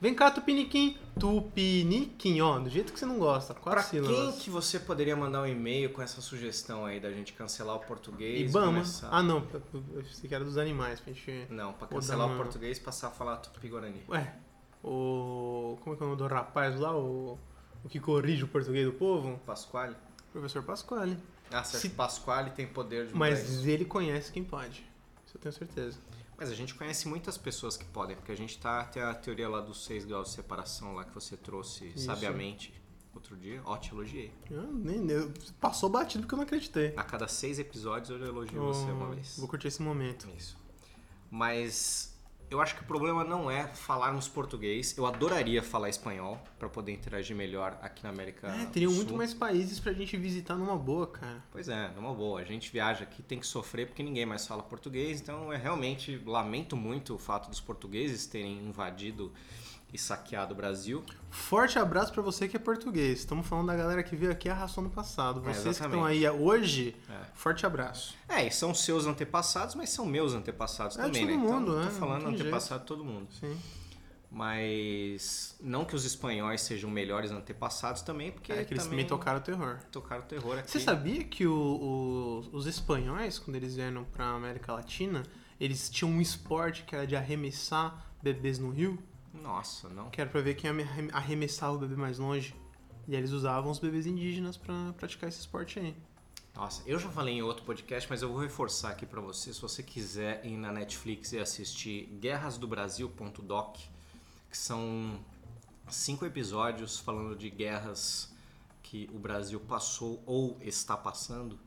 Vem 0.00 0.14
cá, 0.14 0.30
tupiniquim. 0.30 0.98
Tupiniquim, 1.18 2.40
ó, 2.40 2.58
do 2.58 2.68
jeito 2.68 2.92
que 2.92 2.98
você 2.98 3.06
não 3.06 3.18
gosta. 3.18 3.54
Quatro 3.54 3.70
Pra 3.70 3.82
sílabas. 3.82 4.16
quem 4.16 4.32
que 4.42 4.50
você 4.50 4.78
poderia 4.78 5.16
mandar 5.16 5.42
um 5.42 5.46
e-mail 5.46 5.90
com 5.90 6.02
essa 6.02 6.20
sugestão 6.20 6.84
aí 6.84 7.00
da 7.00 7.10
gente 7.12 7.32
cancelar 7.32 7.76
o 7.76 7.80
português? 7.80 8.50
Ibama. 8.50 8.66
começar- 8.72 9.08
Ah, 9.10 9.22
não. 9.22 9.46
Eu 9.62 10.02
pensei 10.02 10.28
que 10.28 10.34
era 10.34 10.44
dos 10.44 10.58
animais, 10.58 11.00
pra 11.00 11.12
gente... 11.12 11.46
Não, 11.48 11.72
pra 11.72 11.86
cancelar 11.88 12.26
o 12.26 12.30
Dama. 12.30 12.42
português 12.42 12.76
e 12.76 12.80
passar 12.80 13.08
a 13.08 13.10
falar 13.10 13.36
tupi-guarani. 13.38 14.02
Ué, 14.08 14.34
o. 14.84 15.78
Como 15.80 15.94
é 15.94 15.96
que 15.96 16.02
é 16.02 16.06
o 16.06 16.10
nome 16.10 16.18
do 16.18 16.26
rapaz 16.26 16.78
lá? 16.78 16.94
O. 16.94 17.38
o 17.84 17.88
que 17.88 17.98
corrige 18.00 18.44
o 18.44 18.48
português 18.48 18.84
do 18.84 18.92
povo? 18.92 19.38
Pasquale? 19.46 19.96
Professor 20.32 20.62
Pasquale. 20.62 21.16
Ah, 21.50 21.62
certo. 21.64 21.82
Se- 21.82 21.88
Pasquale 21.90 22.50
tem 22.50 22.66
poder 22.66 23.06
de 23.06 23.14
Mas 23.14 23.64
ele 23.66 23.84
conhece 23.84 24.32
quem 24.32 24.44
pode. 24.44 24.84
Isso 25.26 25.36
eu 25.36 25.40
tenho 25.40 25.52
certeza. 25.52 25.98
Mas 26.38 26.50
a 26.50 26.54
gente 26.54 26.74
conhece 26.74 27.08
muitas 27.08 27.38
pessoas 27.38 27.76
que 27.76 27.84
podem, 27.86 28.14
porque 28.16 28.30
a 28.32 28.36
gente 28.36 28.58
tá 28.58 28.84
tem 28.84 29.02
a 29.02 29.14
teoria 29.14 29.48
lá 29.48 29.60
dos 29.60 29.84
seis 29.84 30.04
graus 30.04 30.28
de 30.28 30.34
separação 30.34 30.94
lá 30.94 31.04
que 31.04 31.14
você 31.14 31.36
trouxe 31.36 31.86
Isso. 31.94 32.04
sabiamente 32.04 32.74
outro 33.14 33.34
dia. 33.36 33.62
Ó, 33.64 33.76
te 33.78 33.90
elogiei. 33.92 34.30
Eu 34.50 34.62
nem, 34.64 35.08
eu- 35.10 35.32
passou 35.60 35.88
batido 35.88 36.22
porque 36.24 36.34
eu 36.34 36.36
não 36.36 36.44
acreditei. 36.44 36.92
A 36.96 37.02
cada 37.02 37.26
seis 37.26 37.58
episódios 37.58 38.10
eu 38.10 38.26
elogio 38.26 38.60
você 38.62 38.90
uma 38.90 39.08
Oh, 39.08 39.14
vez. 39.14 39.36
Vou 39.38 39.48
curtir 39.48 39.68
esse 39.68 39.80
momento. 39.80 40.28
Isso. 40.36 40.58
Mas 41.30 42.15
eu 42.50 42.60
acho 42.60 42.76
que 42.76 42.82
o 42.82 42.84
problema 42.84 43.24
não 43.24 43.50
é 43.50 43.66
falarmos 43.66 44.28
português. 44.28 44.96
Eu 44.96 45.06
adoraria 45.06 45.62
falar 45.62 45.88
espanhol 45.88 46.40
para 46.58 46.68
poder 46.68 46.92
interagir 46.92 47.36
melhor 47.36 47.78
aqui 47.82 48.02
na 48.04 48.10
América 48.10 48.48
É, 48.48 48.66
teriam 48.66 48.92
muito 48.92 49.14
mais 49.14 49.34
países 49.34 49.80
pra 49.80 49.92
gente 49.92 50.16
visitar 50.16 50.54
numa 50.54 50.76
boa, 50.76 51.06
cara. 51.06 51.42
Pois 51.50 51.68
é, 51.68 51.90
numa 51.96 52.14
boa. 52.14 52.40
A 52.40 52.44
gente 52.44 52.70
viaja 52.70 53.02
aqui, 53.02 53.22
tem 53.22 53.38
que 53.38 53.46
sofrer 53.46 53.86
porque 53.86 54.02
ninguém 54.02 54.24
mais 54.24 54.46
fala 54.46 54.62
português. 54.62 55.20
Então, 55.20 55.52
eu 55.52 55.58
realmente 55.58 56.16
lamento 56.24 56.76
muito 56.76 57.14
o 57.14 57.18
fato 57.18 57.50
dos 57.50 57.60
portugueses 57.60 58.26
terem 58.26 58.58
invadido 58.58 59.32
e 59.92 59.98
saqueado 59.98 60.52
o 60.52 60.56
Brasil. 60.56 61.04
Forte 61.30 61.78
abraço 61.78 62.12
pra 62.12 62.22
você 62.22 62.48
que 62.48 62.56
é 62.56 62.58
português. 62.60 63.20
Estamos 63.20 63.46
falando 63.46 63.68
da 63.68 63.76
galera 63.76 64.02
que 64.02 64.16
veio 64.16 64.32
aqui 64.32 64.48
arrastando 64.48 64.88
no 64.88 64.94
passado. 64.94 65.40
É, 65.48 65.52
Vocês 65.52 65.78
que 65.78 65.84
estão 65.84 66.04
aí 66.04 66.28
hoje, 66.28 66.96
É. 67.08 67.20
forte 67.34 67.64
abraço. 67.64 68.14
É, 68.28 68.46
e 68.46 68.50
são 68.50 68.74
seus 68.74 69.06
antepassados, 69.06 69.74
mas 69.74 69.90
são 69.90 70.04
meus 70.04 70.34
antepassados 70.34 70.98
É, 70.98 71.02
também, 71.02 71.22
todo 71.26 71.30
né? 71.30 71.36
mundo, 71.36 71.72
então, 71.72 71.82
é, 71.82 71.86
tô 71.86 71.90
falando 71.92 72.26
antepassado 72.28 72.80
de 72.80 72.86
todo 72.86 73.04
mundo. 73.04 73.28
Sim. 73.38 73.56
Mas 74.30 75.56
não 75.60 75.84
que 75.84 75.94
os 75.96 76.04
espanhóis 76.04 76.60
sejam 76.60 76.90
melhores 76.90 77.30
antepassados 77.30 78.02
também, 78.02 78.32
porque 78.32 78.52
É 78.52 78.64
que 78.64 78.74
eles 78.74 78.84
também 78.84 79.06
tocaram 79.06 79.38
o 79.38 79.42
terror. 79.42 79.78
tocaram 79.90 80.22
terror 80.22 80.58
aqui. 80.58 80.70
Você 80.70 80.80
sabia 80.80 81.24
que 81.24 81.46
o- 81.46 81.54
o- 81.54 82.56
os 82.56 82.66
espanhóis, 82.66 83.38
quando 83.38 83.56
eles 83.56 83.74
vieram 83.76 84.04
pra 84.04 84.26
América 84.26 84.72
Latina, 84.74 85.22
eles 85.58 85.88
tinham 85.88 86.10
um 86.12 86.20
esporte 86.20 86.82
que 86.84 86.94
era 86.94 87.06
de 87.06 87.16
arremessar 87.16 88.04
bebês 88.22 88.58
no 88.58 88.70
rio? 88.70 88.98
Nossa, 89.42 89.88
não. 89.88 90.10
Que 90.10 90.20
era 90.20 90.28
pra 90.30 90.40
ver 90.40 90.54
quem 90.54 90.70
arre- 90.70 91.10
arremessava 91.12 91.74
o 91.74 91.78
bebê 91.78 91.96
mais 91.96 92.18
longe. 92.18 92.54
E 93.08 93.14
eles 93.14 93.30
usavam 93.30 93.70
os 93.70 93.78
bebês 93.78 94.06
indígenas 94.06 94.56
pra 94.56 94.92
praticar 94.96 95.28
esse 95.28 95.38
esporte 95.40 95.78
aí. 95.78 95.94
Nossa, 96.54 96.82
eu 96.86 96.98
já 96.98 97.08
falei 97.10 97.34
em 97.34 97.42
outro 97.42 97.64
podcast, 97.64 98.08
mas 98.08 98.22
eu 98.22 98.30
vou 98.30 98.38
reforçar 98.40 98.90
aqui 98.90 99.04
pra 99.06 99.20
você. 99.20 99.52
Se 99.52 99.60
você 99.60 99.82
quiser 99.82 100.44
ir 100.44 100.56
na 100.56 100.72
Netflix 100.72 101.32
e 101.32 101.38
assistir 101.38 102.06
guerrasdobrasil.doc, 102.20 103.76
que 104.50 104.56
são 104.56 105.18
cinco 105.88 106.24
episódios 106.24 106.98
falando 106.98 107.36
de 107.36 107.50
guerras 107.50 108.34
que 108.82 109.08
o 109.12 109.18
Brasil 109.18 109.60
passou 109.60 110.22
ou 110.26 110.56
está 110.60 110.96
passando. 110.96 111.58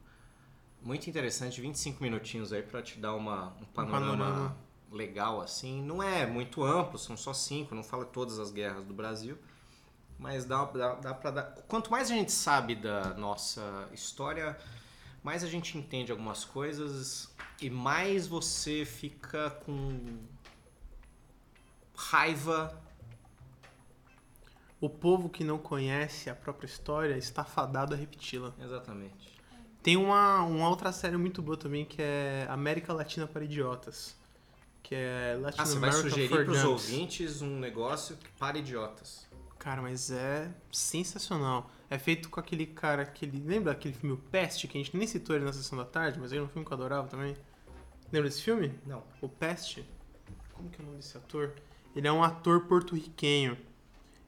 Muito 0.81 1.09
interessante, 1.09 1.59
25 1.61 2.01
minutinhos 2.01 2.53
aí 2.53 2.63
pra 2.63 2.81
te 2.81 2.97
dar 2.99 3.13
uma, 3.13 3.53
um 3.61 3.65
panorama, 3.65 4.11
panorama. 4.17 4.57
Legal 4.91 5.41
assim. 5.41 5.81
Não 5.81 6.01
é 6.01 6.25
muito 6.25 6.63
amplo, 6.63 6.97
são 6.97 7.15
só 7.15 7.33
cinco, 7.33 7.75
não 7.75 7.83
fala 7.83 8.05
todas 8.05 8.39
as 8.39 8.51
guerras 8.51 8.85
do 8.85 8.93
Brasil. 8.93 9.37
Mas 10.17 10.43
dá, 10.43 10.65
dá, 10.65 10.95
dá 10.95 11.13
pra 11.13 11.31
dar. 11.31 11.43
Quanto 11.67 11.89
mais 11.89 12.11
a 12.11 12.13
gente 12.13 12.31
sabe 12.31 12.75
da 12.75 13.13
nossa 13.13 13.87
história, 13.93 14.57
mais 15.23 15.43
a 15.43 15.47
gente 15.47 15.77
entende 15.77 16.11
algumas 16.11 16.43
coisas 16.43 17.33
e 17.61 17.69
mais 17.69 18.27
você 18.27 18.85
fica 18.85 19.49
com 19.65 20.19
raiva. 21.95 22.77
O 24.81 24.89
povo 24.89 25.29
que 25.29 25.43
não 25.43 25.57
conhece 25.57 26.29
a 26.29 26.35
própria 26.35 26.65
história 26.65 27.17
está 27.17 27.43
fadado 27.43 27.93
a 27.93 27.97
repeti-la. 27.97 28.53
Exatamente. 28.59 29.39
Tem 29.81 29.95
uma, 29.95 30.43
uma 30.43 30.69
outra 30.69 30.91
série 30.91 31.15
muito 31.15 31.41
boa 31.41 31.57
também 31.57 31.85
que 31.85 32.01
é 32.01 32.45
América 32.49 32.91
Latina 32.91 33.25
para 33.25 33.43
Idiotas. 33.43 34.18
Que 34.89 34.95
é 34.95 35.37
Latin 35.39 35.61
Ah, 35.61 35.65
você 35.67 35.77
vai 35.77 35.91
sugerir 35.91 36.29
para 36.29 36.49
os 36.51 36.63
ouvintes 36.63 37.43
um 37.43 37.59
negócio 37.59 38.17
para 38.39 38.57
idiotas. 38.57 39.27
Cara, 39.59 39.83
mas 39.83 40.09
é 40.09 40.49
sensacional. 40.71 41.69
É 41.91 41.99
feito 41.99 42.27
com 42.27 42.39
aquele 42.39 42.65
cara, 42.65 43.03
aquele. 43.03 43.37
Lembra 43.39 43.73
aquele 43.73 43.93
filme 43.93 44.15
O 44.15 44.17
Peste, 44.17 44.67
que 44.67 44.79
a 44.79 44.81
gente 44.83 44.97
nem 44.97 45.05
citou 45.05 45.35
ele 45.35 45.45
na 45.45 45.53
sessão 45.53 45.77
da 45.77 45.85
tarde, 45.85 46.17
mas 46.19 46.31
ele 46.31 46.41
é 46.41 46.43
um 46.43 46.47
filme 46.47 46.65
que 46.65 46.71
eu 46.73 46.75
adorava 46.75 47.07
também. 47.07 47.35
Lembra 48.11 48.29
desse 48.29 48.41
filme? 48.41 48.73
Não. 48.83 49.03
O 49.21 49.29
Peste. 49.29 49.85
Como 50.53 50.71
que 50.71 50.81
é 50.81 50.83
o 50.83 50.87
nome 50.87 50.97
desse 50.97 51.15
ator? 51.15 51.53
Ele 51.95 52.07
é 52.07 52.11
um 52.11 52.23
ator 52.23 52.61
porto-riquenho. 52.61 53.55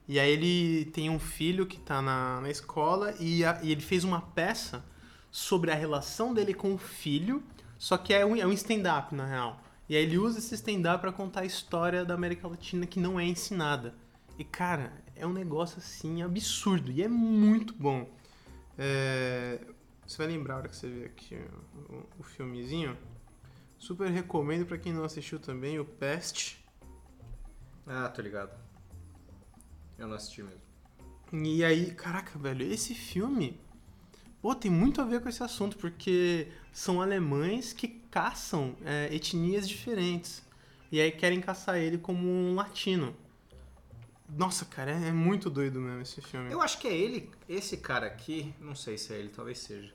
E 0.06 0.20
aí 0.20 0.30
ele 0.30 0.84
tem 0.92 1.10
um 1.10 1.18
filho 1.18 1.66
que 1.66 1.80
tá 1.80 2.00
na, 2.00 2.40
na 2.40 2.50
escola 2.50 3.14
e, 3.18 3.44
a- 3.44 3.58
e 3.64 3.72
ele 3.72 3.80
fez 3.80 4.04
uma 4.04 4.20
peça 4.20 4.84
sobre 5.28 5.72
a 5.72 5.74
relação 5.74 6.32
dele 6.32 6.54
com 6.54 6.72
o 6.74 6.78
filho, 6.78 7.42
só 7.78 7.96
que 7.98 8.12
é 8.14 8.24
um, 8.24 8.36
é 8.36 8.46
um 8.46 8.52
stand-up, 8.52 9.12
na 9.14 9.26
real. 9.26 9.60
E 9.92 9.94
aí 9.94 10.04
ele 10.04 10.16
usa 10.16 10.38
esse 10.38 10.54
stand-up 10.54 11.02
pra 11.02 11.12
contar 11.12 11.42
a 11.42 11.44
história 11.44 12.02
da 12.02 12.14
América 12.14 12.48
Latina 12.48 12.86
que 12.86 12.98
não 12.98 13.20
é 13.20 13.26
ensinada. 13.26 13.94
E, 14.38 14.42
cara, 14.42 14.90
é 15.14 15.26
um 15.26 15.34
negócio, 15.34 15.76
assim, 15.76 16.22
absurdo. 16.22 16.90
E 16.90 17.02
é 17.02 17.08
muito 17.08 17.74
bom. 17.74 18.10
É, 18.78 19.60
Você 20.06 20.16
vai 20.16 20.28
lembrar 20.28 20.54
a 20.54 20.56
hora 20.56 20.68
que 20.70 20.76
você 20.76 20.88
vê 20.88 21.04
aqui 21.04 21.38
o, 22.18 22.22
filmezinho. 22.22 22.96
Super 23.76 24.10
recomendo 24.10 24.64
pra 24.64 24.78
quem 24.78 24.94
não 24.94 25.04
assistiu 25.04 25.38
também, 25.38 25.78
o 25.78 25.84
Pest. 25.84 26.56
Ah, 27.86 28.08
tô 28.08 28.22
ligado. 28.22 28.58
Eu 29.98 30.08
não 30.08 30.16
assisti 30.16 30.42
mesmo. 30.42 30.62
E 31.34 31.62
aí, 31.62 31.90
caraca, 31.90 32.38
velho, 32.38 32.64
esse 32.64 32.94
filme, 32.94 33.60
pô, 34.40 34.54
tem 34.54 34.70
muito 34.70 35.02
a 35.02 35.04
ver 35.04 35.20
com 35.20 35.28
esse 35.28 35.42
assunto, 35.42 35.76
porque 35.76 36.48
são 36.72 37.02
alemães 37.02 37.72
que 37.72 37.88
caçam 37.88 38.74
é, 38.84 39.14
etnias 39.14 39.68
diferentes. 39.68 40.42
E 40.90 41.00
aí 41.00 41.12
querem 41.12 41.40
caçar 41.40 41.76
ele 41.76 41.98
como 41.98 42.28
um 42.28 42.54
latino. 42.54 43.14
Nossa, 44.28 44.64
cara, 44.64 44.90
é, 44.90 45.08
é 45.08 45.12
muito 45.12 45.50
doido 45.50 45.80
mesmo 45.80 46.00
esse 46.00 46.20
filme. 46.22 46.50
Eu 46.50 46.62
acho 46.62 46.78
que 46.78 46.88
é 46.88 46.96
ele, 46.96 47.30
esse 47.48 47.76
cara 47.76 48.06
aqui, 48.06 48.54
não 48.58 48.74
sei 48.74 48.96
se 48.96 49.12
é 49.12 49.18
ele, 49.18 49.28
talvez 49.28 49.58
seja, 49.58 49.92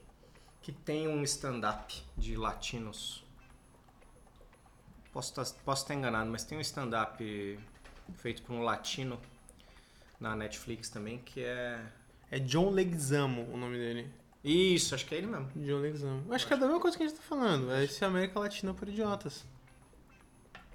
que 0.62 0.70
tem 0.70 1.08
um 1.08 1.22
stand-up 1.24 2.02
de 2.16 2.36
latinos. 2.36 3.24
Posso 5.12 5.30
estar 5.30 5.60
posso 5.64 5.82
estar 5.82 5.94
enganado, 5.94 6.30
mas 6.30 6.44
tem 6.44 6.56
um 6.56 6.60
stand-up 6.60 7.58
feito 8.16 8.42
por 8.42 8.54
um 8.54 8.62
latino 8.62 9.20
na 10.20 10.36
Netflix 10.36 10.88
também, 10.88 11.18
que 11.18 11.42
é. 11.42 11.80
É 12.30 12.38
John 12.38 12.70
Leguizamo 12.70 13.48
o 13.52 13.56
nome 13.56 13.78
dele. 13.78 14.10
Isso, 14.44 14.94
acho 14.94 15.04
que 15.06 15.14
é 15.14 15.18
ele 15.18 15.26
mesmo. 15.26 15.50
John 15.56 15.80
Leguizamo. 15.80 16.24
Eu 16.28 16.34
acho 16.34 16.46
que 16.46 16.54
é 16.54 16.56
da 16.56 16.66
mesma 16.66 16.80
coisa 16.80 16.96
que 16.96 17.02
a 17.02 17.06
gente 17.08 17.16
tá 17.16 17.22
falando. 17.22 17.70
É 17.72 17.84
esse 17.84 18.04
América 18.04 18.38
Latina 18.38 18.72
por 18.72 18.88
idiotas. 18.88 19.44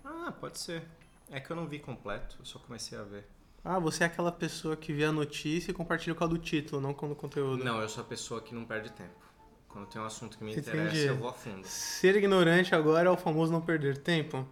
Ah, 0.04 0.32
pode 0.32 0.60
ser. 0.60 0.84
É 1.32 1.40
que 1.40 1.50
eu 1.50 1.56
não 1.56 1.66
vi 1.66 1.80
completo, 1.80 2.36
eu 2.40 2.46
só 2.46 2.60
comecei 2.60 2.98
a 2.98 3.04
ver. 3.04 3.26
Ah, 3.64 3.80
você 3.80 4.04
é 4.04 4.08
aquela 4.08 4.32
pessoa 4.32 4.76
que 4.76 4.92
vê 4.92 5.06
a 5.06 5.12
notícia 5.12 5.72
e 5.72 5.74
compartilha 5.74 6.14
com 6.14 6.24
a 6.24 6.28
do 6.28 6.38
título, 6.38 6.82
não 6.82 6.94
com 6.94 7.10
o 7.10 7.16
conteúdo. 7.16 7.64
Não, 7.64 7.82
eu 7.82 7.88
sou 7.88 8.04
a 8.04 8.06
pessoa 8.06 8.42
que 8.42 8.54
não 8.54 8.66
perde 8.66 8.92
tempo. 8.92 9.24
Quando 9.70 9.88
tem 9.88 10.02
um 10.02 10.06
assunto 10.06 10.38
que 10.38 10.44
me 10.44 10.52
Entendi. 10.52 10.70
interessa, 10.70 10.98
eu 10.98 11.18
vou 11.18 11.30
a 11.30 11.34
fundo. 11.34 11.66
Ser 11.66 12.16
ignorante 12.18 12.76
agora 12.76 13.08
é 13.08 13.12
o 13.12 13.18
famoso 13.18 13.52
não 13.52 13.62
perder 13.62 13.98
tempo. 13.98 14.46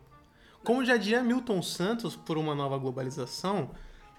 Como 0.64 0.86
já 0.86 0.96
diria 0.96 1.22
Milton 1.22 1.62
Santos, 1.62 2.16
por 2.16 2.38
uma 2.38 2.56
nova 2.56 2.78
globalização, 2.78 3.72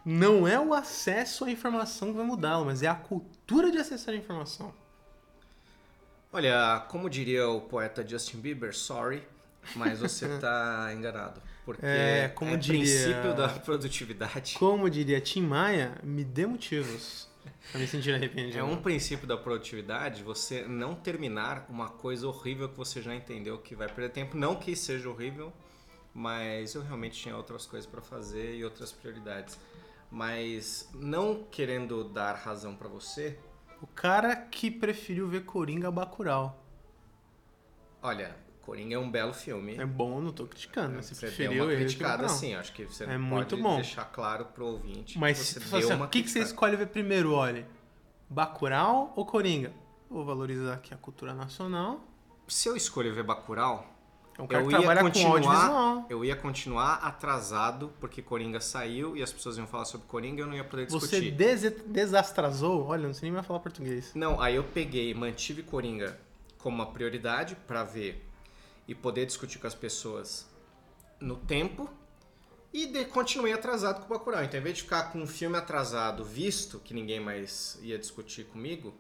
não 0.05 0.47
é 0.47 0.61
o 0.61 0.75
acesso 0.75 1.45
à 1.45 1.51
informação 1.51 2.09
que 2.09 2.17
vai 2.17 2.27
mudá-lo, 2.27 2.67
mas 2.67 2.83
é 2.83 2.89
a 2.89 2.95
cultura 2.95 3.71
de 3.71 3.79
acessar 3.79 4.15
a 4.15 4.19
informação. 4.19 4.75
Olha, 6.33 6.85
como 6.89 7.11
diria 7.11 7.49
o 7.49 7.61
poeta 7.61 8.07
Justin 8.07 8.39
Bieber, 8.41 8.75
sorry, 8.75 9.23
mas 9.77 10.01
você 10.01 10.27
tá 10.41 10.91
enganado. 10.97 11.41
Porque 11.65 11.85
É, 11.85 12.29
como 12.35 12.53
é 12.55 12.57
diria- 12.57 12.81
princípio 12.81 13.35
da 13.37 13.49
produtividade. 13.49 14.55
Como 14.59 14.89
diria 14.91 15.21
Tim 15.21 15.43
Maia, 15.43 15.97
me 16.03 16.25
dê 16.25 16.45
motivos 16.47 17.29
pra 17.71 17.79
me 17.81 17.87
sentir 17.87 18.13
arrependido. 18.15 18.59
É 18.59 18.65
um 18.65 18.77
princípio 18.83 19.27
da 19.29 19.37
produtividade 19.37 20.23
você 20.25 20.63
não 20.63 20.95
terminar 20.95 21.67
uma 21.69 21.89
coisa 21.89 22.27
horrível 22.27 22.69
que 22.69 22.77
você 22.77 23.01
já 23.01 23.15
entendeu 23.15 23.59
que 23.59 23.77
vai 23.77 23.87
perder 23.89 24.11
tempo. 24.11 24.37
Não 24.37 24.57
que 24.57 24.75
seja 24.75 25.09
horrível, 25.09 25.53
mas 26.13 26.75
eu 26.75 26.83
realmente 26.83 27.21
tinha 27.21 27.37
outras 27.37 27.65
coisas 27.67 27.89
para 27.89 28.01
fazer 28.01 28.57
e 28.57 28.65
outras 28.65 28.91
prioridades. 28.91 29.57
Mas 30.11 30.89
não 30.95 31.45
querendo 31.51 32.05
dar 32.05 32.35
razão 32.35 32.75
para 32.75 32.89
você, 32.89 33.39
O 33.83 33.87
cara 33.87 34.35
que 34.35 34.71
preferiu 34.71 35.29
ver 35.29 35.45
Coringa 35.45 35.89
a 35.89 35.91
Bacurau. 35.91 36.59
olha, 38.03 38.37
Coringa 38.61 38.95
é 38.95 38.99
um 38.99 39.11
belo 39.11 39.33
filme. 39.35 39.77
É 39.77 39.85
bom, 39.87 40.21
não 40.21 40.33
tô 40.33 40.47
criticando, 40.47 40.95
mas 40.95 41.07
você 41.07 41.15
Você 41.15 41.27
deu 41.31 41.31
preferiu 41.37 41.65
uma 41.65 41.73
ele 41.73 41.85
criticada 41.85 42.23
Bacurau. 42.23 42.39
sim, 42.39 42.55
acho 42.55 42.73
que 42.73 42.85
você 42.87 43.05
É 43.05 43.07
pode 43.07 43.19
muito 43.19 43.57
bom. 43.57 43.75
deixar 43.77 44.05
claro 44.07 44.47
pro 44.47 44.67
ouvinte 44.67 45.19
Mas 45.19 45.39
que 45.39 45.45
se 45.45 45.55
você 45.55 45.61
tu 45.61 45.69
deu 45.71 45.79
assim, 45.79 45.93
uma 45.95 46.07
o 46.07 46.09
que, 46.09 46.23
que 46.23 46.29
você 46.31 46.41
criticada. 46.41 46.45
escolhe 46.45 46.77
ver 46.77 46.87
primeiro, 46.89 47.33
olha? 47.33 47.67
Bacurau 48.29 49.13
ou 49.17 49.27
Coringa? 49.27 49.73
Vou 50.09 50.25
valorizar 50.25 50.75
aqui 50.75 50.95
a 50.95 50.97
cultura 50.97 51.35
nacional. 51.35 52.01
Se 52.47 52.69
eu 52.69 52.77
escolher 52.77 53.13
ver 53.13 53.25
Bacurau, 53.25 53.87
É 54.39 54.43
um 54.43 54.47
cara 54.47 54.63
eu 54.63 54.67
que 54.69 54.73
ia 54.73 54.79
trabalha 54.79 55.01
com 55.01 55.07
continuar, 55.09 55.33
audiovisual. 55.37 56.07
eu 56.09 56.25
ia 56.25 56.35
continuar 56.37 56.95
atrasado 56.95 57.93
porque 58.01 58.23
Coringa 58.23 58.61
saiu 58.61 59.15
e 59.17 59.23
as 59.23 59.33
pessoas 59.33 59.59
iam 59.59 59.67
falar 59.67 59.85
sobre 59.85 60.07
Coringa 60.07 60.41
e 60.41 60.43
eu 60.43 60.47
não 60.47 60.55
ia 60.55 60.65
poder 60.65 60.89
Você 60.91 61.21
discutir. 61.21 61.31
des 61.33 61.61
desastrasou? 61.87 62.87
Olha, 62.87 63.07
não 63.07 63.15
sei 63.15 63.27
nem 63.27 63.33
mais 63.33 63.47
falar 63.47 63.61
português. 63.61 64.11
Não, 64.15 64.41
aí 64.41 64.57
eu 64.57 64.65
peguei, 64.65 65.13
mantive 65.15 65.63
Coringa 65.63 66.19
como 66.59 66.77
uma 66.77 66.87
prioridade 66.87 67.57
pra 67.67 67.85
ver 67.85 68.27
e 68.89 68.95
poder 68.95 69.27
discutir 69.27 69.59
com 69.59 69.67
as 69.67 69.75
pessoas 69.75 70.47
no 71.21 71.37
tempo 71.37 71.89
e 72.73 72.87
de- 72.87 73.05
continuei 73.05 73.53
atrasado 73.53 74.01
com 74.01 74.07
o 74.07 74.19
Bacurau. 74.19 74.43
Então, 74.43 74.59
em 74.59 74.63
vez 74.63 74.77
de 74.77 74.83
ficar 74.85 75.13
com 75.13 75.19
um 75.21 75.27
filme 75.27 75.57
atrasado 75.59 76.25
visto, 76.25 76.79
que 76.81 76.95
ninguém 76.95 77.21
mais 77.21 77.79
ia 77.83 77.99
discutir 77.99 78.45
comigo, 78.45 78.95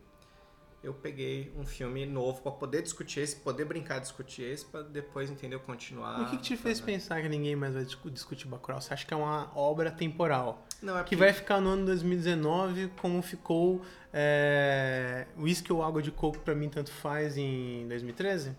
eu 0.82 0.92
peguei 0.92 1.52
um 1.56 1.64
filme 1.64 2.04
novo 2.06 2.42
pra 2.42 2.50
poder 2.52 2.82
discutir 2.82 3.20
esse, 3.20 3.36
poder 3.36 3.64
brincar 3.64 3.94
de 3.96 4.00
discutir 4.02 4.42
esse, 4.42 4.64
pra 4.64 4.82
depois, 4.82 5.30
entendeu, 5.30 5.60
continuar. 5.60 6.22
o 6.22 6.24
que, 6.30 6.36
que 6.36 6.42
te 6.42 6.56
fez 6.56 6.80
pensar 6.80 7.22
que 7.22 7.28
ninguém 7.28 7.54
mais 7.54 7.74
vai 7.74 7.84
discu- 7.84 8.10
discutir 8.10 8.48
Bacurau? 8.48 8.80
Você 8.80 8.92
acha 8.92 9.06
que 9.06 9.14
é 9.14 9.16
uma 9.16 9.50
obra 9.56 9.90
temporal? 9.92 10.66
Não, 10.82 10.94
é 10.94 10.98
Que 11.04 11.10
porque- 11.10 11.16
vai 11.16 11.32
ficar 11.32 11.60
no 11.60 11.70
ano 11.70 11.86
2019 11.86 12.88
como 13.00 13.22
ficou 13.22 13.80
é, 14.12 15.26
Whisky 15.38 15.72
ou 15.72 15.82
Água 15.84 16.02
de 16.02 16.10
Coco 16.10 16.38
pra 16.40 16.54
mim 16.54 16.68
tanto 16.68 16.90
faz 16.90 17.36
em 17.36 17.86
2013? 17.88 18.56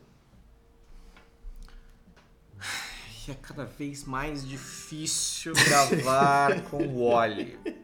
E 3.27 3.31
é 3.31 3.35
cada 3.35 3.65
vez 3.65 4.03
mais 4.05 4.45
difícil 4.47 5.53
gravar 5.53 6.61
com 6.69 6.77
o 6.85 7.09
Wally. 7.09 7.57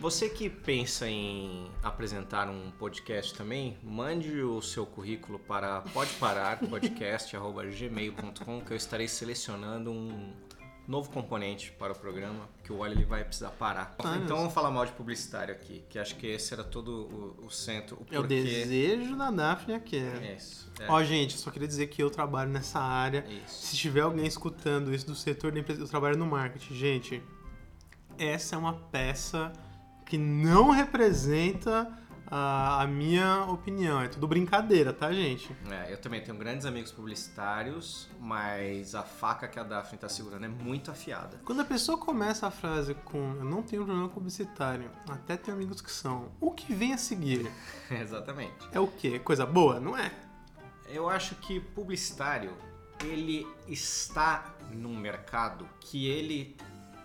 Você 0.00 0.28
que 0.30 0.48
pensa 0.48 1.06
em 1.08 1.68
apresentar 1.82 2.48
um 2.48 2.70
podcast 2.70 3.34
também, 3.34 3.76
mande 3.82 4.40
o 4.40 4.62
seu 4.62 4.86
currículo 4.86 5.38
para 5.38 5.82
podepararpodcast.gmail.com 5.82 8.60
que 8.62 8.72
eu 8.72 8.76
estarei 8.76 9.06
selecionando 9.06 9.92
um 9.92 10.32
novo 10.88 11.10
componente 11.10 11.70
para 11.72 11.92
o 11.92 11.96
programa, 11.96 12.48
que 12.64 12.72
o 12.72 12.78
Wally 12.78 12.94
ele 12.96 13.04
vai 13.04 13.22
precisar 13.22 13.50
parar. 13.50 13.94
Ah, 14.02 14.16
então 14.16 14.38
vamos 14.38 14.54
falar 14.54 14.70
mal 14.70 14.86
de 14.86 14.92
publicitário 14.92 15.52
aqui, 15.54 15.84
que 15.90 15.98
acho 15.98 16.16
que 16.16 16.26
esse 16.26 16.52
era 16.54 16.64
todo 16.64 17.36
o, 17.38 17.44
o 17.46 17.50
centro, 17.50 17.96
o 17.96 18.06
É 18.10 18.18
o 18.18 18.22
porquê. 18.22 18.42
desejo 18.42 19.14
da 19.16 19.30
Daphne 19.30 19.74
aqui. 19.74 19.98
É 19.98 20.34
isso. 20.36 20.72
É, 20.80 20.90
Ó, 20.90 21.04
gente, 21.04 21.36
só 21.36 21.50
queria 21.50 21.68
dizer 21.68 21.88
que 21.88 22.02
eu 22.02 22.08
trabalho 22.10 22.50
nessa 22.50 22.80
área. 22.80 23.22
é 23.28 23.32
isso. 23.34 23.66
Se 23.66 23.76
tiver 23.76 24.00
alguém 24.00 24.26
escutando 24.26 24.92
isso 24.94 25.06
do 25.06 25.14
setor 25.14 25.52
da 25.52 25.60
empresa, 25.60 25.82
eu 25.82 25.88
trabalho 25.88 26.16
no 26.16 26.24
marketing. 26.26 26.74
Gente, 26.74 27.22
essa 28.18 28.56
é 28.56 28.58
uma 28.58 28.72
peça 28.72 29.52
que 30.10 30.18
não 30.18 30.70
representa 30.70 31.88
a, 32.26 32.82
a 32.82 32.86
minha 32.88 33.44
opinião. 33.44 34.02
É 34.02 34.08
tudo 34.08 34.26
brincadeira, 34.26 34.92
tá, 34.92 35.12
gente? 35.12 35.54
É, 35.70 35.92
eu 35.92 35.98
também 35.98 36.20
tenho 36.20 36.36
grandes 36.36 36.66
amigos 36.66 36.90
publicitários, 36.90 38.10
mas 38.18 38.96
a 38.96 39.04
faca 39.04 39.46
que 39.46 39.56
a 39.60 39.62
Daphne 39.62 39.98
tá 39.98 40.08
segurando 40.08 40.46
é 40.46 40.48
muito 40.48 40.90
afiada. 40.90 41.40
Quando 41.44 41.60
a 41.60 41.64
pessoa 41.64 41.96
começa 41.96 42.48
a 42.48 42.50
frase 42.50 42.94
com 43.04 43.36
eu 43.36 43.44
não 43.44 43.62
tenho 43.62 43.84
problema 43.84 44.08
publicitário, 44.08 44.90
até 45.08 45.36
tenho 45.36 45.56
amigos 45.56 45.80
que 45.80 45.92
são, 45.92 46.32
o 46.40 46.50
que 46.50 46.74
vem 46.74 46.92
a 46.92 46.98
seguir 46.98 47.48
Exatamente. 47.88 48.68
é 48.72 48.80
o 48.80 48.88
quê? 48.88 49.20
Coisa 49.20 49.46
boa? 49.46 49.78
Não 49.78 49.96
é? 49.96 50.10
Eu 50.88 51.08
acho 51.08 51.36
que 51.36 51.60
publicitário, 51.60 52.52
ele 53.04 53.46
está 53.68 54.56
num 54.72 54.96
mercado 54.96 55.68
que 55.80 56.08
ele 56.08 56.56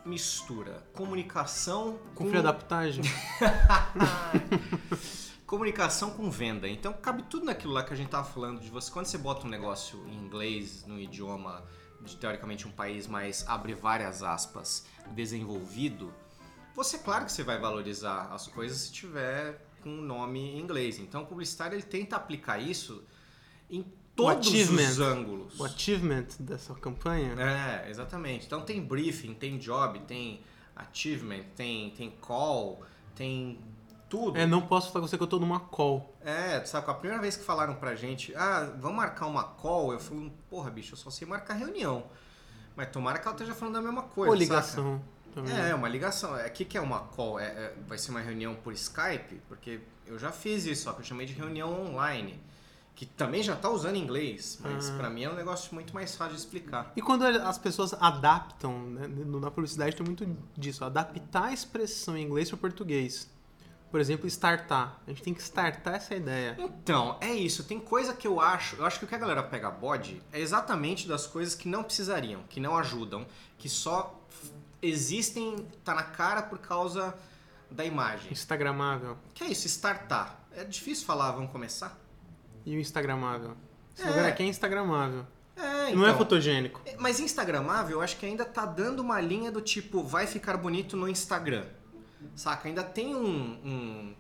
mistura 0.06 0.86
comunicação 0.94 2.00
Com 2.14 2.28
frio 2.28 2.40
adaptagem? 2.40 3.04
comunicação 5.46 6.12
com 6.12 6.30
venda. 6.30 6.68
Então 6.68 6.94
cabe 6.94 7.24
tudo 7.24 7.46
naquilo 7.46 7.74
lá 7.74 7.84
que 7.84 7.94
a 7.94 7.96
gente 7.96 8.10
tava 8.10 8.28
falando 8.28 8.60
de 8.60 8.70
você. 8.70 8.92
Quando 8.92 9.08
você 9.08 9.18
bota 9.18 9.48
um 9.48 9.50
negócio 9.50 10.06
em 10.08 10.16
inglês, 10.16 10.86
no 10.86 11.00
idioma 11.00 11.64
de 12.02 12.18
teoricamente 12.18 12.68
um 12.68 12.72
país 12.72 13.08
mais 13.08 13.48
abre 13.48 13.74
várias 13.74 14.22
aspas, 14.22 14.86
desenvolvido, 15.12 16.14
você 16.76 17.00
claro 17.00 17.26
que 17.26 17.32
você 17.32 17.44
vai 17.44 17.60
valorizar 17.60 18.30
as 18.32 18.48
coisas 18.48 18.80
se 18.80 18.92
tiver 18.92 19.66
com 19.82 19.90
um 19.90 20.02
nome 20.02 20.40
em 20.40 20.60
inglês. 20.60 21.00
Então 21.00 21.24
o 21.24 21.26
publicitário 21.26 21.76
ele 21.76 21.84
tenta 21.84 22.16
aplicar 22.16 22.60
isso 22.60 23.04
em 23.70 23.84
todos 24.16 24.48
os 24.48 25.00
ângulos. 25.00 25.60
O 25.60 25.66
achievement 25.66 26.28
dessa 26.40 26.74
campanha 26.76 27.36
É, 27.40 27.90
exatamente. 27.90 28.46
Então 28.46 28.62
tem 28.62 28.82
briefing, 28.82 29.34
tem 29.34 29.58
job, 29.58 30.00
tem 30.02 30.42
achievement, 30.76 31.44
tem, 31.56 31.92
tem 31.92 32.12
call, 32.22 32.82
tem 33.16 33.60
tudo. 34.10 34.38
é, 34.38 34.46
não 34.46 34.62
posso 34.62 34.92
falar 34.92 35.02
com 35.02 35.08
você 35.08 35.18
que 35.18 35.24
eu 35.24 35.28
tô 35.28 35.40
numa 35.40 35.60
call. 35.60 36.16
É, 36.22 36.64
sabe, 36.66 36.90
a 36.90 36.94
primeira 36.94 37.22
vez 37.22 37.36
que 37.36 37.44
falaram 37.44 37.76
pra 37.76 37.96
gente, 37.96 38.34
ah, 38.36 38.72
vamos 38.80 38.98
marcar 38.98 39.26
uma 39.28 39.44
call, 39.44 39.94
eu 39.94 40.00
falei, 40.00 40.32
porra, 40.50 40.70
bicho, 40.72 40.94
eu 40.94 40.98
só 40.98 41.10
sei 41.10 41.28
marcar 41.28 41.54
reunião. 41.56 42.06
Mas 42.76 42.90
tomara 42.92 43.20
que 43.20 43.28
ela 43.28 43.36
esteja 43.36 43.54
falando 43.54 43.78
a 43.78 43.82
mesma 43.82 44.04
coisa. 44.04 44.32
Ou 44.32 44.38
saca? 44.38 44.44
ligação. 44.44 45.02
Também. 45.34 45.54
É, 45.58 45.76
uma 45.76 45.90
ligação. 45.90 46.34
O 46.36 46.50
que, 46.52 46.64
que 46.66 46.78
é 46.78 46.82
uma 46.82 47.00
call? 47.00 47.40
É, 47.40 47.46
é- 47.46 47.74
vai 47.88 47.98
ser 47.98 48.12
uma 48.12 48.22
reunião 48.22 48.56
por 48.56 48.74
Skype? 48.74 49.42
Porque 49.48 49.82
eu 50.06 50.18
já 50.20 50.32
fiz 50.32 50.66
isso, 50.66 50.84
só 50.84 50.94
que 50.94 51.02
eu 51.02 51.06
chamei 51.06 51.26
de 51.26 51.34
reunião 51.34 51.88
online. 51.88 52.40
Que 52.96 53.06
também 53.06 53.44
já 53.44 53.56
tá 53.58 53.70
usando 53.70 53.98
inglês, 53.98 54.58
mas 54.64 54.90
Ah. 54.90 54.96
pra 54.98 55.10
mim 55.10 55.24
é 55.24 55.30
um 55.30 55.36
negócio 55.36 55.74
muito 55.76 55.94
mais 55.94 56.16
fácil 56.16 56.36
de 56.36 56.40
explicar. 56.40 56.94
E 56.96 57.02
quando 57.02 57.26
as 57.26 57.58
pessoas 57.58 57.94
adaptam, 57.94 58.80
né, 58.90 59.06
na 59.08 59.52
publicidade 59.52 59.96
tem 59.96 60.06
muito 60.06 60.26
disso, 60.58 60.84
adaptar 60.86 61.46
a 61.46 61.54
expressão 61.54 62.16
em 62.18 62.24
inglês 62.24 62.50
para 62.50 62.58
português. 62.58 63.30
Por 63.92 64.00
exemplo, 64.00 64.28
startar. 64.28 65.00
A 65.06 65.10
gente 65.10 65.22
tem 65.24 65.34
que 65.34 65.42
startar 65.42 65.96
essa 65.96 66.16
ideia. 66.16 66.56
Então, 66.58 67.18
é 67.22 67.34
isso. 67.34 67.64
Tem 67.66 67.80
coisa 67.80 68.14
que 68.14 68.28
eu 68.28 68.40
acho. 68.42 68.76
Eu 68.78 68.86
acho 68.86 68.98
que 69.00 69.06
o 69.06 69.08
que 69.08 69.16
a 69.16 69.18
galera 69.18 69.44
pega 69.44 69.70
bode 69.70 70.22
é 70.34 70.40
exatamente 70.40 71.08
das 71.08 71.26
coisas 71.28 71.54
que 71.56 71.68
não 71.70 71.84
precisariam, 71.84 72.44
que 72.50 72.60
não 72.60 72.76
ajudam, 72.78 73.26
que 73.58 73.70
só 73.70 74.20
existem, 74.82 75.68
tá 75.84 75.94
na 75.94 76.04
cara 76.04 76.42
por 76.44 76.60
causa 76.60 77.14
da 77.72 77.84
imagem. 77.86 78.32
Instagramável. 78.32 79.18
Que 79.34 79.44
é 79.44 79.48
isso, 79.48 79.66
startar. 79.68 80.40
É 80.54 80.64
difícil 80.64 81.06
falar, 81.06 81.32
vamos 81.32 81.52
começar? 81.52 81.98
E 82.66 82.76
o 82.76 82.80
Instagramável. 82.80 83.56
Esse 83.96 84.04
É. 84.06 84.10
lugar 84.10 84.26
aqui 84.26 84.44
é 84.44 84.48
Instagramável. 84.48 85.26
É, 85.56 85.94
Não 85.94 86.04
é 86.04 86.08
então. 86.10 86.18
fotogênico. 86.18 86.82
Mas 87.00 87.20
Instagramável, 87.20 87.98
eu 87.98 88.02
acho 88.02 88.18
que 88.18 88.26
ainda 88.26 88.44
tá 88.44 88.66
dando 88.66 89.00
uma 89.00 89.22
linha 89.22 89.52
do 89.52 89.62
tipo, 89.62 90.04
vai 90.04 90.28
ficar 90.28 90.58
bonito 90.58 90.98
no 90.98 91.08
Instagram. 91.08 91.66
Saca? 92.36 92.68
Ainda 92.68 92.84
tem 92.84 93.16
um. 93.16 93.26
um- 93.64 94.16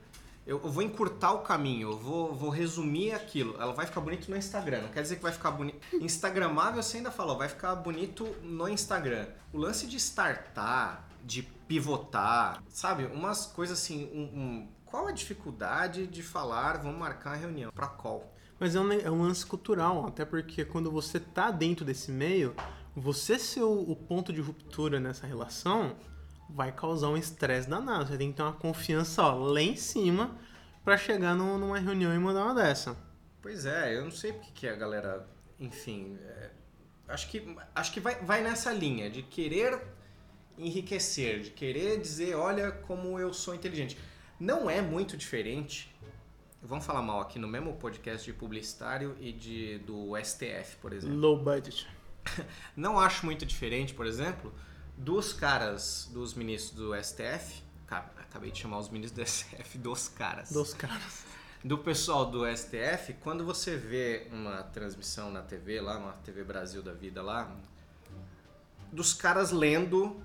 eu, 0.46 0.62
eu 0.64 0.70
vou 0.72 0.84
encurtar 0.84 1.32
o 1.34 1.40
caminho, 1.40 1.90
eu 1.90 1.98
vou, 1.98 2.34
vou 2.36 2.52
resumir 2.52 3.12
aquilo. 3.14 3.56
Ela 3.60 3.74
vai 3.74 3.88
ficar 3.88 4.00
bonito 4.00 4.30
no 4.30 4.38
Instagram. 4.38 4.84
Não 4.84 4.90
quer 4.90 5.02
dizer 5.02 5.16
que 5.16 5.24
vai 5.24 5.32
ficar 5.32 5.50
bonito. 5.52 5.80
Instagramável 5.96 6.82
você 6.84 6.98
ainda 6.98 7.10
falou, 7.10 7.36
vai 7.38 7.50
ficar 7.50 7.74
bonito 7.76 8.24
no 8.44 8.70
Instagram. 8.70 9.26
O 9.52 9.58
lance 9.58 9.88
de 9.88 9.98
startar, 9.98 11.04
de 11.24 11.42
pivotar, 11.42 12.62
sabe? 12.70 13.06
Umas 13.08 13.48
coisas 13.48 13.80
assim. 13.80 14.06
um- 14.14 14.40
um- 14.40 14.68
qual 14.86 15.08
a 15.08 15.12
dificuldade 15.12 16.06
de 16.08 16.22
falar, 16.22 16.78
vamos 16.78 16.98
marcar 17.00 17.32
a 17.32 17.36
reunião 17.36 17.72
pra 17.74 17.88
call? 17.88 18.32
Mas 18.60 18.76
é 18.76 18.80
um, 18.80 18.92
é 18.92 19.12
um 19.12 19.22
lance 19.24 19.46
cultural, 19.46 20.06
até 20.08 20.24
porque 20.24 20.64
quando 20.64 20.90
você 20.92 21.20
tá 21.20 21.52
dentro 21.52 21.84
desse 21.84 22.12
meio, 22.12 22.56
você 22.96 23.38
ser 23.38 23.64
o, 23.64 23.92
o 23.92 23.96
ponto 23.96 24.32
de 24.32 24.40
ruptura 24.42 25.00
nessa 25.00 25.28
relação 25.28 25.96
vai 26.50 26.72
causar 26.72 27.10
um 27.10 27.18
estresse 27.18 27.70
danado. 27.70 28.08
Você 28.08 28.18
tem 28.18 28.32
que 28.32 28.38
ter 28.38 28.44
uma 28.44 28.54
confiança 28.54 29.24
ó, 29.24 29.34
lá 29.36 29.62
em 29.62 29.76
cima 29.76 30.38
pra 30.84 30.96
chegar 30.98 31.36
num- 31.36 31.58
numa 31.58 31.80
reunião 31.80 32.14
e 32.14 32.18
mandar 32.20 32.46
uma 32.46 32.56
dessa. 32.56 32.96
Pois 33.42 33.66
é, 33.66 33.98
eu 33.98 34.04
não 34.06 34.12
sei 34.12 34.32
porque 34.34 34.52
que 34.54 34.68
a 34.68 34.76
galera, 34.76 35.28
enfim, 35.60 36.18
é, 36.22 36.50
acho 37.10 37.30
que 37.30 37.56
acho 37.76 37.92
que 37.92 38.00
vai, 38.00 38.16
vai 38.24 38.42
nessa 38.42 38.72
linha 38.72 39.10
de 39.10 39.22
querer 39.22 39.82
enriquecer, 40.58 41.42
de 41.42 41.50
querer 41.52 42.00
dizer, 42.00 42.36
olha 42.36 42.72
como 42.72 43.20
eu 43.20 43.34
sou 43.34 43.54
inteligente. 43.54 43.98
Não 44.40 44.70
é 44.70 44.82
muito 44.82 45.18
diferente. 45.18 45.94
Vamos 46.68 46.86
falar 46.86 47.02
mal 47.02 47.20
aqui 47.22 47.38
no 47.38 47.48
mesmo 47.48 47.74
podcast 47.76 48.26
de 48.26 48.34
publicitário 48.34 49.16
e 49.20 49.32
de 49.32 49.78
do 49.80 50.14
STF, 50.18 50.78
por 50.82 50.94
exemplo. 50.94 51.16
Low 51.16 51.38
budget. 51.44 51.88
Não 52.76 53.00
acho 53.00 53.26
muito 53.26 53.46
diferente, 53.46 53.94
por 53.94 54.06
exemplo, 54.08 54.52
dos 54.98 55.32
caras, 55.32 56.10
dos 56.12 56.34
ministros 56.34 56.76
do 56.76 56.96
STF. 57.04 57.62
Ca- 57.86 58.10
Acabei 58.20 58.52
de 58.52 58.60
chamar 58.60 58.80
os 58.80 58.90
ministros 58.90 59.24
do 59.24 59.30
STF 59.30 59.78
dos 59.80 60.08
caras 60.08 60.52
Dos 60.52 60.74
caras. 60.74 61.24
do 61.64 61.78
pessoal 61.78 62.26
do 62.26 62.44
STF, 62.48 63.14
quando 63.22 63.46
você 63.46 63.78
vê 63.78 64.28
uma 64.32 64.64
transmissão 64.64 65.32
na 65.32 65.42
TV 65.44 65.80
lá, 65.80 65.98
uma 66.00 66.14
TV 66.14 66.44
Brasil 66.44 66.82
da 66.82 66.94
vida 66.94 67.22
lá, 67.22 67.56
dos 68.92 69.14
caras 69.14 69.52
lendo 69.52 70.20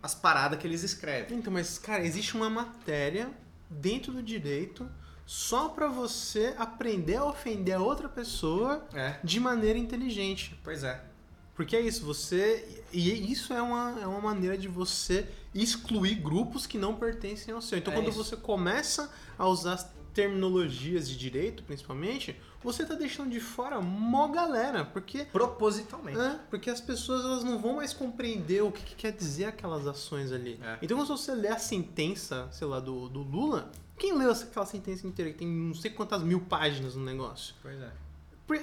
as 0.00 0.14
paradas 0.14 0.58
que 0.58 0.66
eles 0.66 0.82
escrevem. 0.84 1.38
Então, 1.38 1.52
mas, 1.52 1.78
cara, 1.78 2.04
existe 2.04 2.36
uma 2.36 2.48
matéria 2.48 3.30
dentro 3.68 4.12
do 4.12 4.22
direito 4.22 4.88
só 5.26 5.68
pra 5.70 5.88
você 5.88 6.54
aprender 6.58 7.16
a 7.16 7.24
ofender 7.24 7.74
a 7.76 7.80
outra 7.80 8.08
pessoa 8.08 8.86
É, 8.92 9.18
de 9.24 9.40
maneira 9.40 9.78
inteligente. 9.78 10.58
pois 10.62 10.84
é. 10.84 11.02
Porque 11.54 11.76
é 11.76 11.80
isso, 11.80 12.04
você. 12.04 12.82
E 12.92 13.30
isso 13.30 13.52
é 13.52 13.62
uma, 13.62 13.96
é 14.02 14.06
uma 14.08 14.20
maneira 14.20 14.58
de 14.58 14.66
você 14.66 15.28
excluir 15.54 16.16
grupos 16.16 16.66
que 16.66 16.76
não 16.76 16.96
pertencem 16.96 17.54
ao 17.54 17.62
seu. 17.62 17.78
Então, 17.78 17.92
É 17.92 17.96
quando 17.96 18.08
isso. 18.08 18.18
você 18.24 18.36
começa 18.36 19.08
a 19.38 19.46
usar 19.46 19.76
terminologias 20.12 21.08
de 21.08 21.16
direito, 21.16 21.62
principalmente, 21.62 22.34
você 22.62 22.84
tá 22.84 22.94
deixando 22.94 23.30
de 23.30 23.38
fora 23.40 23.80
mó 23.80 24.26
galera, 24.28 24.84
porque 24.84 25.24
Propositalmente. 25.26 26.18
é, 26.18 26.38
porque 26.50 26.70
as 26.70 26.80
pessoas 26.80 27.24
elas 27.24 27.44
não 27.44 27.58
vão 27.58 27.76
mais 27.76 27.92
compreender 27.92 28.62
o 28.62 28.72
que, 28.72 28.82
que 28.82 28.94
quer 28.96 29.12
dizer 29.12 29.44
aquelas 29.46 29.86
ações 29.86 30.32
ali. 30.32 30.58
É. 30.62 30.78
Então, 30.82 31.00
se 31.02 31.08
você 31.08 31.34
ler 31.34 31.52
a 31.52 31.58
sentença, 31.58 32.48
sei 32.50 32.66
lá, 32.66 32.80
do, 32.80 33.08
do 33.08 33.22
Lula, 33.22 33.70
quem 33.98 34.16
leu 34.16 34.30
aquela 34.30 34.66
sentença 34.66 35.06
inteira 35.06 35.30
que 35.32 35.38
tem 35.38 35.48
não 35.48 35.74
sei 35.74 35.90
quantas 35.90 36.22
mil 36.22 36.40
páginas 36.40 36.94
no 36.96 37.04
negócio? 37.04 37.54
Pois 37.62 37.80
é. 37.80 37.92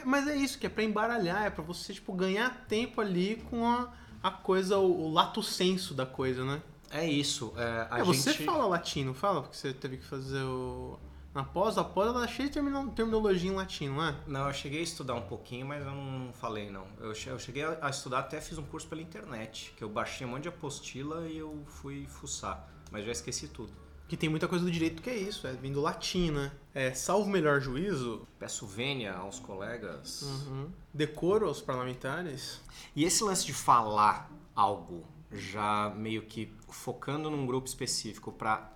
Mas 0.05 0.27
é 0.27 0.35
isso, 0.35 0.59
que 0.59 0.67
é 0.67 0.69
pra 0.69 0.83
embaralhar, 0.83 1.43
é 1.45 1.49
pra 1.49 1.63
você, 1.63 1.93
tipo, 1.93 2.13
ganhar 2.13 2.65
tempo 2.67 3.01
ali 3.01 3.37
com 3.49 3.65
a, 3.65 3.91
a 4.21 4.29
coisa, 4.29 4.77
o, 4.77 5.05
o 5.07 5.11
lato 5.11 5.41
senso 5.41 5.93
da 5.93 6.05
coisa, 6.05 6.45
né? 6.45 6.61
É 6.91 7.07
isso. 7.09 7.53
É, 7.57 7.87
a 7.89 7.99
é, 7.99 8.03
você 8.03 8.31
gente... 8.31 8.45
fala 8.45 8.65
latino, 8.67 9.13
fala, 9.13 9.41
porque 9.41 9.57
você 9.57 9.73
teve 9.73 9.97
que 9.97 10.05
fazer 10.05 10.43
o... 10.43 10.99
Na 11.33 11.45
pós, 11.45 11.77
a 11.77 11.83
pós 11.83 12.09
ela 12.09 12.25
é 12.25 12.27
cheia 12.27 12.49
de 12.49 12.53
termino- 12.53 12.91
terminologia 12.91 13.49
em 13.49 13.55
latino, 13.55 13.95
não 13.95 14.03
é? 14.05 14.15
Não, 14.27 14.47
eu 14.47 14.53
cheguei 14.53 14.81
a 14.81 14.83
estudar 14.83 15.15
um 15.15 15.21
pouquinho, 15.21 15.65
mas 15.65 15.83
eu 15.83 15.91
não 15.95 16.33
falei 16.33 16.69
não. 16.69 16.85
Eu 16.99 17.15
che- 17.15 17.29
eu 17.29 17.39
cheguei 17.39 17.63
a 17.63 17.77
a 17.81 17.89
estudar, 17.89 18.19
até 18.19 18.41
fiz 18.41 18.57
um 18.57 18.63
curso 18.63 18.85
pela 18.87 19.01
internet, 19.01 19.73
que 19.77 19.83
eu 19.83 19.87
baixei 19.87 20.27
um 20.27 20.31
monte 20.31 20.43
de 20.43 20.49
apostila 20.49 21.25
e 21.29 21.37
eu 21.37 21.63
fui 21.65 22.05
fuçar, 22.05 22.67
mas 22.91 23.05
já 23.05 23.13
esqueci 23.13 23.47
tudo. 23.47 23.71
Que 24.11 24.17
tem 24.17 24.27
muita 24.27 24.45
coisa 24.45 24.65
do 24.65 24.69
direito 24.69 25.01
que 25.01 25.09
é 25.09 25.15
isso, 25.15 25.47
é 25.47 25.53
vindo 25.53 25.79
latim, 25.79 26.31
né? 26.31 26.51
É, 26.73 26.93
salvo 26.93 27.29
o 27.29 27.31
melhor 27.31 27.61
juízo, 27.61 28.27
Peço 28.37 28.67
vênia 28.67 29.13
aos 29.13 29.39
colegas. 29.39 30.23
uhum, 30.23 30.69
decoro 30.93 31.47
aos 31.47 31.61
parlamentares. 31.61 32.59
E 32.93 33.05
esse 33.05 33.23
lance 33.23 33.45
de 33.45 33.53
falar 33.53 34.29
algo 34.53 35.05
já 35.31 35.93
meio 35.95 36.23
que 36.23 36.51
focando 36.67 37.31
num 37.31 37.45
grupo 37.45 37.69
específico 37.69 38.33
para 38.33 38.73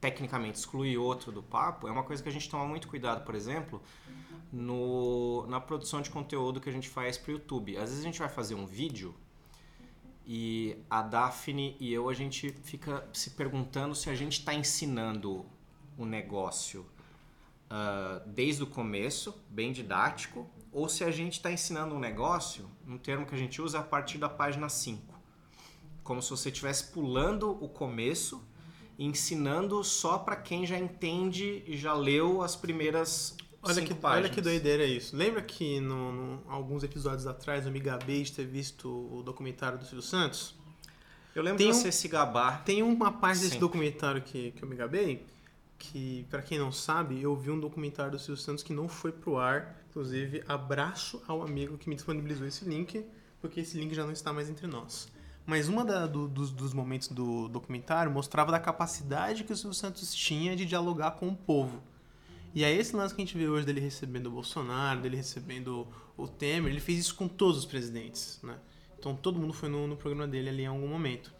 tecnicamente 0.00 0.60
excluir 0.60 0.96
outro 0.98 1.32
do 1.32 1.42
papo 1.42 1.88
é 1.88 1.90
uma 1.90 2.04
coisa 2.04 2.22
que 2.22 2.28
a 2.28 2.32
gente 2.32 2.48
toma 2.48 2.64
muito 2.64 2.86
cuidado, 2.86 3.24
por 3.24 3.34
exemplo, 3.34 3.82
no, 4.52 5.48
na 5.48 5.60
produção 5.60 6.00
de 6.00 6.10
conteúdo 6.10 6.60
que 6.60 6.68
a 6.68 6.72
gente 6.72 6.88
faz 6.88 7.18
para 7.18 7.30
o 7.30 7.34
YouTube. 7.34 7.76
Às 7.76 7.88
vezes 7.88 7.98
a 7.98 8.04
gente 8.04 8.20
vai 8.20 8.28
fazer 8.28 8.54
um 8.54 8.66
vídeo 8.66 9.16
e 10.26 10.76
a 10.90 11.02
Daphne 11.02 11.76
e 11.78 11.92
eu 11.92 12.08
a 12.08 12.14
gente 12.14 12.50
fica 12.64 13.08
se 13.12 13.30
perguntando 13.30 13.94
se 13.94 14.10
a 14.10 14.14
gente 14.14 14.40
está 14.40 14.52
ensinando 14.52 15.46
um 15.96 16.04
negócio 16.04 16.84
ah, 17.68 18.22
desde 18.26 18.62
o 18.62 18.66
começo, 18.66 19.34
bem 19.48 19.72
didático, 19.72 20.48
ou 20.72 20.88
se 20.88 21.04
a 21.04 21.10
gente 21.10 21.34
está 21.34 21.50
ensinando 21.50 21.94
um 21.94 21.98
negócio, 21.98 22.68
um 22.86 22.98
termo 22.98 23.26
que 23.26 23.34
a 23.34 23.38
gente 23.38 23.60
usa 23.60 23.80
a 23.80 23.82
partir 23.82 24.18
da 24.18 24.28
página 24.28 24.68
5. 24.68 25.14
Como 26.04 26.22
se 26.22 26.30
você 26.30 26.48
estivesse 26.48 26.92
pulando 26.92 27.50
o 27.62 27.68
começo 27.68 28.42
ensinando 28.98 29.82
só 29.84 30.18
para 30.18 30.36
quem 30.36 30.64
já 30.64 30.78
entende 30.78 31.62
e 31.66 31.76
já 31.76 31.92
leu 31.92 32.40
as 32.40 32.56
primeiras 32.56 33.36
Olha 33.66 33.82
que, 33.82 33.94
páginas. 33.94 34.24
olha 34.26 34.34
que 34.34 34.40
doideira 34.40 34.84
isso. 34.84 35.16
Lembra 35.16 35.42
que 35.42 35.80
no, 35.80 36.12
no- 36.12 36.42
alguns 36.48 36.82
episódios 36.82 37.26
atrás 37.26 37.66
eu 37.66 37.72
me 37.72 37.80
gabei 37.80 38.22
de 38.22 38.32
ter 38.32 38.44
visto 38.46 38.88
o 38.88 39.22
documentário 39.22 39.78
do 39.78 39.84
Silvio 39.84 40.02
Santos? 40.02 40.54
Eu 41.34 41.42
lembro 41.42 41.58
Tem 41.58 41.70
de 41.70 41.76
um- 41.76 41.80
você 41.80 41.92
se 41.92 42.08
gabar. 42.08 42.64
Tem 42.64 42.82
uma 42.82 43.12
parte 43.12 43.34
desse 43.38 43.44
Sempre. 43.50 43.60
documentário 43.60 44.22
que, 44.22 44.52
que 44.52 44.62
eu 44.62 44.68
me 44.68 44.74
gabei, 44.76 45.26
que, 45.78 46.26
pra 46.30 46.40
quem 46.40 46.58
não 46.58 46.72
sabe, 46.72 47.20
eu 47.20 47.36
vi 47.36 47.50
um 47.50 47.60
documentário 47.60 48.12
do 48.12 48.18
Silvio 48.18 48.42
Santos 48.42 48.62
que 48.64 48.72
não 48.72 48.88
foi 48.88 49.12
pro 49.12 49.36
ar. 49.36 49.76
Inclusive, 49.90 50.42
abraço 50.48 51.22
ao 51.26 51.42
amigo 51.42 51.76
que 51.78 51.88
me 51.88 51.94
disponibilizou 51.94 52.46
esse 52.46 52.64
link, 52.64 53.04
porque 53.40 53.60
esse 53.60 53.78
link 53.78 53.94
já 53.94 54.04
não 54.04 54.12
está 54.12 54.32
mais 54.32 54.48
entre 54.48 54.66
nós. 54.66 55.08
Mas 55.44 55.68
uma 55.68 55.84
da- 55.84 56.06
do- 56.06 56.26
dos, 56.26 56.50
dos 56.50 56.72
momentos 56.74 57.08
do 57.08 57.48
documentário 57.48 58.10
mostrava 58.10 58.50
da 58.50 58.58
capacidade 58.58 59.44
que 59.44 59.52
o 59.52 59.56
Silvio 59.56 59.74
Santos 59.74 60.12
tinha 60.14 60.56
de 60.56 60.64
dialogar 60.66 61.12
com 61.12 61.28
o 61.28 61.36
povo. 61.36 61.80
E 62.56 62.64
aí 62.64 62.78
esse 62.78 62.96
lance 62.96 63.14
que 63.14 63.20
a 63.20 63.24
gente 63.26 63.36
vê 63.36 63.46
hoje 63.46 63.66
dele 63.66 63.80
recebendo 63.80 64.28
o 64.28 64.30
Bolsonaro, 64.30 65.02
dele 65.02 65.14
recebendo 65.14 65.86
o 66.16 66.26
Temer, 66.26 66.72
ele 66.72 66.80
fez 66.80 66.98
isso 67.00 67.14
com 67.14 67.28
todos 67.28 67.58
os 67.58 67.66
presidentes, 67.66 68.40
né? 68.42 68.56
Então 68.98 69.14
todo 69.14 69.38
mundo 69.38 69.52
foi 69.52 69.68
no, 69.68 69.86
no 69.86 69.94
programa 69.94 70.26
dele 70.26 70.48
ali 70.48 70.62
em 70.62 70.66
algum 70.66 70.88
momento. 70.88 71.34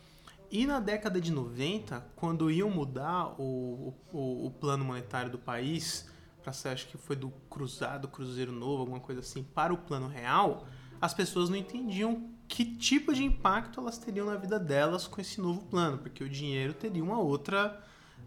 E 0.51 0.67
na 0.67 0.79
década 0.79 1.19
de 1.19 1.33
90, 1.33 2.07
quando 2.15 2.51
iam 2.51 2.69
mudar 2.69 3.35
o, 3.41 3.95
o, 4.13 4.47
o 4.47 4.51
plano 4.61 4.85
monetário 4.85 5.31
do 5.33 5.39
país, 5.39 6.07
para 6.43 6.53
ser, 6.53 6.69
acho 6.69 6.87
que 6.87 6.99
foi 6.99 7.17
do 7.17 7.31
cruzado, 7.49 8.09
cruzeiro 8.09 8.53
novo, 8.53 8.83
alguma 8.83 9.01
coisa 9.01 9.23
assim, 9.23 9.43
para 9.43 9.73
o 9.73 9.79
plano 9.79 10.09
real, 10.09 10.67
as 11.01 11.15
pessoas 11.15 11.49
não 11.49 11.57
entendiam 11.57 12.29
que 12.47 12.77
tipo 12.77 13.15
de 13.15 13.25
impacto 13.25 13.81
elas 13.81 13.97
teriam 13.97 14.27
na 14.27 14.37
vida 14.37 14.61
delas 14.61 15.07
com 15.07 15.19
esse 15.19 15.41
novo 15.41 15.63
plano, 15.63 15.97
porque 15.97 16.23
o 16.23 16.29
dinheiro 16.29 16.75
teria 16.75 17.03
uma 17.03 17.19
outra 17.19 17.83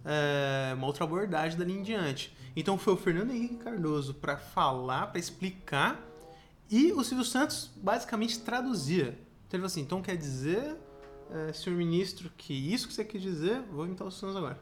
é, 0.06 0.74
uma 0.74 0.88
outra 0.88 1.04
abordagem 1.04 1.58
dali 1.58 1.74
em 1.74 1.84
diante. 1.84 2.36
Então 2.56 2.78
foi 2.78 2.94
o 2.94 2.98
Fernando 2.98 3.32
Henrique 3.32 3.58
Cardoso 3.58 4.14
para 4.14 4.38
falar, 4.38 5.08
para 5.08 5.20
explicar, 5.20 6.04
e 6.70 6.92
o 6.92 7.04
Silvio 7.04 7.26
Santos 7.26 7.72
basicamente 7.78 8.40
traduzia. 8.40 9.18
Então 9.48 9.58
ele 9.58 9.62
falou 9.62 9.66
assim: 9.66 9.82
então 9.82 10.02
quer 10.02 10.16
dizer, 10.16 10.76
é, 11.32 11.54
senhor 11.54 11.76
ministro, 11.76 12.32
que 12.38 12.54
isso 12.54 12.88
que 12.88 12.94
você 12.94 13.04
quer 13.04 13.18
dizer, 13.18 13.62
vou 13.72 13.86
imitar 13.86 14.08
o 14.08 14.12
Santos 14.12 14.36
agora. 14.36 14.60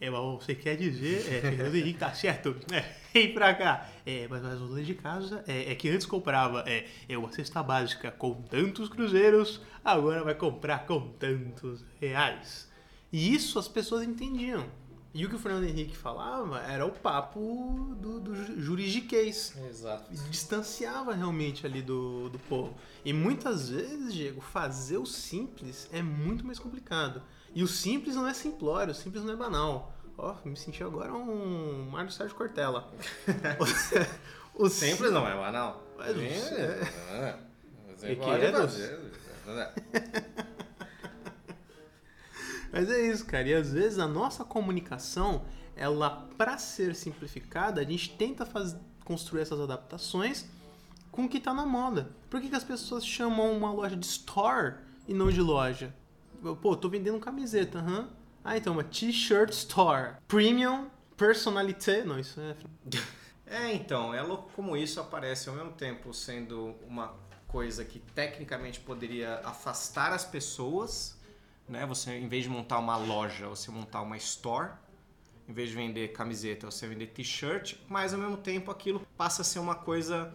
É, 0.00 0.10
mas 0.10 0.20
você 0.20 0.54
quer 0.54 0.76
dizer, 0.76 1.20
é, 1.32 1.40
Fernando 1.40 1.74
Henrique 1.74 1.98
tá 1.98 2.12
certo, 2.12 2.56
é, 2.72 2.84
vem 3.12 3.32
pra 3.32 3.54
cá. 3.54 3.88
É, 4.04 4.26
mas, 4.28 4.42
mas 4.42 4.60
o 4.60 4.66
lei 4.66 4.84
de 4.84 4.94
casa 4.94 5.42
é, 5.46 5.72
é 5.72 5.74
que 5.74 5.88
antes 5.88 6.04
comprava 6.04 6.64
é, 6.66 6.86
é 7.08 7.16
uma 7.16 7.32
cesta 7.32 7.62
básica 7.62 8.10
com 8.10 8.34
tantos 8.42 8.88
cruzeiros, 8.88 9.60
agora 9.84 10.22
vai 10.22 10.34
comprar 10.34 10.86
com 10.86 11.08
tantos 11.12 11.84
reais. 12.00 12.70
E 13.16 13.32
isso 13.32 13.60
as 13.60 13.68
pessoas 13.68 14.02
entendiam. 14.02 14.66
E 15.14 15.24
o 15.24 15.28
que 15.28 15.36
o 15.36 15.38
Fernando 15.38 15.62
Henrique 15.62 15.96
falava 15.96 16.58
era 16.62 16.84
o 16.84 16.90
papo 16.90 17.94
do, 18.00 18.18
do 18.18 18.34
ju- 18.34 18.60
juridiquês. 18.60 19.54
Exato. 19.70 20.12
E 20.12 20.16
distanciava 20.28 21.14
realmente 21.14 21.64
ali 21.64 21.80
do, 21.80 22.28
do 22.28 22.40
povo. 22.40 22.74
E 23.04 23.12
muitas 23.12 23.68
vezes, 23.68 24.12
Diego, 24.12 24.40
fazer 24.40 24.98
o 24.98 25.06
simples 25.06 25.88
é 25.92 26.02
muito 26.02 26.44
mais 26.44 26.58
complicado. 26.58 27.22
E 27.54 27.62
o 27.62 27.68
simples 27.68 28.16
não 28.16 28.26
é 28.26 28.34
simplório, 28.34 28.90
o 28.90 28.94
simples 28.96 29.22
não 29.22 29.32
é 29.34 29.36
banal. 29.36 29.94
Ó, 30.18 30.34
me 30.44 30.56
senti 30.56 30.82
agora 30.82 31.12
um 31.14 31.88
Mário 31.92 32.10
Sérgio 32.10 32.34
Cortella. 32.36 32.92
o 34.58 34.68
Sempre 34.68 35.10
não 35.10 35.24
é 35.24 35.36
banal. 35.36 35.80
Mas 35.96 36.16
Sim, 36.16 36.28
você- 36.28 36.54
é. 36.60 37.38
Você 37.96 38.12
E 38.12 38.16
pode 38.16 38.40
queridos? 38.40 38.60
fazer. 38.74 39.12
Mas 42.74 42.90
é 42.90 43.00
isso, 43.06 43.24
cara. 43.24 43.48
E 43.48 43.54
às 43.54 43.72
vezes 43.72 44.00
a 44.00 44.08
nossa 44.08 44.44
comunicação, 44.44 45.44
ela, 45.76 46.28
para 46.36 46.58
ser 46.58 46.96
simplificada, 46.96 47.80
a 47.80 47.84
gente 47.84 48.10
tenta 48.16 48.44
faz... 48.44 48.76
construir 49.04 49.42
essas 49.42 49.60
adaptações 49.60 50.44
com 51.12 51.26
o 51.26 51.28
que 51.28 51.38
tá 51.38 51.54
na 51.54 51.64
moda. 51.64 52.10
Por 52.28 52.40
que, 52.40 52.48
que 52.48 52.56
as 52.56 52.64
pessoas 52.64 53.06
chamam 53.06 53.56
uma 53.56 53.70
loja 53.70 53.96
de 53.96 54.04
store 54.04 54.74
e 55.06 55.14
não 55.14 55.30
de 55.30 55.40
loja? 55.40 55.94
Pô, 56.60 56.76
tô 56.76 56.88
vendendo 56.88 57.20
camiseta, 57.20 57.78
aham. 57.78 58.08
Ah, 58.42 58.56
então, 58.56 58.72
uma 58.72 58.82
t-shirt 58.82 59.50
store. 59.52 60.16
Premium, 60.26 60.90
personalité. 61.16 62.02
Não, 62.02 62.18
isso 62.18 62.40
é. 62.40 62.56
É, 63.46 63.72
então, 63.74 64.12
é 64.12 64.22
louco 64.22 64.50
como 64.56 64.74
isso 64.74 64.98
aparece 64.98 65.50
ao 65.50 65.54
mesmo 65.54 65.72
tempo 65.72 66.12
sendo 66.14 66.74
uma 66.88 67.14
coisa 67.46 67.84
que 67.84 68.00
tecnicamente 68.00 68.80
poderia 68.80 69.36
afastar 69.44 70.12
as 70.12 70.24
pessoas, 70.24 71.16
né? 71.68 71.86
Você, 71.86 72.12
em 72.16 72.28
vez 72.28 72.44
de 72.44 72.48
montar 72.50 72.78
uma 72.78 72.96
loja, 72.96 73.48
você 73.48 73.70
montar 73.70 74.00
uma 74.02 74.16
store, 74.16 74.72
em 75.48 75.52
vez 75.52 75.70
de 75.70 75.76
vender 75.76 76.08
camiseta, 76.12 76.70
você 76.70 76.86
vender 76.86 77.08
t-shirt, 77.08 77.74
mas 77.88 78.14
ao 78.14 78.20
mesmo 78.20 78.36
tempo 78.36 78.70
aquilo 78.70 79.00
passa 79.16 79.42
a 79.42 79.44
ser 79.44 79.58
uma 79.58 79.74
coisa 79.74 80.32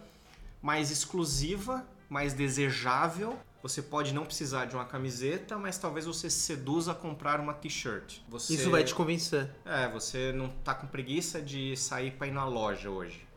mais 0.61 0.91
exclusiva, 0.91 1.85
mais 2.09 2.33
desejável. 2.33 3.37
Você 3.61 3.81
pode 3.81 4.13
não 4.13 4.23
precisar 4.23 4.65
de 4.65 4.75
uma 4.75 4.85
camiseta, 4.85 5.57
mas 5.57 5.77
talvez 5.77 6.05
você 6.05 6.29
se 6.29 6.39
seduza 6.39 6.93
a 6.93 6.95
comprar 6.95 7.39
uma 7.41 7.53
t-shirt. 7.53 8.19
Você- 8.29 8.53
Isso 8.55 8.69
vai 8.71 8.83
te 8.83 8.95
convencer. 8.95 9.49
é, 9.65 9.87
você 9.89 10.31
não 10.31 10.47
tá 10.49 10.73
com 10.73 10.87
preguiça 10.87 11.41
de 11.41 11.75
sair 11.75 12.11
pra 12.11 12.27
ir 12.27 12.31
na 12.31 12.45
loja 12.45 12.89
hoje. 12.89 13.27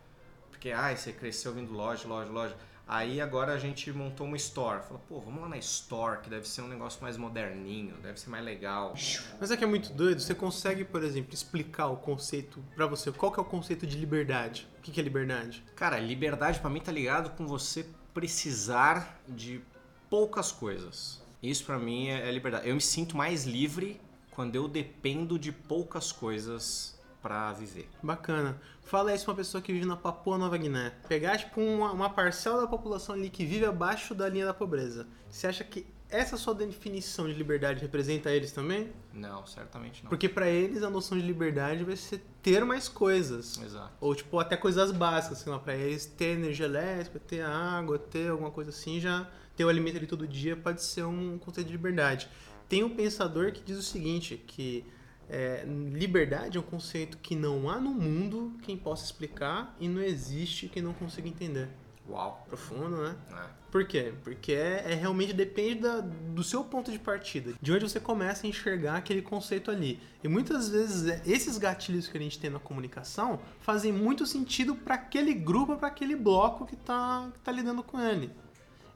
Porque, 0.50 0.70
ai, 0.70 0.96
você 0.96 1.12
cresceu 1.12 1.52
vindo 1.52 1.72
loja, 1.72 2.06
loja, 2.06 2.30
loja. 2.30 2.56
Aí 2.92 3.22
agora 3.22 3.54
a 3.54 3.58
gente 3.58 3.90
montou 3.90 4.26
uma 4.26 4.36
store. 4.36 4.82
Fala, 4.82 5.00
pô, 5.08 5.18
vamos 5.18 5.40
lá 5.40 5.48
na 5.48 5.56
store, 5.56 6.20
que 6.20 6.28
deve 6.28 6.46
ser 6.46 6.60
um 6.60 6.68
negócio 6.68 7.02
mais 7.02 7.16
moderninho, 7.16 7.96
deve 8.02 8.20
ser 8.20 8.28
mais 8.28 8.44
legal. 8.44 8.92
Mas 9.40 9.50
é 9.50 9.56
que 9.56 9.64
é 9.64 9.66
muito 9.66 9.94
doido. 9.94 10.20
Você 10.20 10.34
consegue, 10.34 10.84
por 10.84 11.02
exemplo, 11.02 11.32
explicar 11.32 11.86
o 11.86 11.96
conceito 11.96 12.62
pra 12.76 12.86
você. 12.86 13.10
Qual 13.10 13.32
que 13.32 13.40
é 13.40 13.42
o 13.42 13.46
conceito 13.46 13.86
de 13.86 13.96
liberdade? 13.96 14.68
O 14.76 14.82
que 14.82 15.00
é 15.00 15.02
liberdade? 15.02 15.64
Cara, 15.74 15.98
liberdade 15.98 16.60
pra 16.60 16.68
mim 16.68 16.80
tá 16.80 16.92
ligado 16.92 17.30
com 17.30 17.46
você 17.46 17.86
precisar 18.12 19.22
de 19.26 19.62
poucas 20.10 20.52
coisas. 20.52 21.22
Isso 21.42 21.64
pra 21.64 21.78
mim 21.78 22.08
é 22.08 22.28
é 22.28 22.30
liberdade. 22.30 22.68
Eu 22.68 22.74
me 22.74 22.82
sinto 22.82 23.16
mais 23.16 23.46
livre 23.46 23.98
quando 24.32 24.54
eu 24.54 24.68
dependo 24.68 25.38
de 25.38 25.50
poucas 25.50 26.12
coisas 26.12 27.00
pra 27.22 27.52
viver. 27.52 27.88
Bacana. 28.02 28.60
Fala 28.82 29.14
isso 29.14 29.24
pra 29.24 29.32
uma 29.32 29.36
pessoa 29.36 29.62
que 29.62 29.72
vive 29.72 29.86
na 29.86 29.96
Papua 29.96 30.36
Nova 30.36 30.58
Guiné. 30.58 30.92
Pegar, 31.08 31.38
tipo, 31.38 31.60
uma, 31.60 31.92
uma 31.92 32.10
parcela 32.10 32.62
da 32.62 32.66
população 32.66 33.14
ali 33.14 33.30
que 33.30 33.46
vive 33.46 33.64
abaixo 33.64 34.14
da 34.14 34.28
linha 34.28 34.44
da 34.44 34.52
pobreza. 34.52 35.06
Você 35.30 35.46
acha 35.46 35.62
que 35.62 35.86
essa 36.10 36.36
sua 36.36 36.54
definição 36.54 37.26
de 37.26 37.32
liberdade 37.32 37.80
representa 37.80 38.30
eles 38.30 38.52
também? 38.52 38.92
Não, 39.14 39.46
certamente 39.46 40.02
não. 40.02 40.10
Porque 40.10 40.28
pra 40.28 40.46
eles 40.46 40.82
a 40.82 40.90
noção 40.90 41.16
de 41.16 41.24
liberdade 41.24 41.84
vai 41.84 41.96
ser 41.96 42.22
ter 42.42 42.64
mais 42.64 42.88
coisas. 42.88 43.58
Exato. 43.62 43.92
Ou, 44.00 44.14
tipo, 44.14 44.38
até 44.38 44.56
coisas 44.56 44.92
básicas, 44.92 45.38
sei 45.38 45.50
lá, 45.50 45.58
pra 45.58 45.74
eles 45.74 46.04
ter 46.04 46.36
energia 46.36 46.66
elétrica, 46.66 47.18
ter 47.18 47.42
água, 47.42 47.98
ter 47.98 48.30
alguma 48.30 48.50
coisa 48.50 48.70
assim, 48.70 49.00
já 49.00 49.26
ter 49.56 49.64
o 49.64 49.68
alimento 49.68 49.96
ali 49.96 50.06
todo 50.06 50.26
dia 50.26 50.56
pode 50.56 50.82
ser 50.82 51.04
um 51.04 51.38
conceito 51.38 51.66
de 51.66 51.72
liberdade. 51.72 52.28
Tem 52.68 52.82
um 52.82 52.90
pensador 52.90 53.52
que 53.52 53.62
diz 53.62 53.78
o 53.78 53.82
seguinte, 53.82 54.42
que 54.46 54.84
é, 55.32 55.64
liberdade 55.66 56.58
é 56.58 56.60
um 56.60 56.64
conceito 56.64 57.16
que 57.18 57.34
não 57.34 57.68
há 57.70 57.80
no 57.80 57.90
mundo 57.90 58.52
quem 58.62 58.76
possa 58.76 59.04
explicar 59.04 59.74
e 59.80 59.88
não 59.88 60.02
existe 60.02 60.68
quem 60.68 60.82
não 60.82 60.92
consiga 60.92 61.26
entender. 61.26 61.68
Uau. 62.08 62.44
Profundo, 62.48 62.96
né? 63.02 63.16
É. 63.32 63.62
Por 63.70 63.86
quê? 63.86 64.12
Porque 64.24 64.52
é, 64.52 64.92
é 64.92 64.94
realmente 64.94 65.32
depende 65.32 65.80
da- 65.82 66.00
do 66.00 66.42
seu 66.42 66.62
ponto 66.64 66.90
de 66.92 66.98
partida, 66.98 67.54
de 67.62 67.72
onde 67.72 67.88
você 67.88 67.98
começa 68.00 68.44
a 68.46 68.50
enxergar 68.50 68.96
aquele 68.96 69.22
conceito 69.22 69.70
ali. 69.70 69.98
E 70.22 70.28
muitas 70.28 70.68
vezes 70.68 71.06
é, 71.08 71.22
esses 71.24 71.56
gatilhos 71.56 72.08
que 72.08 72.18
a 72.18 72.20
gente 72.20 72.38
tem 72.38 72.50
na 72.50 72.58
comunicação 72.58 73.40
fazem 73.60 73.92
muito 73.92 74.26
sentido 74.26 74.74
para 74.74 74.96
aquele 74.96 75.32
grupo, 75.32 75.76
para 75.76 75.88
aquele 75.88 76.16
bloco 76.16 76.66
que 76.66 76.76
tá, 76.76 77.30
que 77.32 77.40
tá 77.40 77.50
lidando 77.52 77.82
com 77.82 77.98
ele. 78.00 78.30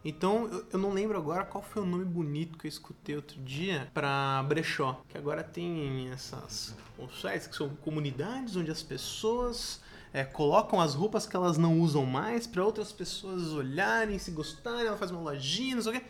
Então, 0.08 0.46
eu, 0.46 0.64
eu 0.74 0.78
não 0.78 0.92
lembro 0.92 1.18
agora 1.18 1.44
qual 1.44 1.62
foi 1.62 1.82
o 1.82 1.84
nome 1.84 2.04
bonito 2.04 2.56
que 2.56 2.66
eu 2.66 2.68
escutei 2.68 3.16
outro 3.16 3.40
dia 3.42 3.90
pra 3.92 4.40
brechó. 4.44 5.02
Que 5.08 5.18
agora 5.18 5.42
tem 5.42 6.08
essas 6.10 6.76
os 6.96 7.20
sites 7.20 7.48
que 7.48 7.56
são 7.56 7.70
comunidades 7.70 8.54
onde 8.54 8.70
as 8.70 8.84
pessoas 8.84 9.80
é, 10.12 10.24
colocam 10.24 10.80
as 10.80 10.94
roupas 10.94 11.26
que 11.26 11.34
elas 11.34 11.58
não 11.58 11.80
usam 11.80 12.06
mais 12.06 12.46
pra 12.46 12.64
outras 12.64 12.92
pessoas 12.92 13.52
olharem, 13.52 14.16
se 14.16 14.30
gostarem, 14.30 14.86
ela 14.86 14.96
faz 14.96 15.10
uma 15.10 15.20
lojinha, 15.20 15.74
não 15.74 15.82
sei 15.82 15.96
o 15.96 16.00
quê. 16.00 16.06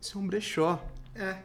Isso 0.00 0.18
é 0.18 0.20
um 0.20 0.26
brechó. 0.26 0.84
É. 1.14 1.38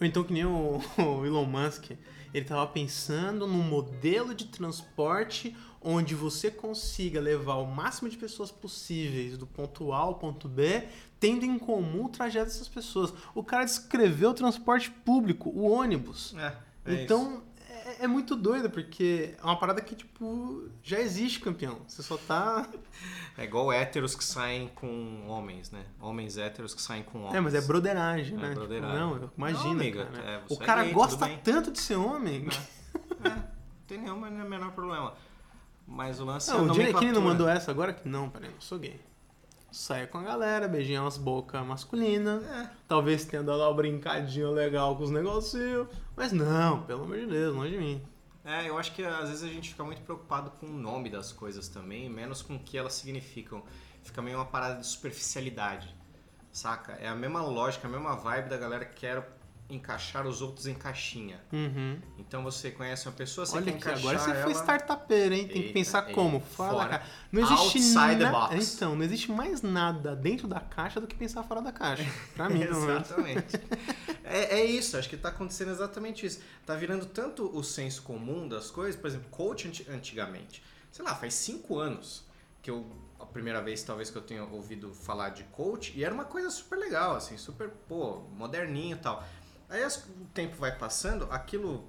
Ou 0.00 0.06
então 0.06 0.22
que 0.22 0.32
nem 0.32 0.44
o, 0.44 0.80
o 0.96 1.26
Elon 1.26 1.46
Musk, 1.46 1.90
ele 2.32 2.44
tava 2.44 2.64
pensando 2.68 3.44
num 3.48 3.62
modelo 3.62 4.34
de 4.36 4.44
transporte 4.44 5.56
onde 5.84 6.14
você 6.14 6.50
consiga 6.50 7.20
levar 7.20 7.56
o 7.56 7.66
máximo 7.66 8.08
de 8.08 8.16
pessoas 8.16 8.50
possíveis 8.50 9.36
do 9.36 9.46
ponto 9.46 9.92
A 9.92 9.98
ao 9.98 10.14
ponto 10.14 10.48
B, 10.48 10.88
tendo 11.24 11.46
em 11.46 11.58
comum 11.58 12.04
o 12.04 12.08
trajeto 12.08 12.46
dessas 12.46 12.68
pessoas. 12.68 13.12
O 13.34 13.42
cara 13.42 13.64
descreveu 13.64 14.30
o 14.30 14.34
transporte 14.34 14.90
público, 14.90 15.48
o 15.48 15.70
ônibus. 15.70 16.34
É. 16.36 16.52
é 16.84 17.02
então 17.02 17.42
é, 17.66 18.04
é 18.04 18.06
muito 18.06 18.36
doido, 18.36 18.68
porque 18.68 19.34
é 19.38 19.44
uma 19.44 19.58
parada 19.58 19.80
que, 19.80 19.94
tipo, 19.94 20.68
já 20.82 21.00
existe, 21.00 21.40
campeão. 21.40 21.78
Você 21.88 22.02
só 22.02 22.16
tá. 22.16 22.68
É 23.36 23.42
igual 23.42 23.72
héteros 23.72 24.14
que 24.14 24.22
saem 24.22 24.68
com 24.76 25.26
homens, 25.26 25.68
né? 25.72 25.84
Homens 26.00 26.38
héteros 26.38 26.72
que 26.72 26.80
saem 26.80 27.02
com 27.02 27.18
homens. 27.18 27.34
É, 27.34 27.40
mas 27.40 27.52
é 27.52 27.60
broderagem, 27.60 28.38
É 28.38 28.40
né? 28.40 28.48
Tipo, 28.50 28.60
broderagem. 28.60 28.96
não, 28.96 29.30
imagina, 29.36 29.64
Não, 29.64 29.70
amiga, 29.72 30.06
cara. 30.06 30.30
é, 30.30 30.42
o 30.48 30.54
é 30.54 30.64
cara 30.64 30.84
gay, 30.84 30.92
gosta 30.92 31.28
tanto 31.42 31.72
de 31.72 31.80
ser 31.80 31.96
homem. 31.96 32.46
É, 33.24 33.28
não 33.28 33.44
tem 33.88 33.98
nenhum 33.98 34.20
menor 34.20 34.70
problema. 34.70 35.14
Mas 35.84 36.20
o 36.20 36.24
lance 36.24 36.48
é 36.48 36.54
Não, 36.54 36.70
o 36.70 36.74
Giannichini 36.74 37.10
não 37.10 37.22
mandou 37.22 37.48
essa 37.48 37.72
agora 37.72 38.00
não, 38.04 38.30
peraí, 38.30 38.50
eu 38.50 38.60
sou 38.60 38.78
gay. 38.78 39.00
Saia 39.74 40.06
com 40.06 40.18
a 40.18 40.22
galera, 40.22 40.68
beijinha 40.68 41.02
umas 41.02 41.18
bocas 41.18 41.66
masculinas. 41.66 42.44
É. 42.44 42.70
Talvez 42.86 43.24
tenha 43.24 43.42
dado 43.42 43.60
uma 43.60 43.74
brincadinha 43.74 44.48
legal 44.48 44.94
com 44.94 45.02
os 45.02 45.10
negocinhos. 45.10 45.88
Mas 46.14 46.30
não, 46.30 46.82
pelo 46.84 47.02
amor 47.02 47.18
de 47.18 47.26
Deus, 47.26 47.56
longe 47.56 47.72
de 47.72 47.78
mim. 47.78 48.02
É, 48.44 48.68
eu 48.68 48.78
acho 48.78 48.94
que 48.94 49.04
às 49.04 49.30
vezes 49.30 49.42
a 49.42 49.48
gente 49.48 49.70
fica 49.70 49.82
muito 49.82 50.00
preocupado 50.02 50.52
com 50.52 50.66
o 50.66 50.72
nome 50.72 51.10
das 51.10 51.32
coisas 51.32 51.66
também, 51.66 52.08
menos 52.08 52.40
com 52.40 52.54
o 52.54 52.58
que 52.60 52.78
elas 52.78 52.94
significam. 52.94 53.64
Fica 54.04 54.22
meio 54.22 54.38
uma 54.38 54.46
parada 54.46 54.78
de 54.78 54.86
superficialidade, 54.86 55.92
saca? 56.52 56.92
É 56.92 57.08
a 57.08 57.14
mesma 57.16 57.42
lógica, 57.42 57.88
a 57.88 57.90
mesma 57.90 58.14
vibe 58.14 58.50
da 58.50 58.56
galera 58.56 58.84
que 58.84 59.00
quer 59.00 59.28
encaixar 59.68 60.26
os 60.26 60.42
outros 60.42 60.66
em 60.66 60.74
caixinha. 60.74 61.40
Uhum. 61.52 61.98
Então 62.18 62.42
você 62.44 62.70
conhece 62.70 63.06
uma 63.08 63.14
pessoa, 63.14 63.46
você 63.46 63.56
Olha 63.56 63.64
quer 63.64 63.72
que 63.72 63.76
encaixar 63.78 63.98
agora 64.00 64.18
você 64.18 64.30
ela... 64.30 64.42
foi 64.42 64.52
startupeiro, 64.52 65.34
hein? 65.34 65.44
Tem 65.48 65.52
que 65.56 65.58
Eita, 65.60 65.72
pensar 65.72 66.00
eita, 66.02 66.12
como? 66.12 66.40
Fora 66.40 66.70
da 66.72 66.76
fora. 66.78 66.88
caixa. 66.98 67.12
Não 67.32 67.42
existe 67.42 67.78
Outside 67.78 68.16
the 68.18 68.24
na- 68.24 68.30
box. 68.30 68.74
Então, 68.76 68.94
não 68.96 69.02
existe 69.04 69.32
mais 69.32 69.62
nada 69.62 70.14
dentro 70.14 70.46
da 70.46 70.60
caixa 70.60 71.00
do 71.00 71.06
que 71.06 71.14
pensar 71.14 71.42
fora 71.44 71.62
da 71.62 71.72
caixa. 71.72 72.04
Pra 72.34 72.48
mim. 72.50 72.62
Exatamente. 72.62 73.56
é, 74.22 74.60
é 74.60 74.64
isso, 74.64 74.96
acho 74.96 75.08
que 75.08 75.16
tá 75.16 75.30
acontecendo 75.30 75.70
exatamente 75.70 76.26
isso. 76.26 76.40
Tá 76.66 76.74
virando 76.74 77.06
tanto 77.06 77.50
o 77.56 77.62
senso 77.64 78.02
comum 78.02 78.46
das 78.46 78.70
coisas, 78.70 79.00
por 79.00 79.06
exemplo, 79.08 79.28
coach 79.30 79.66
anti- 79.68 79.86
antigamente. 79.90 80.62
Sei 80.92 81.04
lá, 81.04 81.14
faz 81.14 81.34
cinco 81.34 81.78
anos 81.78 82.24
que 82.62 82.70
eu. 82.70 82.86
A 83.18 83.26
primeira 83.26 83.62
vez, 83.62 83.82
talvez, 83.82 84.10
que 84.10 84.16
eu 84.18 84.22
tenha 84.22 84.44
ouvido 84.44 84.92
falar 84.92 85.30
de 85.30 85.44
coach, 85.44 85.94
e 85.96 86.04
era 86.04 86.12
uma 86.12 86.24
coisa 86.26 86.50
super 86.50 86.76
legal, 86.78 87.16
assim, 87.16 87.38
super, 87.38 87.70
pô, 87.88 88.20
moderninho 88.36 88.96
e 88.96 88.98
tal. 88.98 89.24
Aí 89.74 89.82
as- 89.82 89.96
o 89.96 90.24
tempo 90.32 90.56
vai 90.56 90.76
passando, 90.76 91.26
aquilo 91.30 91.88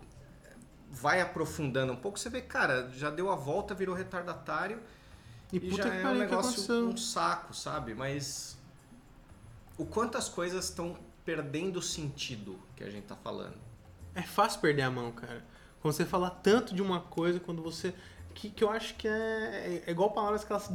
vai 0.89 1.21
aprofundando 1.21 1.93
um 1.93 1.95
pouco, 1.95 2.17
você 2.17 2.29
vê, 2.29 2.41
cara, 2.41 2.89
já 2.95 3.09
deu 3.09 3.29
a 3.29 3.35
volta, 3.35 3.73
virou 3.75 3.93
retardatário. 3.95 4.81
E 5.51 5.57
E, 5.57 5.59
puta 5.59 5.83
já 5.83 5.83
que 5.83 5.97
é 5.97 6.07
um 6.07 6.15
negócio, 6.15 6.89
um 6.89 6.97
saco, 6.97 7.53
sabe? 7.53 7.93
Mas 7.93 8.57
o 9.77 9.85
quanto 9.85 10.17
as 10.17 10.27
coisas 10.29 10.65
estão 10.65 10.97
perdendo 11.23 11.77
o 11.77 11.81
sentido 11.81 12.59
que 12.75 12.83
a 12.83 12.89
gente 12.89 13.05
tá 13.05 13.15
falando. 13.15 13.57
É 14.13 14.21
fácil 14.21 14.61
perder 14.61 14.83
a 14.83 14.91
mão, 14.91 15.11
cara. 15.11 15.43
Quando 15.81 15.93
você 15.93 16.05
fala 16.05 16.29
tanto 16.29 16.73
de 16.73 16.81
uma 16.81 17.01
coisa, 17.01 17.39
quando 17.39 17.61
você. 17.61 17.93
Que, 18.33 18.49
que 18.49 18.63
eu 18.63 18.69
acho 18.69 18.95
que 18.95 19.07
é, 19.07 19.83
é 19.85 19.91
igual 19.91 20.11
palavras 20.11 20.43
que 20.43 20.51
elas 20.51 20.69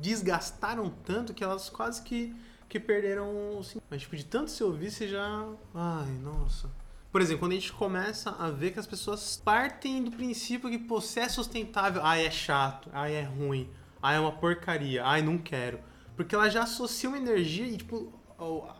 desgastaram 0.00 0.90
tanto 1.04 1.32
que 1.34 1.44
elas 1.44 1.68
quase 1.68 2.02
que, 2.02 2.34
que 2.68 2.78
perderam 2.80 3.58
o 3.58 3.62
sentido. 3.62 3.82
Mas, 3.90 4.02
tipo, 4.02 4.16
de 4.16 4.24
tanto 4.24 4.50
se 4.50 4.62
ouvir, 4.64 4.90
você 4.90 5.06
já. 5.08 5.46
Ai, 5.74 6.10
nossa. 6.22 6.70
Por 7.12 7.20
exemplo, 7.22 7.40
quando 7.40 7.52
a 7.52 7.54
gente 7.54 7.72
começa 7.72 8.30
a 8.30 8.50
ver 8.50 8.72
que 8.72 8.78
as 8.78 8.86
pessoas 8.86 9.40
partem 9.42 10.02
do 10.02 10.10
princípio 10.10 10.68
que, 10.68 10.78
pô, 10.78 11.00
se 11.00 11.18
é 11.20 11.28
sustentável, 11.28 12.02
ai, 12.04 12.26
é 12.26 12.30
chato, 12.30 12.90
ai, 12.92 13.14
é 13.14 13.22
ruim, 13.22 13.70
ai, 14.02 14.16
é 14.16 14.20
uma 14.20 14.32
porcaria, 14.32 15.02
ai, 15.04 15.22
não 15.22 15.38
quero. 15.38 15.78
Porque 16.14 16.34
ela 16.34 16.48
já 16.50 16.64
associa 16.64 17.08
uma 17.08 17.16
energia 17.18 17.66
e, 17.66 17.76
tipo, 17.78 18.12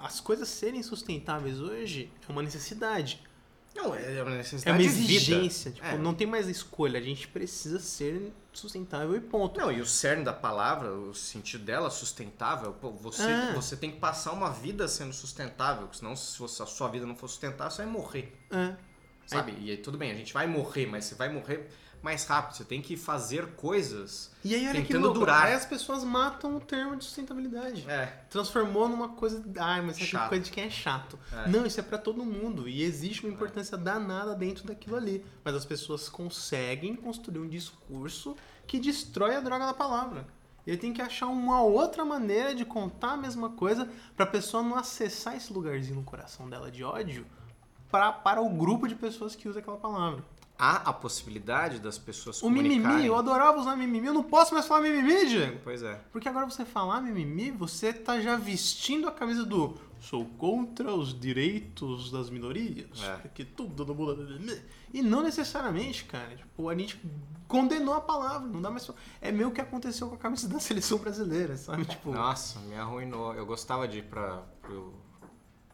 as 0.01 0.20
coisas 0.20 0.49
serem 0.49 0.82
sustentáveis 0.82 1.61
hoje 1.61 2.11
é 2.28 2.32
uma 2.32 2.43
necessidade. 2.43 3.22
Não, 3.74 3.95
é 3.95 4.22
uma 4.22 4.32
É 4.32 4.37
necessidade 4.39 4.76
uma 4.76 4.82
de 4.82 4.89
vida. 4.89 5.12
exigência. 5.14 5.70
Tipo, 5.70 5.87
É. 5.87 5.97
não 5.99 6.12
tem 6.14 6.26
mais 6.26 6.49
escolha. 6.49 6.99
A 6.99 7.03
gente 7.03 7.28
precisa 7.28 7.78
ser 7.78 8.32
sustentável 8.57 9.15
e 9.17 9.21
ponto. 9.21 9.59
Não, 9.61 9.71
e 9.71 9.81
o 9.81 9.87
cerne 9.87 10.25
da 10.25 10.33
palavra, 10.33 10.91
o 10.93 11.15
sentido 11.15 11.65
dela, 11.65 11.91
sustentável, 11.91 12.73
pô, 12.73 12.91
você, 12.91 13.23
É. 13.31 13.53
você 13.53 13.77
tem 13.77 13.91
que 13.91 13.99
passar 13.99 14.33
uma 14.33 14.51
vida 14.51 14.87
sendo 14.89 15.13
sustentável, 15.13 15.89
senão 15.93 16.15
se 16.17 16.43
a 16.43 16.67
sua 16.67 16.89
vida 16.89 17.07
não 17.07 17.15
for 17.17 17.29
sustentável, 17.29 17.71
você 17.71 17.83
vai 17.85 17.93
morrer, 17.93 18.33
É. 18.51 18.75
sabe? 19.27 19.55
E 19.61 19.71
aí 19.71 19.77
tudo 19.77 19.97
bem, 19.99 20.11
a 20.11 20.15
gente 20.15 20.33
vai 20.33 20.47
morrer, 20.47 20.87
mas 20.87 21.05
você 21.05 21.15
vai 21.15 21.29
morrer 21.29 21.71
mais 22.03 22.25
rápido, 22.25 22.57
você 22.57 22.65
tem 22.65 22.81
que 22.81 22.97
fazer 22.97 23.55
coisas 23.55 24.31
E 24.45 24.55
aí, 24.55 24.69
olha 24.69 24.81
que 24.81 24.89
tentando 24.89 25.05
louco. 25.07 25.19
durar. 25.21 25.47
Aí 25.47 25.55
as 25.55 25.67
pessoas 25.67 26.05
matam 26.05 26.57
o 26.57 26.61
termo 26.61 26.95
de 26.97 27.05
sustentabilidade. 27.05 27.85
É, 27.91 28.07
Transformou 28.31 28.89
numa 28.89 29.09
coisa. 29.11 29.43
Ai, 29.59 29.81
mas 29.83 29.99
isso 29.99 30.17
é 30.17 30.29
coisa 30.29 30.45
de 30.45 30.51
quem 30.51 30.65
é 30.65 30.71
chato. 30.71 31.19
É. 31.33 31.49
Não, 31.49 31.67
isso 31.67 31.81
é 31.81 31.83
pra 31.83 31.99
todo 31.99 32.25
mundo. 32.25 32.69
E 32.69 32.83
existe 32.83 33.25
uma 33.27 33.33
importância 33.33 33.77
danada 33.77 34.35
dentro 34.35 34.65
daquilo 34.67 34.97
ali. 34.97 35.25
Mas 35.45 35.55
as 35.55 35.65
pessoas 35.65 36.09
conseguem 36.09 36.95
construir 36.95 37.41
um 37.41 37.49
discurso 37.49 38.37
que 38.67 38.79
destrói 38.79 39.37
a 39.37 39.41
droga 39.41 39.67
da 39.67 39.75
palavra. 39.75 40.27
Ele 40.67 40.77
tem 40.77 40.93
que 40.93 41.01
achar 41.01 41.27
uma 41.29 41.63
outra 41.63 42.05
maneira 42.05 42.55
de 42.55 42.65
contar 42.65 43.13
a 43.13 43.17
mesma 43.17 43.51
coisa 43.51 43.89
pra 44.17 44.27
pessoa 44.27 44.63
não 44.63 44.77
acessar 44.77 45.37
esse 45.37 45.53
lugarzinho 45.53 45.97
no 45.97 46.03
coração 46.03 46.49
dela 46.51 46.71
de 46.73 46.83
ódio 46.83 47.25
pra, 47.89 48.11
para 48.11 48.41
o 48.41 48.49
grupo 48.51 48.89
de 48.89 48.97
pessoas 48.97 49.37
que 49.37 49.49
usa 49.49 49.61
aquela 49.61 49.77
palavra. 49.77 50.25
Há 50.59 50.77
a 50.89 50.93
possibilidade 50.93 51.79
das 51.79 51.99
pessoas 51.99 52.43
O 52.43 52.51
mimimi, 52.51 53.07
eu 53.07 53.17
adorava 53.17 53.59
usar 53.59 53.77
mimimi. 53.77 54.07
Eu 54.07 54.15
não 54.15 54.23
posso 54.23 54.55
mais 54.55 54.67
falar 54.67 54.83
mimimi, 54.83 55.27
Diego. 55.27 55.59
Pois 55.63 55.83
é. 55.83 56.01
Porque 56.13 56.29
agora 56.29 56.47
você 56.47 56.65
falar 56.65 57.01
mimimi, 57.01 57.51
você 57.51 57.93
tá 57.93 58.21
já 58.21 58.37
vestindo 58.37 59.09
a 59.09 59.13
camisa 59.13 59.45
do 59.45 59.79
sou 60.01 60.25
contra 60.39 60.95
os 60.95 61.19
direitos 61.19 62.11
das 62.11 62.31
minorias. 62.31 63.03
É. 63.03 63.17
Porque 63.17 63.45
tudo 63.45 63.85
no 63.85 63.95
mundo 63.95 64.13
é 64.13 64.25
mimimi. 64.25 64.63
E 64.93 65.03
não 65.03 65.23
necessariamente, 65.23 66.05
cara. 66.05 66.37
Tipo, 66.37 66.69
a 66.69 66.75
gente 66.77 67.01
condenou 67.49 67.95
a 67.95 68.01
palavra. 68.01 68.47
Não 68.47 68.63
dá 68.63 68.71
mais. 68.71 68.89
É 69.21 69.33
meio 69.33 69.51
que 69.51 69.61
aconteceu 69.61 70.09
com 70.09 70.15
a 70.15 70.19
camisa 70.19 70.49
da 70.49 70.61
seleção 70.61 70.99
brasileira, 70.99 71.57
sabe? 71.57 71.85
Tipo, 71.85 72.13
Nossa, 72.13 72.61
me 72.61 72.77
arruinou. 72.77 73.35
Eu 73.35 73.45
gostava 73.45 73.87
de 73.89 73.99
ir 73.99 74.05
pra. 74.05 74.43
Pro... 74.63 74.95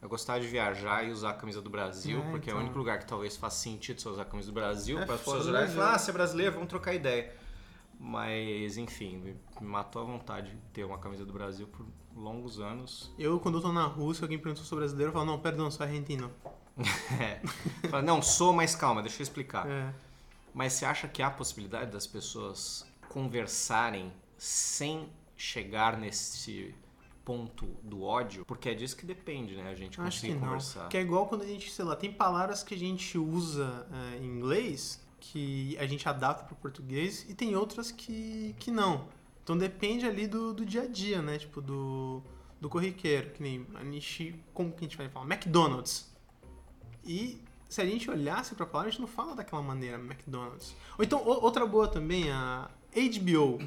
Eu 0.02 0.08
gostava 0.08 0.40
de 0.40 0.48
viajar 0.48 1.06
e 1.06 1.12
usar 1.12 1.30
a 1.30 1.34
camisa 1.34 1.62
do 1.62 1.70
Brasil, 1.70 2.20
É, 2.20 2.30
porque 2.32 2.50
é 2.50 2.52
o 2.52 2.56
então. 2.56 2.64
único 2.64 2.76
lugar 2.76 2.98
que 2.98 3.06
talvez 3.06 3.36
faça 3.36 3.56
sentido 3.60 4.00
você 4.00 4.08
usar 4.08 4.22
a 4.22 4.24
camisa 4.24 4.48
do 4.50 4.54
Brasil, 4.54 4.98
É 4.98 5.06
para 5.06 5.14
as 5.14 5.20
pessoas 5.20 5.46
olharem 5.46 5.60
e 5.60 5.72
Brasil. 5.72 5.80
falar, 5.80 5.94
ah, 5.94 5.98
você 5.98 6.10
é 6.10 6.14
brasileiro, 6.14 6.52
vamos 6.54 6.68
trocar 6.68 6.92
ideia. 6.92 7.32
Mas, 7.98 8.76
enfim, 8.76 9.16
me 9.18 9.36
matou 9.68 10.02
a 10.02 10.04
vontade 10.04 10.50
de 10.50 10.56
ter 10.72 10.82
uma 10.84 10.98
camisa 10.98 11.24
do 11.24 11.32
Brasil 11.32 11.68
por 11.68 11.86
longos 12.16 12.58
anos. 12.60 13.12
eu, 13.16 13.38
quando 13.38 13.58
eu 13.58 13.62
tô 13.62 13.72
na 13.72 13.84
Rússia, 13.86 14.24
alguém 14.24 14.38
perguntou 14.38 14.64
se 14.64 14.66
eu 14.66 14.68
sou 14.70 14.78
brasileiro, 14.78 15.10
eu 15.10 15.12
falo, 15.14 15.24
não, 15.24 15.38
perdão, 15.38 15.70
sou 15.70 15.86
argentino. 15.86 16.30
É. 17.20 17.40
Fala, 17.88 18.02
não, 18.02 18.20
sou, 18.22 18.52
mas 18.52 18.74
calma, 18.74 19.02
deixa 19.02 19.20
eu 19.20 19.22
explicar. 19.22 19.68
É. 19.70 19.92
Mas 20.54 20.72
você 20.72 20.84
acha 20.84 21.06
que 21.06 21.22
há 21.22 21.30
possibilidade 21.30 21.90
das 21.92 22.06
pessoas 22.06 22.84
conversarem 23.08 24.12
sem 24.36 25.08
chegar 25.36 25.96
nesse 25.98 26.74
ponto 27.24 27.66
do 27.82 28.02
ódio? 28.02 28.44
Porque 28.44 28.68
é 28.68 28.74
disso 28.74 28.96
que 28.96 29.06
depende, 29.06 29.56
né? 29.56 29.70
A 29.70 29.74
gente 29.74 30.00
Acho 30.00 30.20
que 30.20 30.26
conseguir 30.26 30.40
conversar. 30.40 30.88
Que 30.88 30.96
é 30.96 31.00
igual 31.00 31.26
quando 31.26 31.42
a 31.42 31.46
gente, 31.46 31.70
sei 31.70 31.84
lá, 31.84 31.96
tem 31.96 32.12
palavras 32.12 32.62
que 32.62 32.74
a 32.74 32.78
gente 32.78 33.16
usa 33.18 33.86
é, 33.92 34.18
em 34.18 34.26
inglês 34.26 35.00
que 35.20 35.76
a 35.78 35.86
gente 35.86 36.08
adapta 36.08 36.44
para 36.44 36.52
o 36.52 36.56
português 36.56 37.24
e 37.28 37.34
tem 37.34 37.54
outras 37.54 37.92
que, 37.92 38.56
que 38.58 38.70
não. 38.70 39.06
Então 39.42 39.56
depende 39.56 40.04
ali 40.04 40.26
do, 40.26 40.52
do 40.52 40.66
dia 40.66 40.82
a 40.82 40.86
dia, 40.86 41.22
né? 41.22 41.38
Tipo, 41.38 41.60
do, 41.60 42.22
do 42.60 42.68
corriqueiro. 42.68 43.30
Que 43.30 43.42
nem 43.42 43.66
a 43.74 43.84
gente. 43.84 44.34
Como 44.52 44.72
que 44.72 44.78
a 44.78 44.82
gente 44.82 44.96
vai 44.96 45.08
falar? 45.08 45.26
McDonald's. 45.26 46.12
E 47.04 47.40
se 47.68 47.80
a 47.80 47.86
gente 47.86 48.10
olhasse 48.10 48.54
pra 48.54 48.66
palavra, 48.66 48.88
a 48.88 48.90
gente 48.90 49.00
não 49.00 49.08
fala 49.08 49.34
daquela 49.34 49.62
maneira, 49.62 49.96
McDonald's. 49.96 50.74
Ou 50.98 51.04
então, 51.04 51.24
outra 51.24 51.66
boa 51.66 51.88
também, 51.88 52.30
a 52.30 52.68
HBO. 52.94 53.58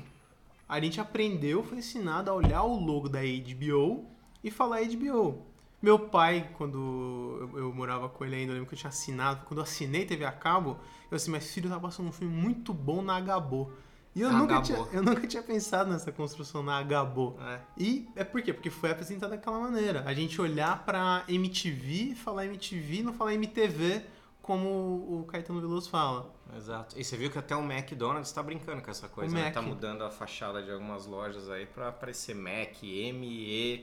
A 0.68 0.80
gente 0.80 1.00
aprendeu, 1.00 1.64
foi 1.64 1.78
ensinado 1.78 2.30
a 2.30 2.34
olhar 2.34 2.64
o 2.64 2.80
logo 2.80 3.08
da 3.08 3.20
HBO 3.20 4.06
e 4.44 4.50
falar 4.50 4.82
HBO. 4.84 5.46
Meu 5.82 6.00
pai, 6.00 6.50
quando 6.58 7.50
eu, 7.54 7.60
eu 7.60 7.74
morava 7.74 8.10
com 8.10 8.26
ele 8.26 8.36
ainda, 8.36 8.52
eu 8.52 8.56
lembro 8.56 8.70
que 8.70 8.74
eu 8.74 8.80
tinha 8.80 8.90
assinado, 8.90 9.46
quando 9.46 9.60
eu 9.60 9.64
assinei 9.64 10.06
TV 10.06 10.26
a 10.26 10.32
cabo, 10.32 10.80
eu 11.12 11.16
assim, 11.16 11.30
mas 11.30 11.54
filho, 11.54 11.70
tá 11.70 11.80
passando 11.80 12.10
um 12.10 12.12
filme 12.12 12.34
muito 12.34 12.74
bom 12.74 13.04
na 13.04 13.20
Gabo. 13.20 13.72
E 14.16 14.22
eu 14.22 14.32
nunca, 14.32 14.56
Agabô. 14.56 14.62
tinha, 14.62 14.78
eu 14.94 15.04
nunca 15.04 15.28
tinha 15.28 15.44
pensado 15.44 15.92
nessa 15.92 16.12
construção 16.12 16.64
na 16.64 16.82
Gabo. 16.82 17.38
É. 17.40 17.60
E 17.78 18.08
é 18.16 18.24
por 18.24 18.42
quê? 18.42 18.54
Porque 18.54 18.70
foi 18.70 18.90
apresentado 18.90 19.32
daquela 19.32 19.60
maneira. 19.60 20.04
A 20.08 20.14
gente 20.14 20.42
olhar 20.42 20.86
pra 20.86 21.24
MTV, 21.28 22.16
falar 22.16 22.46
MTV, 22.46 23.04
não 23.04 23.14
falar 23.14 23.34
MTV, 23.34 24.04
como 24.46 25.22
o 25.22 25.26
Caetano 25.26 25.60
Veloso 25.60 25.90
fala. 25.90 26.32
Exato. 26.56 26.96
E 27.00 27.04
você 27.04 27.18
viu 27.18 27.32
que 27.32 27.40
até 27.40 27.56
o 27.56 27.62
McDonald's 27.62 28.32
tá 28.32 28.44
brincando 28.44 28.80
com 28.80 28.92
essa 28.92 29.10
coisa, 29.10 29.34
O 29.34 29.36
né? 29.36 29.46
Mac. 29.46 29.56
Tá 29.56 29.62
mudando 29.62 30.04
a 30.04 30.12
fachada 30.12 30.62
de 30.62 30.70
algumas 30.70 31.08
lojas 31.08 31.50
aí 31.50 31.66
pra 31.66 31.88
aparecer 31.88 32.36
Mac, 32.36 32.84
M-E-Q-U-I. 32.84 33.82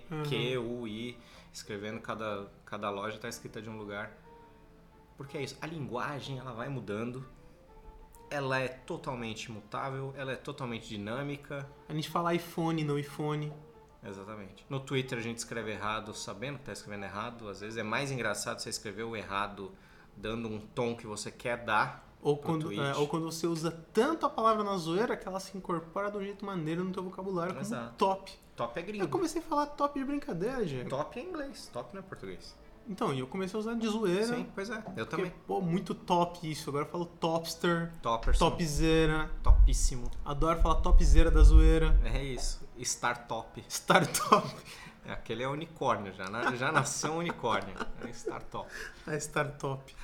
Escrevendo 1.52 2.00
cada, 2.00 2.46
cada 2.64 2.88
loja 2.90 3.18
tá 3.18 3.28
escrita 3.28 3.60
de 3.60 3.68
um 3.68 3.76
lugar. 3.76 4.16
Porque 5.16 5.36
é 5.36 5.42
isso, 5.42 5.58
a 5.60 5.66
linguagem 5.66 6.38
ela 6.38 6.52
vai 6.52 6.68
mudando. 6.68 7.26
Ela 8.30 8.60
é 8.60 8.68
totalmente 8.68 9.46
imutável, 9.46 10.14
ela 10.16 10.30
é 10.30 10.36
totalmente 10.36 10.88
dinâmica. 10.88 11.68
A 11.88 11.92
gente 11.92 12.08
fala 12.08 12.32
iPhone, 12.32 12.84
no 12.84 12.96
iPhone. 12.96 13.52
Exatamente. 14.00 14.64
No 14.70 14.78
Twitter 14.78 15.18
a 15.18 15.22
gente 15.22 15.38
escreve 15.38 15.72
errado 15.72 16.14
sabendo 16.14 16.58
que 16.58 16.66
tá 16.66 16.72
escrevendo 16.72 17.02
errado. 17.02 17.48
Às 17.48 17.62
vezes 17.62 17.76
é 17.76 17.82
mais 17.82 18.12
engraçado 18.12 18.60
você 18.60 18.70
escrever 18.70 19.02
o 19.02 19.16
errado 19.16 19.72
dando 20.16 20.48
um 20.48 20.58
tom 20.60 20.94
que 20.96 21.06
você 21.06 21.30
quer 21.30 21.64
dar. 21.64 22.08
Ou 22.22 22.36
quando, 22.36 22.72
é, 22.72 22.94
ou 22.96 23.08
quando 23.08 23.24
você 23.24 23.48
usa 23.48 23.70
tanto 23.92 24.24
a 24.24 24.30
palavra 24.30 24.62
na 24.62 24.76
zoeira 24.76 25.16
que 25.16 25.26
ela 25.26 25.40
se 25.40 25.56
incorpora 25.58 26.08
de 26.08 26.18
um 26.18 26.22
jeito 26.22 26.44
maneiro 26.46 26.84
no 26.84 26.92
teu 26.92 27.02
vocabulário 27.02 27.52
como 27.52 27.64
Exato. 27.66 27.94
top. 27.96 28.32
Top 28.54 28.78
é 28.78 28.82
Eu 28.82 28.86
gringo. 28.86 29.08
comecei 29.08 29.40
a 29.42 29.44
falar 29.44 29.66
top 29.66 29.98
de 29.98 30.04
brincadeira, 30.04 30.64
Diego. 30.64 30.88
Top 30.88 31.18
é 31.18 31.22
inglês, 31.22 31.68
top 31.72 31.92
não 31.94 32.00
é 32.00 32.02
português. 32.04 32.54
Então, 32.88 33.12
e 33.14 33.18
eu 33.20 33.26
comecei 33.26 33.56
a 33.56 33.60
usar 33.60 33.74
de 33.74 33.88
zoeira. 33.88 34.26
Sim, 34.36 34.46
pois 34.54 34.68
é. 34.70 34.76
Eu 34.76 34.82
Porque, 34.82 35.04
também. 35.04 35.32
pô, 35.46 35.60
muito 35.60 35.94
top 35.94 36.48
isso. 36.50 36.68
Agora 36.70 36.84
eu 36.84 36.90
falo 36.90 37.06
topster, 37.06 37.92
Topperson. 38.02 38.50
topzera. 38.50 39.30
Topíssimo. 39.42 40.10
Adoro 40.24 40.60
falar 40.60 40.76
topzera 40.76 41.30
da 41.30 41.42
zoeira. 41.42 41.96
É 42.04 42.22
isso. 42.22 42.60
Startup. 42.78 43.64
Aquele 45.08 45.42
é 45.42 45.48
unicórnio, 45.48 46.12
já, 46.14 46.24
na- 46.30 46.54
já 46.54 46.70
nasceu 46.70 47.12
um 47.12 47.18
unicórnio. 47.18 47.74
É 48.06 48.08
startup. 48.10 48.70
A 49.06 49.16
startup. 49.16 49.94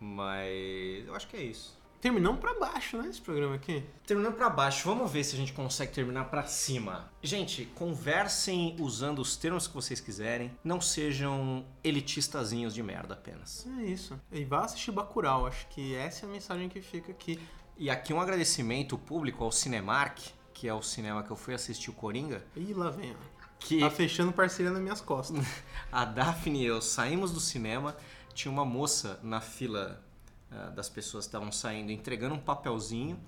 Mas 0.00 1.06
eu 1.06 1.14
acho 1.14 1.28
que 1.28 1.36
é 1.36 1.42
isso. 1.42 1.78
Terminamos 2.00 2.40
pra 2.40 2.58
baixo, 2.58 2.96
né, 2.96 3.08
esse 3.10 3.20
programa 3.20 3.56
aqui. 3.56 3.84
Terminando 4.06 4.34
pra 4.34 4.48
baixo, 4.48 4.88
vamos 4.88 5.12
ver 5.12 5.22
se 5.22 5.34
a 5.34 5.38
gente 5.38 5.52
consegue 5.52 5.92
terminar 5.92 6.24
pra 6.30 6.44
cima. 6.44 7.10
Gente, 7.22 7.66
conversem 7.74 8.74
usando 8.80 9.18
os 9.18 9.36
termos 9.36 9.66
que 9.68 9.74
vocês 9.74 10.00
quiserem. 10.00 10.50
Não 10.64 10.80
sejam 10.80 11.62
elitistazinhos 11.84 12.72
de 12.72 12.82
merda 12.82 13.12
apenas. 13.12 13.66
É 13.80 13.82
isso. 13.84 14.18
E 14.32 14.42
vá 14.46 14.64
assistir 14.64 14.90
Bacurau. 14.92 15.46
Acho 15.46 15.66
que 15.68 15.94
essa 15.94 16.24
é 16.24 16.28
a 16.28 16.32
mensagem 16.32 16.70
que 16.70 16.80
fica 16.80 17.12
aqui. 17.12 17.38
E 17.76 17.90
aqui 17.90 18.14
um 18.14 18.20
agradecimento 18.20 18.96
público 18.96 19.44
ao 19.44 19.52
Cinemark, 19.52 20.18
que 20.54 20.66
é 20.66 20.72
o 20.72 20.80
cinema 20.82 21.22
que 21.22 21.30
eu 21.30 21.36
fui 21.36 21.52
assistir 21.52 21.90
o 21.90 21.92
Coringa, 21.92 22.42
Ih, 22.56 22.72
lá 22.72 22.88
vem, 22.90 23.12
ó. 23.12 23.39
Que 23.60 23.78
Tá 23.78 23.90
fechando 23.90 24.32
parceria 24.32 24.72
nas 24.72 24.82
minhas 24.82 25.00
costas. 25.00 25.46
A 25.92 26.04
Daphne 26.04 26.62
e 26.62 26.66
eu 26.66 26.80
saímos 26.80 27.30
do 27.30 27.40
cinema, 27.40 27.96
tinha 28.34 28.50
uma 28.50 28.64
moça 28.64 29.20
na 29.22 29.40
fila 29.40 30.02
ah, 30.50 30.70
das 30.70 30.88
pessoas 30.88 31.26
que 31.26 31.28
estavam 31.28 31.52
saindo 31.52 31.92
entregando 31.92 32.34
um 32.34 32.40
papelzinho, 32.40 33.20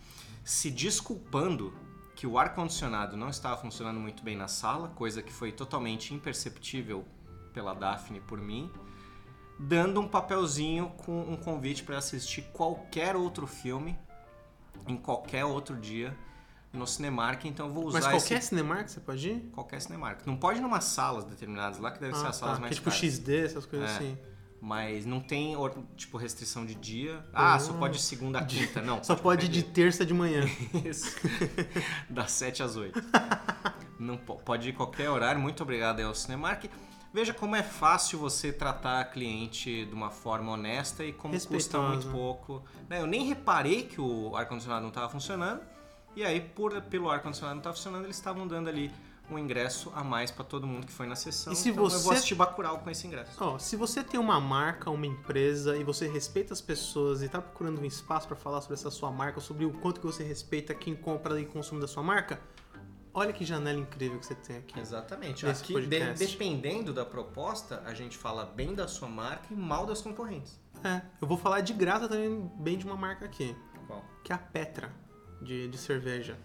se 0.42 0.70
desculpando 0.70 1.72
que 2.16 2.26
o 2.26 2.38
ar-condicionado 2.38 3.16
não 3.16 3.28
estava 3.28 3.56
funcionando 3.56 4.00
muito 4.00 4.22
bem 4.22 4.36
na 4.36 4.48
sala, 4.48 4.88
coisa 4.88 5.22
que 5.22 5.32
foi 5.32 5.52
totalmente 5.52 6.14
imperceptível 6.14 7.04
pela 7.52 7.74
Daphne 7.74 8.20
por 8.20 8.40
mim, 8.40 8.70
dando 9.58 10.00
um 10.00 10.08
papelzinho 10.08 10.90
com 10.90 11.20
um 11.20 11.36
convite 11.36 11.82
para 11.82 11.98
assistir 11.98 12.42
qualquer 12.52 13.16
outro 13.16 13.46
filme 13.46 13.98
em 14.86 14.96
qualquer 14.96 15.44
outro 15.44 15.76
dia 15.76 16.16
no 16.72 16.86
Cinemark, 16.86 17.44
então 17.44 17.66
eu 17.66 17.72
vou 17.72 17.84
usar 17.86 18.00
Mas 18.00 18.08
qualquer 18.08 18.38
esse 18.38 18.48
Cinemark 18.48 18.88
você 18.88 19.00
pode 19.00 19.28
ir? 19.28 19.40
qualquer 19.52 19.80
Cinemark. 19.80 20.26
Não 20.26 20.36
pode 20.36 20.58
ir 20.58 20.62
numa 20.62 20.80
salas 20.80 21.24
determinadas 21.24 21.78
lá 21.78 21.90
que 21.90 22.00
deve 22.00 22.14
ser 22.16 22.26
Ah, 22.26 22.30
as 22.30 22.36
salas 22.36 22.54
tá. 22.56 22.60
mais 22.60 22.70
Que 22.70 22.76
tipo 22.76 22.90
caras. 22.90 23.00
XD, 23.04 23.44
essas 23.44 23.66
coisas 23.66 23.90
É. 23.90 23.94
assim. 23.94 24.18
Mas 24.64 25.04
não 25.04 25.18
tem, 25.20 25.56
tipo, 25.96 26.16
restrição 26.16 26.64
de 26.64 26.76
dia. 26.76 27.22
Ah, 27.34 27.58
só 27.58 27.72
Ah. 27.72 27.78
pode 27.78 28.00
segunda 28.00 28.38
a 28.38 28.44
quinta. 28.44 28.80
Não, 28.80 29.02
Só 29.04 29.16
pode 29.16 29.46
ir 29.46 29.48
de 29.48 29.64
terça 29.64 30.06
de 30.06 30.14
manhã. 30.14 30.44
Isso. 30.84 31.16
Das 32.08 32.30
7 32.30 32.62
às 32.62 32.76
8. 32.76 33.02
Não 33.98 34.16
po- 34.16 34.36
pode 34.36 34.68
ir 34.68 34.72
qualquer 34.72 35.10
horário. 35.10 35.40
Muito 35.40 35.62
obrigado 35.64 35.98
aí 35.98 36.04
ao 36.04 36.14
Cinemark. 36.14 36.64
Veja 37.12 37.34
como 37.34 37.54
é 37.56 37.62
fácil 37.62 38.18
você 38.18 38.52
tratar 38.52 39.00
a 39.00 39.04
cliente 39.04 39.84
de 39.84 39.92
uma 39.92 40.10
forma 40.10 40.52
honesta 40.52 41.04
e 41.04 41.12
como 41.12 41.38
custa 41.46 41.78
muito 41.80 42.06
pouco. 42.08 42.62
Né, 42.88 43.00
Eu 43.00 43.06
nem 43.06 43.26
reparei 43.26 43.82
que 43.82 44.00
o 44.00 44.34
ar-condicionado 44.34 44.80
não 44.82 44.88
estava 44.88 45.08
funcionando. 45.10 45.60
E 46.14 46.22
aí, 46.24 46.40
por, 46.40 46.80
pelo 46.82 47.10
ar-condicionado 47.10 47.54
não 47.56 47.60
estar 47.60 47.72
funcionando, 47.72 48.04
eles 48.04 48.16
estavam 48.16 48.46
dando 48.46 48.68
ali 48.68 48.90
um 49.30 49.38
ingresso 49.38 49.90
a 49.94 50.04
mais 50.04 50.30
para 50.30 50.44
todo 50.44 50.66
mundo 50.66 50.86
que 50.86 50.92
foi 50.92 51.06
na 51.06 51.16
sessão. 51.16 51.52
E 51.52 51.56
se 51.56 51.70
então 51.70 51.84
eu 51.84 51.88
você- 51.90 52.02
vou 52.04 52.12
assistir 52.12 52.34
Bacurau 52.34 52.80
com 52.80 52.90
esse 52.90 53.06
ingresso. 53.06 53.32
Ó, 53.42 53.58
se 53.58 53.76
você 53.76 54.02
tem 54.04 54.20
uma 54.20 54.38
marca, 54.40 54.90
uma 54.90 55.06
empresa 55.06 55.76
e 55.76 55.84
você 55.84 56.06
respeita 56.06 56.52
as 56.52 56.60
pessoas 56.60 57.22
e 57.22 57.28
tá 57.28 57.40
procurando 57.40 57.80
um 57.80 57.84
espaço 57.84 58.26
pra 58.26 58.36
falar 58.36 58.60
sobre 58.60 58.74
essa 58.74 58.90
sua 58.90 59.10
marca, 59.10 59.40
sobre 59.40 59.64
o 59.64 59.72
quanto 59.72 60.00
que 60.00 60.06
você 60.06 60.22
respeita 60.22 60.74
quem 60.74 60.94
compra 60.94 61.40
e 61.40 61.46
consome 61.46 61.80
da 61.80 61.88
sua 61.88 62.02
marca, 62.02 62.40
olha 63.14 63.32
que 63.32 63.42
janela 63.44 63.78
incrível 63.78 64.18
que 64.18 64.26
você 64.26 64.34
tem 64.34 64.58
aqui. 64.58 64.78
Exatamente. 64.78 65.46
Aqui, 65.46 65.80
de- 65.86 66.12
dependendo 66.14 66.92
da 66.92 67.04
proposta, 67.06 67.82
a 67.86 67.94
gente 67.94 68.18
fala 68.18 68.44
bem 68.44 68.74
da 68.74 68.86
sua 68.86 69.08
marca 69.08 69.46
e 69.50 69.54
mal 69.56 69.86
das 69.86 70.02
concorrentes. 70.02 70.60
É, 70.84 71.00
eu 71.20 71.26
vou 71.28 71.38
falar 71.38 71.60
de 71.62 71.72
graça 71.72 72.06
também 72.06 72.50
bem 72.56 72.76
de 72.76 72.84
uma 72.84 72.96
marca 72.96 73.24
aqui, 73.24 73.56
Qual? 73.86 74.04
que 74.24 74.32
é 74.32 74.34
a 74.34 74.38
Petra, 74.38 74.92
de, 75.42 75.68
de 75.68 75.78
cerveja. 75.78 76.36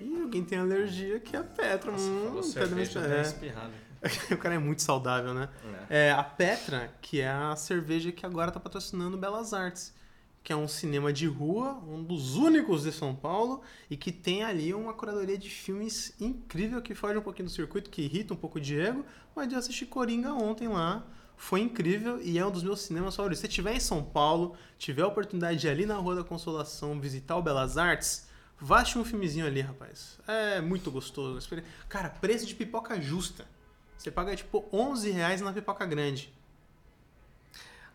Ih, 0.00 0.20
alguém 0.22 0.44
tem 0.44 0.58
alergia 0.58 1.18
que 1.20 1.34
é 1.34 1.38
a 1.38 1.44
Petra. 1.44 1.90
Nossa, 1.90 2.04
hum, 2.04 2.24
falou 2.26 2.42
cerveja, 2.42 3.00
é. 3.00 3.22
espirrada. 3.22 3.72
o 4.30 4.36
cara 4.36 4.54
é 4.54 4.58
muito 4.58 4.82
saudável, 4.82 5.32
né? 5.32 5.48
É, 5.88 6.12
a 6.12 6.22
Petra, 6.22 6.92
que 7.00 7.20
é 7.20 7.30
a 7.30 7.56
cerveja 7.56 8.12
que 8.12 8.26
agora 8.26 8.50
tá 8.50 8.60
patrocinando 8.60 9.16
Belas 9.16 9.52
Artes, 9.52 9.94
que 10.42 10.52
é 10.52 10.56
um 10.56 10.68
cinema 10.68 11.12
de 11.12 11.26
rua, 11.26 11.82
um 11.88 12.02
dos 12.04 12.36
únicos 12.36 12.82
de 12.82 12.92
São 12.92 13.14
Paulo, 13.14 13.62
e 13.90 13.96
que 13.96 14.12
tem 14.12 14.44
ali 14.44 14.72
uma 14.72 14.92
curadoria 14.92 15.36
de 15.36 15.50
filmes 15.50 16.14
incrível 16.20 16.80
que 16.82 16.94
foge 16.94 17.18
um 17.18 17.22
pouquinho 17.22 17.48
do 17.48 17.52
circuito, 17.52 17.90
que 17.90 18.02
irrita 18.02 18.34
um 18.34 18.36
pouco 18.36 18.58
o 18.58 18.60
Diego, 18.60 19.04
mas 19.34 19.52
eu 19.52 19.58
assisti 19.58 19.86
Coringa 19.86 20.32
ontem 20.32 20.68
lá. 20.68 21.04
Foi 21.36 21.60
incrível 21.60 22.20
e 22.20 22.38
é 22.38 22.46
um 22.46 22.50
dos 22.50 22.62
meus 22.62 22.80
cinemas 22.80 23.14
favoritos. 23.14 23.40
Se 23.40 23.46
estiver 23.46 23.74
em 23.74 23.80
São 23.80 24.02
Paulo, 24.02 24.56
tiver 24.78 25.02
a 25.02 25.06
oportunidade 25.06 25.58
de 25.58 25.66
ir 25.66 25.70
ali 25.70 25.86
na 25.86 25.96
Rua 25.96 26.16
da 26.16 26.24
Consolação 26.24 26.98
visitar 27.00 27.36
o 27.36 27.42
Belas 27.42 27.76
Artes, 27.76 28.26
vá 28.58 28.80
assistir 28.80 28.98
um 28.98 29.04
filmezinho 29.04 29.46
ali, 29.46 29.60
rapaz. 29.60 30.18
É 30.26 30.60
muito 30.60 30.90
gostoso. 30.90 31.46
Cara, 31.88 32.08
preço 32.08 32.46
de 32.46 32.54
pipoca 32.54 33.00
justa. 33.00 33.46
Você 33.98 34.10
paga 34.10 34.34
tipo 34.34 34.64
11 34.72 35.10
reais 35.10 35.40
na 35.40 35.52
pipoca 35.52 35.84
grande. 35.84 36.32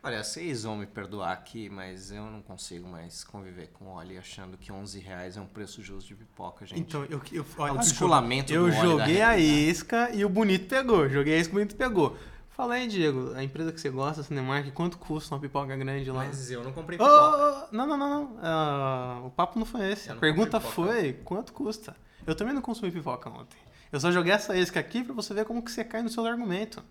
Olha, 0.04 0.24
vocês 0.24 0.64
vão 0.64 0.78
me 0.78 0.88
perdoar 0.88 1.32
aqui, 1.32 1.70
mas 1.70 2.12
eu 2.12 2.24
não 2.24 2.42
consigo 2.42 2.88
mais 2.88 3.24
conviver 3.24 3.68
com 3.68 3.86
o 3.86 3.96
Oli 3.96 4.18
achando 4.18 4.58
que 4.58 4.72
11 4.72 5.00
reais 5.00 5.38
é 5.38 5.42
um 5.42 5.46
preço 5.46 5.80
justo 5.84 6.08
de 6.08 6.16
pipoca, 6.16 6.66
gente. 6.66 6.80
Então, 6.80 7.06
eu, 7.06 7.22
eu, 7.32 7.44
é 7.44 7.62
olha, 7.62 7.74
o 7.74 7.78
descolamento 7.78 8.52
eu 8.52 8.64
do 8.68 8.76
óleo 8.76 8.98
da 8.98 9.06
joguei 9.06 9.22
a 9.22 9.38
isca 9.38 10.10
e 10.12 10.26
o 10.26 10.30
bonito 10.30 10.68
pegou. 10.68 11.08
Joguei 11.08 11.36
a 11.36 11.38
isca 11.38 11.52
e 11.52 11.54
o 11.54 11.60
bonito 11.60 11.76
pegou. 11.76 12.18
Fala 12.62 12.76
aí, 12.76 12.86
Diego, 12.86 13.34
a 13.34 13.44
empresa 13.44 13.72
que 13.72 13.82
você 13.82 13.90
gosta, 13.90 14.22
a 14.22 14.24
Cinemark, 14.24 14.72
quanto 14.74 15.00
custa 15.00 15.34
uma 15.34 15.42
pipoca 15.42 15.76
grande 15.76 16.12
lá? 16.12 16.26
Mas 16.26 16.52
eu 16.52 16.64
não 16.64 16.72
comprei 16.72 16.96
pipoca. 16.96 17.12
ô, 17.12 17.68
não, 17.72 17.88
não, 17.88 17.98
não, 17.98 18.08
não. 18.08 18.40
Ah, 18.40 19.20
o 19.26 19.32
papo 19.32 19.58
não 19.58 19.66
foi 19.66 19.92
esse. 19.92 20.10
Eu 20.10 20.16
A 20.16 20.20
pergunta 20.20 20.60
foi 20.60 21.14
quanto 21.26 21.54
custa. 21.54 21.96
Eu 22.24 22.36
também 22.36 22.54
não 22.54 22.62
consumi 22.62 22.92
pipoca 22.92 23.32
ontem. 23.32 23.58
Eu 23.92 24.00
só 24.00 24.12
joguei 24.12 24.32
essa 24.32 24.56
isca 24.56 24.80
aqui 24.80 25.04
pra 25.04 25.12
você 25.12 25.34
ver 25.34 25.44
como 25.46 25.64
que 25.64 25.72
você 25.72 25.84
cai 25.84 26.04
no 26.04 26.10
seu 26.10 26.24
argumento. 26.24 26.84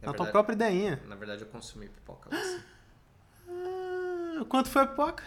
Na 0.00 0.12
tua 0.12 0.26
verdade. 0.26 0.30
própria 0.30 0.54
ideinha. 0.54 1.02
Na 1.08 1.16
verdade, 1.16 1.42
eu 1.42 1.48
consumi 1.48 1.88
pipoca. 1.88 2.30
assim. 2.32 2.62
Ah, 3.48 4.44
quanto 4.48 4.70
foi 4.70 4.82
a 4.82 4.86
pipoca? 4.86 5.24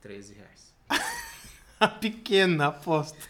13 0.00 0.34
reais. 0.34 0.74
A 1.78 1.86
pequena, 1.86 2.66
aposto. 2.66 3.28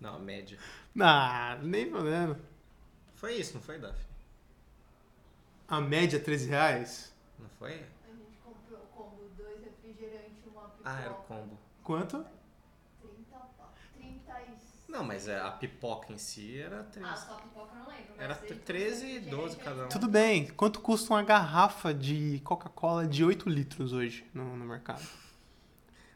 Não, 0.00 0.14
a 0.14 0.18
média. 0.18 0.56
Ah, 0.98 1.58
nem 1.60 1.90
fodendo. 1.90 2.48
Foi 3.20 3.34
isso, 3.34 3.54
não 3.54 3.60
foi, 3.60 3.78
Daphne? 3.78 4.04
A 5.68 5.80
média 5.80 6.16
é 6.16 6.20
13 6.20 6.48
reais? 6.48 7.12
Não 7.38 7.48
foi? 7.50 7.72
A 7.74 7.74
gente 7.76 8.38
comprou 8.42 8.78
o 8.80 8.86
combo, 8.86 9.22
dois 9.36 9.58
refrigerantes, 9.62 10.42
uma 10.46 10.62
pipoca. 10.62 10.80
Ah, 10.84 11.00
era 11.02 11.10
o 11.12 11.22
combo. 11.24 11.58
Quanto? 11.84 12.24
30 13.02 13.36
pau. 13.58 13.74
30 13.96 14.40
e... 14.40 14.90
Não, 14.90 15.04
mas 15.04 15.28
é, 15.28 15.38
a 15.38 15.50
pipoca 15.50 16.12
em 16.12 16.18
si 16.18 16.58
era 16.58 16.82
13. 16.84 17.08
Ah, 17.08 17.14
só 17.16 17.34
a 17.34 17.36
pipoca 17.42 17.72
eu 17.74 17.78
não 17.80 17.86
lembro. 17.88 18.04
mas 18.16 18.20
Era 18.24 18.40
ele 18.46 18.54
13 18.60 19.04
e 19.04 19.12
refrigerante 19.18 19.30
12 19.30 19.56
cada 19.58 19.84
um. 19.84 19.88
Tudo 19.88 20.08
bem. 20.08 20.48
Quanto 20.48 20.80
custa 20.80 21.12
uma 21.12 21.22
garrafa 21.22 21.92
de 21.94 22.40
Coca-Cola 22.42 23.06
de 23.06 23.22
8 23.24 23.48
litros 23.48 23.92
hoje 23.92 24.26
no, 24.34 24.56
no 24.56 24.64
mercado? 24.64 25.06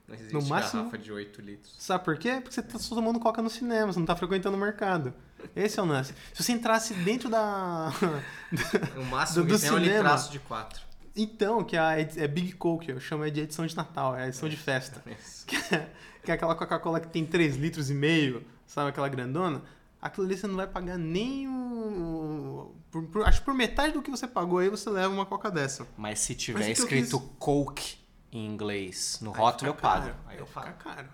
Não 0.09 0.15
existe 0.17 0.35
No 0.35 0.43
máximo- 0.47 0.83
garrafa 0.83 0.99
de 0.99 1.13
8 1.13 1.41
litros. 1.41 1.77
Sabe 1.79 2.03
por 2.05 2.19
quê? 2.19 2.41
Porque 2.41 2.53
você 2.55 2.63
tá 2.63 2.79
só 2.79 2.95
tomando 2.95 3.21
coca 3.21 3.41
no 3.41 3.49
cinema, 3.49 3.93
você 3.93 3.99
não 3.99 4.07
tá 4.07 4.17
frequentando 4.17 4.57
o 4.57 4.61
mercado. 4.61 5.15
Esse 5.55 5.79
é 5.79 5.83
o 5.83 5.87
lance. 5.87 6.15
Se 6.33 6.43
você 6.43 6.53
entrasse 6.53 6.95
dentro 6.95 7.29
da. 7.29 7.93
O 8.97 9.05
máximo 9.05 9.43
Do- 9.45 9.47
que 9.49 9.53
do 9.55 9.61
tem 9.61 9.69
é 9.69 9.73
um 9.73 9.77
cinema. 9.79 9.97
litraço 9.97 10.31
de 10.31 10.39
4. 10.39 10.83
então, 11.17 11.65
que 11.65 11.77
é, 11.77 12.09
é 12.17 12.29
Big 12.29 12.53
Coke, 12.53 12.91
eu 12.91 13.01
chamo 13.01 13.29
de 13.31 13.41
edição 13.41 13.67
de 13.67 13.77
Natal, 13.77 14.17
é 14.17 14.25
a 14.25 14.29
edição 14.29 14.49
de 14.49 14.57
festa. 14.57 15.03
Que 15.47 15.57
é, 15.75 15.91
que 16.25 16.31
é 16.31 16.35
aquela 16.35 16.55
Coca-Cola 16.55 17.01
que 17.01 17.09
tem 17.09 17.27
3 17.27 17.57
litros 17.57 17.91
e 17.91 17.95
meio, 17.95 18.45
sabe 18.67 18.89
aquela 18.91 19.09
grandona? 19.09 19.61
Aquilo 20.01 20.27
ali 20.27 20.37
você 20.37 20.47
não 20.47 20.57
vai 20.57 20.67
pagar 20.67 20.97
nem 20.99 21.47
o. 21.49 22.75
por- 22.91 23.05
por- 23.09 23.27
acho 23.27 23.41
que 23.41 23.45
por 23.45 23.55
metade 23.55 23.93
do 23.93 24.03
que 24.03 24.11
você 24.11 24.27
pagou 24.27 24.59
aí 24.59 24.69
você 24.69 24.89
leva 24.91 25.13
uma 25.13 25.27
coca 25.27 25.51
dessa. 25.51 25.87
Mas 25.97 26.21
se 26.21 26.35
tiver 26.35 26.61
Mas 26.61 26.79
escrito 26.79 27.19
quis- 27.21 27.31
Coke 27.39 27.97
em 28.33 28.47
inglês 28.47 29.19
no 29.21 29.33
Aí 29.33 29.39
rótulo, 29.39 29.71
eu 29.71 29.75
pago. 29.75 30.11
Aí 30.27 30.39
eu 30.39 30.47
pago. 30.47 30.73
caro. 30.79 31.09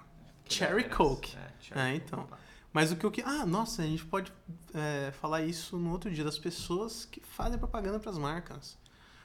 Cherry 0.49 0.83
diferença. 0.85 0.97
Coke. 0.97 1.37
É, 1.37 1.51
cherry 1.61 1.97
É, 1.97 2.01
Coke. 2.01 2.33
Mas 2.73 2.93
o 2.93 2.97
que 2.97 3.05
eu 3.05 3.11
que. 3.11 3.23
Ah, 3.23 3.45
nossa, 3.45 3.83
a 3.83 3.87
gente 3.87 4.05
pode 4.05 4.33
é, 4.73 5.13
falar 5.13 5.43
isso 5.43 5.77
no 5.77 5.91
outro 5.91 6.11
dia 6.11 6.25
das 6.25 6.39
pessoas 6.39 7.05
que 7.05 7.21
fazem 7.21 7.59
propaganda 7.59 7.99
pras 7.99 8.17
marcas. 8.17 8.79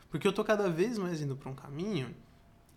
Porque 0.09 0.27
eu 0.27 0.33
tô 0.33 0.43
cada 0.43 0.69
vez 0.69 0.97
mais 0.97 1.21
indo 1.21 1.35
pra 1.35 1.49
um 1.49 1.55
caminho 1.55 2.15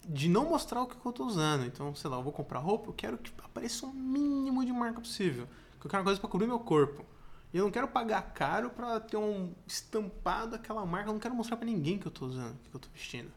de 0.07 0.29
não 0.29 0.49
mostrar 0.49 0.83
o 0.83 0.87
que 0.87 0.97
eu 1.05 1.13
tô 1.13 1.25
usando. 1.25 1.65
Então, 1.65 1.95
sei 1.95 2.11
lá, 2.11 2.17
eu 2.17 2.23
vou 2.23 2.33
comprar 2.33 2.59
roupa, 2.59 2.89
eu 2.89 2.95
quero 2.95 3.19
que 3.19 3.33
apareça 3.43 3.87
o 3.87 3.93
mínimo 3.93 4.65
de 4.65 4.73
marca 4.73 5.01
possível. 5.01 5.47
Porque 5.73 5.87
eu 5.87 5.91
quero 5.91 6.01
uma 6.03 6.07
coisa 6.07 6.21
pra 6.21 6.29
cobrir 6.29 6.47
meu 6.47 6.61
corpo. 6.61 7.05
E 7.53 7.57
eu 7.57 7.65
não 7.65 7.71
quero 7.71 7.89
pagar 7.89 8.21
caro 8.35 8.69
pra 8.71 9.01
ter 9.01 9.17
um 9.17 9.55
estampado 9.67 10.51
daquela 10.53 10.85
marca. 10.85 11.09
Eu 11.09 11.15
não 11.15 11.21
quero 11.21 11.35
mostrar 11.35 11.57
pra 11.57 11.67
ninguém 11.67 11.99
que 11.99 12.07
eu 12.07 12.13
tô 12.13 12.27
usando, 12.27 12.59
que 12.71 12.77
eu 12.77 12.81
tô 12.81 12.89
vestindo. 12.93 13.31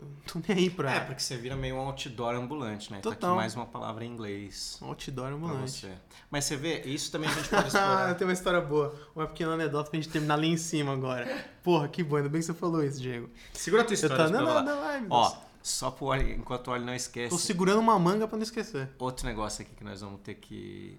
Não 0.00 0.42
tô 0.42 0.48
nem 0.48 0.56
aí 0.58 0.70
pra 0.70 0.92
É, 0.94 1.00
porque 1.00 1.20
você 1.20 1.36
vira 1.36 1.56
meio 1.56 1.76
um 1.76 1.80
outdoor 1.80 2.34
ambulante, 2.34 2.90
né? 2.90 2.98
Tá 2.98 3.10
Total. 3.10 3.30
aqui 3.30 3.36
mais 3.38 3.54
uma 3.54 3.66
palavra 3.66 4.04
em 4.04 4.08
inglês 4.10 4.78
outdoor 4.82 5.32
ambulante. 5.32 5.70
você. 5.86 5.92
Mas 6.30 6.44
você 6.44 6.56
vê, 6.56 6.82
isso 6.82 7.10
também 7.10 7.28
a 7.28 7.32
gente 7.34 7.48
pode 7.50 7.64
Ah, 7.64 7.66
explorar. 7.68 8.14
tem 8.14 8.26
uma 8.26 8.32
história 8.32 8.60
boa. 8.60 8.94
Uma 9.14 9.26
pequena 9.26 9.52
anedota 9.54 9.90
pra 9.90 9.98
gente 10.00 10.10
terminar 10.10 10.36
lá 10.36 10.44
em 10.44 10.56
cima 10.56 10.92
agora. 10.92 11.26
Porra, 11.62 11.88
que 11.88 12.02
bom, 12.02 12.16
ainda 12.16 12.28
bem 12.28 12.40
que 12.40 12.46
você 12.46 12.54
falou 12.54 12.82
isso, 12.84 13.00
Diego. 13.00 13.28
Segura 13.52 13.82
a 13.82 13.84
tua 13.84 13.92
Eu 13.92 13.94
história. 13.94 14.16
tô 14.16 14.22
eu 14.24 14.30
não, 14.30 14.46
falar. 14.46 14.62
não, 14.62 14.82
ai, 14.82 15.00
meu 15.00 15.08
Ó, 15.10 15.36
só 15.62 15.90
pro 15.90 16.06
Oli, 16.06 16.32
enquanto 16.34 16.68
o 16.68 16.70
Oli 16.72 16.84
não 16.84 16.94
esquece. 16.94 17.30
Tô 17.30 17.38
segurando 17.38 17.78
uma 17.80 17.98
manga 17.98 18.26
pra 18.28 18.36
não 18.36 18.42
esquecer. 18.42 18.88
Outro 18.98 19.26
negócio 19.26 19.62
aqui 19.62 19.74
que 19.74 19.84
nós 19.84 20.00
vamos 20.00 20.20
ter 20.20 20.34
que 20.34 20.98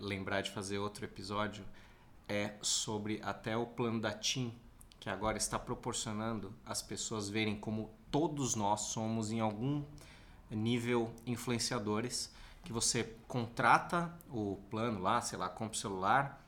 lembrar 0.00 0.40
de 0.40 0.50
fazer 0.50 0.78
outro 0.78 1.04
episódio 1.04 1.64
é 2.28 2.52
sobre 2.62 3.20
até 3.24 3.56
o 3.56 3.66
plano 3.66 4.00
da 4.00 4.12
TIM, 4.12 4.52
que 4.98 5.08
agora 5.10 5.36
está 5.36 5.58
proporcionando 5.58 6.54
as 6.64 6.80
pessoas 6.82 7.28
verem 7.28 7.56
como 7.56 7.90
todos 8.10 8.54
nós 8.54 8.80
somos 8.82 9.30
em 9.30 9.40
algum 9.40 9.82
nível 10.50 11.10
influenciadores, 11.26 12.30
que 12.64 12.72
você 12.72 13.04
contrata 13.26 14.12
o 14.30 14.58
plano 14.70 15.00
lá, 15.00 15.20
sei 15.20 15.38
lá, 15.38 15.48
compra 15.48 15.76
o 15.76 15.80
celular 15.80 16.44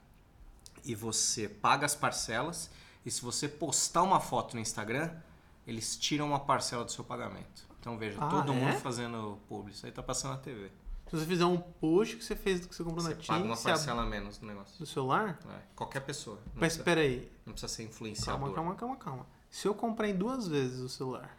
e 0.84 0.94
você 0.94 1.48
paga 1.48 1.86
as 1.86 1.94
parcelas 1.94 2.70
e 3.04 3.10
se 3.10 3.22
você 3.22 3.48
postar 3.48 4.02
uma 4.02 4.20
foto 4.20 4.54
no 4.54 4.60
Instagram, 4.60 5.10
eles 5.66 5.96
tiram 5.96 6.26
uma 6.26 6.40
parcela 6.40 6.84
do 6.84 6.90
seu 6.92 7.04
pagamento. 7.04 7.66
Então 7.80 7.96
veja, 7.96 8.18
Ah, 8.20 8.28
todo 8.28 8.52
é? 8.52 8.54
mundo 8.54 8.78
fazendo 8.80 9.38
publi, 9.48 9.72
isso 9.72 9.86
aí 9.86 9.92
tá 9.92 10.02
passando 10.02 10.32
na 10.32 10.38
TV. 10.38 10.70
Se 11.08 11.18
você 11.18 11.26
fizer 11.26 11.44
um 11.44 11.58
post 11.58 12.16
que 12.16 12.24
você 12.24 12.34
fez 12.34 12.60
do 12.60 12.68
que 12.68 12.74
você 12.74 12.82
comprou 12.82 13.02
Você 13.02 13.10
na 13.10 13.16
TIM, 13.16 13.26
paga 13.26 13.44
uma 13.44 13.56
parcela 13.56 14.02
a 14.02 14.06
menos 14.06 14.40
no 14.40 14.48
negócio. 14.48 14.78
do 14.78 14.86
celular? 14.86 15.38
É, 15.50 15.60
qualquer 15.76 16.00
pessoa. 16.00 16.38
Mas 16.54 16.76
espera 16.76 17.00
aí. 17.02 17.30
não 17.44 17.52
precisa 17.52 17.72
ser 17.72 17.82
influenciador. 17.84 18.40
Calma, 18.40 18.54
calma, 18.54 18.74
calma, 18.76 18.96
calma. 18.96 19.26
Se 19.50 19.68
eu 19.68 19.74
comprar 19.74 20.08
em 20.08 20.16
duas 20.16 20.46
vezes 20.48 20.80
o 20.80 20.88
celular, 20.88 21.36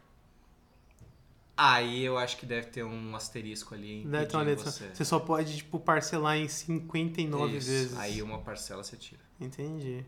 Aí 1.56 2.04
eu 2.04 2.18
acho 2.18 2.36
que 2.36 2.44
deve 2.44 2.66
ter 2.66 2.84
um 2.84 3.14
asterisco 3.14 3.74
ali 3.74 4.04
deve 4.04 4.26
ter 4.26 4.36
uma 4.36 4.42
letra. 4.42 4.70
você. 4.70 4.90
Você 4.92 5.04
só 5.04 5.20
pode, 5.20 5.56
tipo, 5.56 5.78
parcelar 5.78 6.36
em 6.36 6.48
59 6.48 7.56
Isso, 7.56 7.70
vezes. 7.70 7.98
Aí 7.98 8.20
uma 8.22 8.38
parcela 8.38 8.82
você 8.82 8.96
tira. 8.96 9.20
Entendi. 9.40 10.04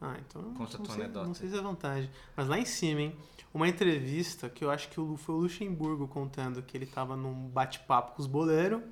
Ah, 0.00 0.16
então. 0.18 0.42
Conta 0.54 0.76
a 0.76 0.80
tua 0.80 0.94
sei, 0.94 1.04
anedota 1.04 1.26
Não 1.26 1.34
sei 1.34 1.48
se 1.48 1.56
é 1.56 1.60
vantagem. 1.60 2.10
Mas 2.36 2.48
lá 2.48 2.58
em 2.58 2.64
cima, 2.64 3.00
hein? 3.00 3.16
Uma 3.54 3.68
entrevista 3.68 4.48
que 4.48 4.64
eu 4.64 4.70
acho 4.70 4.88
que 4.88 4.96
foi 4.96 5.34
o 5.34 5.38
Luxemburgo 5.38 6.08
contando 6.08 6.62
que 6.62 6.76
ele 6.76 6.86
tava 6.86 7.14
num 7.16 7.48
bate-papo 7.48 8.16
com 8.16 8.22
os 8.22 8.26
boleiros. 8.26 8.82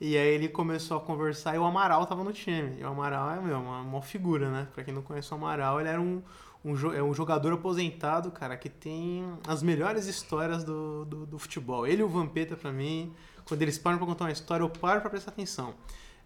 E 0.00 0.16
aí 0.16 0.28
ele 0.34 0.48
começou 0.48 0.96
a 0.96 1.00
conversar 1.00 1.54
e 1.54 1.58
o 1.58 1.64
Amaral 1.64 2.06
tava 2.06 2.24
no 2.24 2.32
time. 2.32 2.80
E 2.80 2.82
o 2.82 2.88
Amaral 2.88 3.30
é, 3.32 3.40
meu, 3.40 3.58
uma, 3.60 3.82
uma 3.82 4.02
figura, 4.02 4.50
né? 4.50 4.66
Pra 4.74 4.82
quem 4.82 4.94
não 4.94 5.02
conhece 5.02 5.30
o 5.30 5.36
Amaral, 5.36 5.78
ele 5.78 5.90
era 5.90 6.00
um, 6.00 6.22
um, 6.64 6.92
é 6.92 7.02
um 7.02 7.14
jogador 7.14 7.52
aposentado, 7.52 8.30
cara, 8.30 8.56
que 8.56 8.68
tem 8.68 9.24
as 9.46 9.62
melhores 9.62 10.06
histórias 10.06 10.62
do, 10.64 11.04
do, 11.04 11.26
do 11.26 11.38
futebol. 11.38 11.86
Ele 11.86 12.02
e 12.02 12.04
o 12.04 12.08
Vampeta, 12.08 12.56
pra 12.56 12.70
mim, 12.72 13.14
quando 13.46 13.62
eles 13.62 13.78
param 13.78 13.98
pra 13.98 14.06
contar 14.06 14.24
uma 14.24 14.32
história, 14.32 14.62
eu 14.62 14.70
paro 14.70 15.00
pra 15.00 15.10
prestar 15.10 15.30
atenção. 15.30 15.74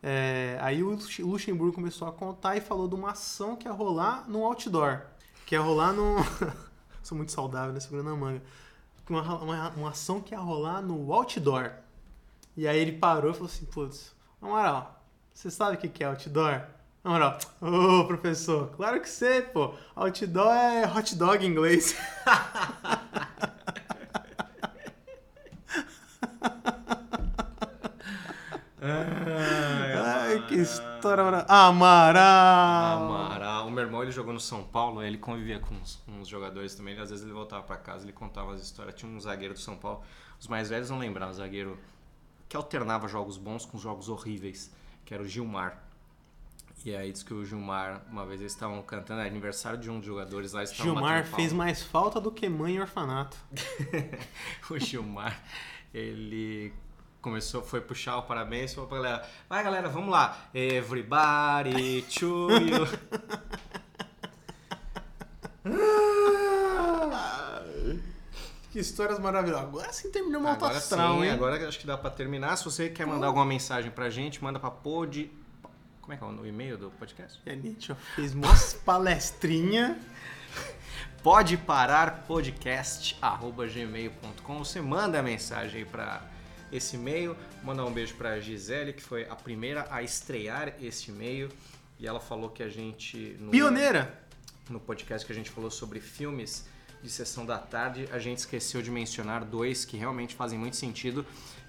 É, 0.02 0.58
aí 0.60 0.82
o 0.82 0.90
Lux- 0.90 1.18
Luxemburgo 1.18 1.72
começou 1.72 2.06
a 2.08 2.12
contar 2.12 2.56
e 2.56 2.60
falou 2.60 2.86
de 2.88 2.94
uma 2.94 3.12
ação 3.12 3.56
que 3.56 3.66
ia 3.66 3.72
rolar 3.72 4.28
no 4.28 4.44
outdoor. 4.44 5.02
Que 5.46 5.54
ia 5.54 5.60
rolar 5.60 5.92
no. 5.92 6.16
Sou 7.02 7.16
muito 7.16 7.32
saudável, 7.32 7.72
né? 7.72 7.80
Segurando 7.80 8.10
a 8.10 8.16
manga. 8.16 8.42
Uma, 9.08 9.36
uma, 9.42 9.68
uma 9.70 9.90
ação 9.90 10.20
que 10.20 10.34
ia 10.34 10.40
rolar 10.40 10.82
no 10.82 11.12
outdoor. 11.12 11.70
E 12.56 12.66
aí 12.68 12.78
ele 12.78 12.92
parou 12.92 13.30
e 13.30 13.34
falou 13.34 13.46
assim: 13.48 13.64
Putz, 13.66 14.14
Amaral, 14.42 15.02
você 15.32 15.50
sabe 15.50 15.76
o 15.76 15.78
que 15.80 16.02
é 16.02 16.06
outdoor? 16.06 16.62
Amaral, 17.04 17.38
ô 17.60 18.06
professor, 18.06 18.70
claro 18.76 18.98
que 18.98 19.10
sei, 19.10 19.42
pô. 19.42 19.74
Outdoor 19.94 20.54
é 20.54 20.86
hot 20.86 21.14
dog 21.16 21.44
em 21.44 21.50
inglês. 21.50 21.94
Ai, 28.80 30.46
que 30.48 30.54
história 30.54 31.22
maravilhosa. 31.22 31.52
Amaral! 31.52 33.02
Amaral. 33.02 33.66
O 33.66 33.70
meu 33.70 33.84
irmão 33.84 34.02
ele 34.02 34.10
jogou 34.10 34.32
no 34.32 34.40
São 34.40 34.64
Paulo, 34.64 35.02
ele 35.02 35.18
convivia 35.18 35.60
com 35.60 35.74
uns, 35.74 36.02
uns 36.08 36.26
jogadores 36.26 36.74
também. 36.74 36.98
Às 36.98 37.10
vezes 37.10 37.22
ele 37.22 37.34
voltava 37.34 37.64
pra 37.64 37.76
casa, 37.76 38.06
ele 38.06 38.14
contava 38.14 38.54
as 38.54 38.62
histórias. 38.62 38.94
Tinha 38.94 39.12
um 39.12 39.20
zagueiro 39.20 39.52
do 39.52 39.60
São 39.60 39.76
Paulo. 39.76 40.02
Os 40.40 40.48
mais 40.48 40.70
velhos 40.70 40.88
não 40.88 40.98
lembravam, 40.98 41.34
um 41.34 41.36
zagueiro 41.36 41.78
que 42.48 42.56
alternava 42.56 43.08
jogos 43.08 43.36
bons 43.36 43.66
com 43.66 43.76
jogos 43.76 44.08
horríveis, 44.08 44.70
que 45.04 45.12
era 45.12 45.22
o 45.22 45.26
Gilmar. 45.26 45.83
E 46.84 46.94
aí 46.94 47.10
diz 47.10 47.22
que 47.22 47.32
o 47.32 47.42
Gilmar, 47.42 48.02
uma 48.10 48.26
vez 48.26 48.40
eles 48.40 48.52
estavam 48.52 48.82
cantando, 48.82 49.20
era 49.20 49.28
aniversário 49.28 49.78
de 49.78 49.90
um 49.90 49.96
dos 49.96 50.06
jogadores 50.06 50.52
lá. 50.52 50.66
Gilmar 50.66 51.24
fez 51.24 51.50
mais 51.50 51.82
falta 51.82 52.20
do 52.20 52.30
que 52.30 52.46
mãe 52.46 52.74
em 52.74 52.80
orfanato. 52.80 53.38
o 54.68 54.78
Gilmar, 54.78 55.42
ele 55.94 56.74
começou, 57.22 57.62
foi 57.62 57.80
puxar 57.80 58.18
o 58.18 58.24
parabéns 58.24 58.72
e 58.72 58.74
falou 58.74 58.88
pra 58.90 58.98
galera, 58.98 59.28
vai 59.48 59.64
galera, 59.64 59.88
vamos 59.88 60.10
lá, 60.10 60.50
everybody 60.52 62.02
to 62.02 62.50
you. 62.50 62.86
Que 68.70 68.80
histórias 68.80 69.20
maravilhosas. 69.20 69.68
Agora 69.68 69.92
sim 69.92 70.10
terminou 70.10 70.42
o 70.42 70.48
alto 70.48 70.64
Agora 70.64 70.78
astral, 70.78 71.18
sim, 71.18 71.26
hein? 71.26 71.30
agora 71.30 71.68
acho 71.68 71.78
que 71.78 71.86
dá 71.86 71.96
pra 71.96 72.10
terminar. 72.10 72.56
Se 72.56 72.64
você 72.64 72.88
quer 72.88 73.06
mandar 73.06 73.28
alguma 73.28 73.46
mensagem 73.46 73.88
pra 73.88 74.10
gente, 74.10 74.42
manda 74.42 74.58
pra 74.58 74.68
pod... 74.68 75.30
Como 76.04 76.12
é 76.12 76.18
que 76.18 76.22
é 76.22 76.26
o 76.26 76.32
e-mail 76.46 76.76
do 76.76 76.90
podcast? 76.90 77.40
E 77.46 77.50
a 77.50 77.56
ó, 77.90 77.94
fez 78.14 78.34
palestrinha. 78.84 79.98
Pode 81.22 81.56
parar 81.56 82.26
podcast 82.26 83.18
gmail.com. 83.72 84.58
Você 84.58 84.82
manda 84.82 85.18
a 85.18 85.22
mensagem 85.22 85.78
aí 85.78 85.84
pra 85.86 86.22
esse 86.70 86.96
e-mail. 86.96 87.34
Mandar 87.62 87.86
um 87.86 87.90
beijo 87.90 88.14
pra 88.16 88.38
Gisele, 88.38 88.92
que 88.92 89.02
foi 89.02 89.26
a 89.30 89.34
primeira 89.34 89.86
a 89.90 90.02
estrear 90.02 90.74
este 90.78 91.10
e-mail. 91.10 91.48
E 91.98 92.06
ela 92.06 92.20
falou 92.20 92.50
que 92.50 92.62
a 92.62 92.68
gente. 92.68 93.38
No, 93.40 93.50
Pioneira! 93.50 94.22
no 94.68 94.78
podcast 94.78 95.24
que 95.26 95.32
a 95.32 95.34
gente 95.34 95.48
falou 95.48 95.70
sobre 95.70 96.00
filmes 96.00 96.66
de 97.02 97.08
sessão 97.08 97.46
da 97.46 97.56
tarde, 97.56 98.06
a 98.12 98.18
gente 98.18 98.38
esqueceu 98.38 98.82
de 98.82 98.90
mencionar 98.90 99.42
dois 99.42 99.86
que 99.86 99.96
realmente 99.96 100.34
fazem 100.34 100.58
muito 100.58 100.76
sentido, 100.76 101.24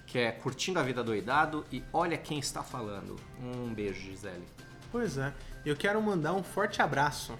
que 0.06 0.18
é 0.18 0.30
Curtindo 0.32 0.78
a 0.78 0.82
Vida 0.82 1.02
Doidado 1.02 1.66
e 1.70 1.82
Olha 1.92 2.16
Quem 2.16 2.38
Está 2.38 2.62
Falando. 2.62 3.16
Um 3.42 3.74
beijo, 3.74 4.00
Gisele. 4.00 4.44
Pois 4.92 5.18
é. 5.18 5.34
Eu 5.64 5.76
quero 5.76 6.00
mandar 6.00 6.32
um 6.32 6.42
forte 6.42 6.80
abraço 6.80 7.34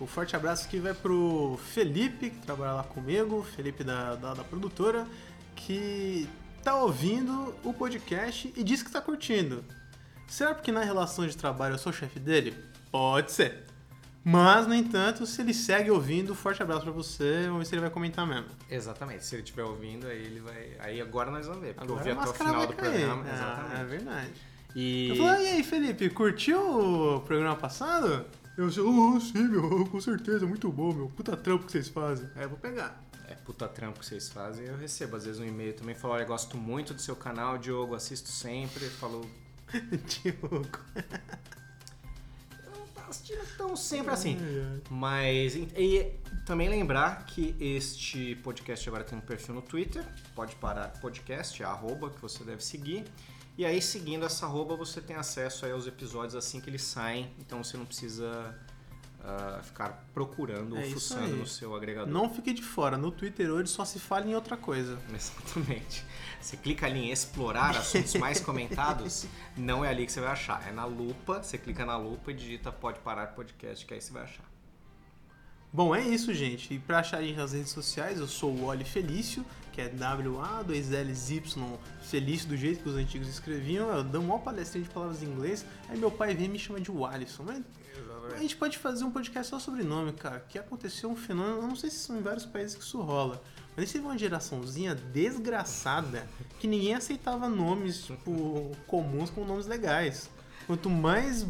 O 0.00 0.06
forte 0.06 0.34
abraço 0.34 0.66
aqui 0.66 0.80
vai 0.80 0.92
pro 0.92 1.58
Felipe, 1.72 2.30
que 2.30 2.38
trabalha 2.40 2.72
lá 2.72 2.82
comigo, 2.82 3.42
Felipe 3.42 3.84
da, 3.84 4.16
da, 4.16 4.34
da 4.34 4.44
produtora, 4.44 5.06
que 5.54 6.28
tá 6.62 6.74
ouvindo 6.74 7.54
o 7.64 7.72
podcast 7.72 8.52
e 8.56 8.64
diz 8.64 8.82
que 8.82 8.90
tá 8.90 9.00
curtindo. 9.00 9.64
Será 10.26 10.52
porque 10.54 10.72
na 10.72 10.82
relação 10.82 11.26
de 11.26 11.36
trabalho 11.36 11.74
eu 11.74 11.78
sou 11.78 11.92
chefe 11.92 12.18
dele? 12.18 12.52
Pode 12.90 13.30
ser. 13.30 13.65
Mas, 14.28 14.66
no 14.66 14.74
entanto, 14.74 15.24
se 15.24 15.40
ele 15.40 15.54
segue 15.54 15.88
ouvindo, 15.88 16.34
forte 16.34 16.60
abraço 16.60 16.82
pra 16.82 16.90
você, 16.90 17.44
vamos 17.44 17.58
ver 17.60 17.64
se 17.66 17.74
ele 17.76 17.82
vai 17.82 17.90
comentar 17.90 18.26
mesmo. 18.26 18.46
Exatamente. 18.68 19.24
Se 19.24 19.36
ele 19.36 19.44
estiver 19.44 19.62
ouvindo, 19.62 20.04
aí 20.08 20.18
ele 20.20 20.40
vai. 20.40 20.72
Aí 20.80 21.00
agora 21.00 21.30
nós 21.30 21.46
vamos 21.46 21.62
ver. 21.62 21.74
Porque 21.74 21.84
Agora 21.92 22.00
eu 22.00 22.14
vi 22.14 22.18
a 22.18 22.22
até 22.22 22.30
o 22.30 22.34
final 22.34 22.66
do 22.66 22.72
cair. 22.72 22.90
programa. 23.06 23.24
Ah, 23.24 23.34
Exatamente. 23.34 23.80
é 23.80 23.84
verdade. 23.84 24.30
E. 24.74 25.08
Eu 25.10 25.16
falei, 25.16 25.44
e 25.46 25.48
aí, 25.50 25.62
Felipe, 25.62 26.10
curtiu 26.10 26.58
o 27.16 27.20
programa 27.20 27.54
passado? 27.54 28.24
Eu 28.58 28.66
disse, 28.68 28.80
oh, 28.80 29.20
sim, 29.20 29.46
meu, 29.46 29.86
com 29.86 30.00
certeza, 30.00 30.44
muito 30.44 30.72
bom, 30.72 30.92
meu. 30.92 31.08
Puta 31.10 31.36
trampo 31.36 31.64
que 31.64 31.70
vocês 31.70 31.88
fazem. 31.88 32.28
Aí 32.34 32.42
eu 32.42 32.48
vou 32.48 32.58
pegar. 32.58 33.00
É 33.28 33.34
puta 33.36 33.68
trampo 33.68 34.00
que 34.00 34.06
vocês 34.06 34.28
fazem. 34.28 34.66
Eu 34.66 34.76
recebo 34.76 35.14
às 35.14 35.24
vezes 35.24 35.40
um 35.40 35.44
e-mail 35.44 35.72
também. 35.74 35.94
Falo, 35.94 36.14
olha, 36.14 36.24
gosto 36.24 36.56
muito 36.56 36.92
do 36.92 37.00
seu 37.00 37.14
canal, 37.14 37.58
Diogo, 37.58 37.94
assisto 37.94 38.28
sempre. 38.28 38.86
Falou, 38.86 39.24
Diogo. 39.70 40.68
Eu 43.06 43.38
não 43.38 43.44
tá 43.44 43.44
assistindo 43.44 43.56
tão 43.56 43.76
sempre 43.76 44.12
assim. 44.12 44.38
Mas 44.90 45.54
e, 45.54 45.68
e 45.76 46.20
também 46.44 46.68
lembrar 46.68 47.24
que 47.26 47.54
este 47.60 48.36
podcast 48.36 48.88
agora 48.88 49.04
tem 49.04 49.18
um 49.18 49.22
perfil 49.22 49.54
no 49.54 49.62
Twitter, 49.62 50.04
pode 50.34 50.54
parar 50.56 50.88
podcast, 51.00 51.62
é 51.62 51.66
arroba 51.66 52.10
que 52.10 52.20
você 52.20 52.42
deve 52.44 52.64
seguir. 52.64 53.04
E 53.58 53.64
aí, 53.64 53.80
seguindo 53.80 54.26
essa 54.26 54.44
arroba, 54.44 54.76
você 54.76 55.00
tem 55.00 55.16
acesso 55.16 55.64
aí 55.64 55.72
aos 55.72 55.86
episódios 55.86 56.34
assim 56.34 56.60
que 56.60 56.68
eles 56.68 56.82
saem, 56.82 57.30
então 57.38 57.64
você 57.64 57.76
não 57.78 57.86
precisa 57.86 58.54
ah, 59.28 59.60
ficar 59.60 60.06
procurando 60.14 60.76
É 60.78 60.84
ou 60.84 60.90
fuçando 60.92 61.24
aí. 61.24 61.32
no 61.32 61.46
seu 61.46 61.74
agregador. 61.74 62.12
Não 62.12 62.32
fique 62.32 62.52
de 62.52 62.62
fora, 62.62 62.96
no 62.96 63.10
Twitter 63.10 63.50
hoje 63.50 63.68
só 63.68 63.84
se 63.84 63.98
fala 63.98 64.24
em 64.24 64.36
outra 64.36 64.56
coisa. 64.56 64.96
Exatamente. 65.12 66.04
Você 66.40 66.56
clica 66.56 66.86
ali 66.86 67.00
em 67.00 67.10
explorar 67.10 67.76
assuntos 67.76 68.14
mais 68.14 68.38
comentados, 68.40 69.26
não 69.56 69.84
é 69.84 69.88
ali 69.88 70.06
que 70.06 70.12
você 70.12 70.20
vai 70.20 70.30
achar. 70.30 70.64
É 70.68 70.70
na 70.70 70.84
lupa, 70.84 71.42
você 71.42 71.58
clica 71.58 71.84
na 71.84 71.96
lupa 71.96 72.30
e 72.30 72.34
digita 72.34 72.70
pode 72.70 73.00
parar 73.00 73.26
podcast, 73.28 73.84
que 73.84 73.94
aí 73.94 74.00
você 74.00 74.12
vai 74.12 74.22
achar. 74.22 74.44
Bom, 75.72 75.92
é 75.92 76.00
isso, 76.02 76.32
gente. 76.32 76.72
E 76.72 76.78
pra 76.78 77.00
achar 77.00 77.18
a 77.18 77.22
gente 77.22 77.36
nas 77.36 77.52
redes 77.52 77.70
sociais, 77.72 78.20
eu 78.20 78.28
sou 78.28 78.52
o 78.52 78.66
Oli 78.66 78.84
Felício, 78.84 79.44
que 79.72 79.80
é 79.80 79.88
W-A-2-L-Y, 79.88 81.78
Felício 82.00 82.48
do 82.48 82.56
jeito 82.56 82.82
que 82.82 82.88
os 82.88 82.94
antigos 82.94 83.28
escreviam. 83.28 83.88
Eu 83.90 84.04
dou 84.04 84.22
uma 84.22 84.38
palestrinha 84.38 84.86
de 84.86 84.90
palavras 84.94 85.22
em 85.22 85.26
inglês, 85.26 85.66
aí 85.88 85.98
meu 85.98 86.10
pai 86.12 86.32
vem 86.34 86.46
e 86.46 86.48
me 86.48 86.58
chama 86.58 86.80
de 86.80 86.90
Wallison. 86.90 87.42
Mas 87.42 87.62
a 88.36 88.42
gente 88.42 88.56
pode 88.56 88.78
fazer 88.78 89.04
um 89.04 89.10
podcast 89.10 89.50
só 89.50 89.58
sobre 89.58 89.82
nome, 89.82 90.12
cara. 90.12 90.40
Que 90.48 90.58
aconteceu 90.58 91.10
um 91.10 91.16
fenômeno, 91.16 91.56
eu 91.58 91.68
não 91.68 91.76
sei 91.76 91.90
se 91.90 91.98
são 91.98 92.16
em 92.18 92.22
vários 92.22 92.46
países 92.46 92.74
que 92.76 92.82
isso 92.82 93.00
rola. 93.00 93.42
Mas 93.76 93.92
teve 93.92 94.04
uma 94.04 94.16
geraçãozinha 94.16 94.94
desgraçada 94.94 96.26
que 96.58 96.66
ninguém 96.66 96.94
aceitava 96.94 97.48
nomes, 97.48 98.06
tipo, 98.06 98.72
comuns 98.86 99.30
com 99.30 99.44
nomes 99.44 99.66
legais. 99.66 100.30
Quanto 100.66 100.88
mais. 100.90 101.46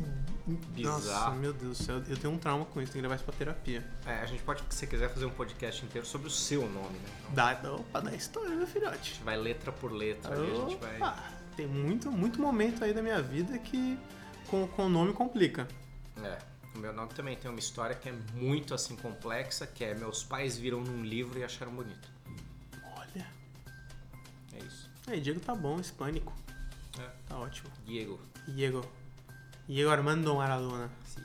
Nossa, 0.76 1.01
Bizarro. 1.01 1.37
meu 1.37 1.53
Deus 1.53 1.78
do 1.78 1.84
céu, 1.84 2.03
eu 2.09 2.16
tenho 2.16 2.32
um 2.32 2.39
trauma 2.39 2.64
com 2.66 2.80
isso, 2.80 2.93
tenho 2.93 3.03
que 3.03 3.09
levar 3.09 3.16
isso 3.16 3.24
pra 3.24 3.34
terapia. 3.34 3.84
É, 4.07 4.20
a 4.20 4.26
gente 4.26 4.45
pode, 4.45 4.62
se 4.68 4.78
você 4.78 4.87
quiser, 4.87 5.09
fazer 5.12 5.26
um 5.26 5.30
podcast 5.30 5.84
inteiro 5.84 6.07
sobre 6.07 6.28
o 6.28 6.30
seu 6.30 6.62
nome, 6.70 6.99
né? 6.99 7.09
Então, 7.22 7.34
Dá, 7.34 7.55
dá, 7.55 7.72
opa, 7.72 8.01
dá 8.01 8.14
história, 8.14 8.51
meu 8.51 8.62
a 8.62 8.66
filhote. 8.66 9.11
gente 9.14 9.24
vai 9.24 9.37
letra 9.37 9.72
por 9.72 9.91
letra, 9.91 10.34
ali 10.34 10.51
a 10.53 10.55
gente 10.55 10.76
vai... 10.76 10.97
Opa, 10.99 11.16
tem 11.57 11.66
muito, 11.66 12.12
muito 12.12 12.41
momento 12.41 12.84
aí 12.84 12.93
da 12.95 13.03
minha 13.03 13.20
vida 13.20 13.59
que 13.59 13.99
com, 14.47 14.68
com 14.68 14.87
o 14.87 14.89
nome 14.89 15.12
complica. 15.14 15.66
É, 16.22 16.39
o 16.77 16.81
meu 16.81 16.93
nome 16.93 17.12
também 17.12 17.37
tem 17.37 17.51
uma 17.51 17.59
história 17.59 17.97
que 17.97 18.09
é 18.09 18.12
muito 18.35 18.74
assim 18.74 18.97
complexa, 18.97 19.66
que 19.66 19.85
é 19.85 19.95
meus 19.95 20.22
pais 20.22 20.57
viram 20.57 20.81
num 20.81 21.03
livro 21.03 21.39
e 21.39 21.45
acharam 21.45 21.72
bonito. 21.72 22.09
Olha. 22.97 23.27
É 24.53 24.59
isso. 24.59 24.91
Aí, 25.07 25.20
Diego 25.20 25.41
tá 25.41 25.55
bom, 25.55 25.81
hispânico. 25.81 26.33
É. 26.99 27.11
Tá 27.29 27.39
ótimo. 27.39 27.70
Diego. 27.85 28.20
Diego. 28.49 28.85
Diego 29.68 29.91
Armando 29.91 30.35
Maradona. 30.35 30.91
Sim. 31.05 31.22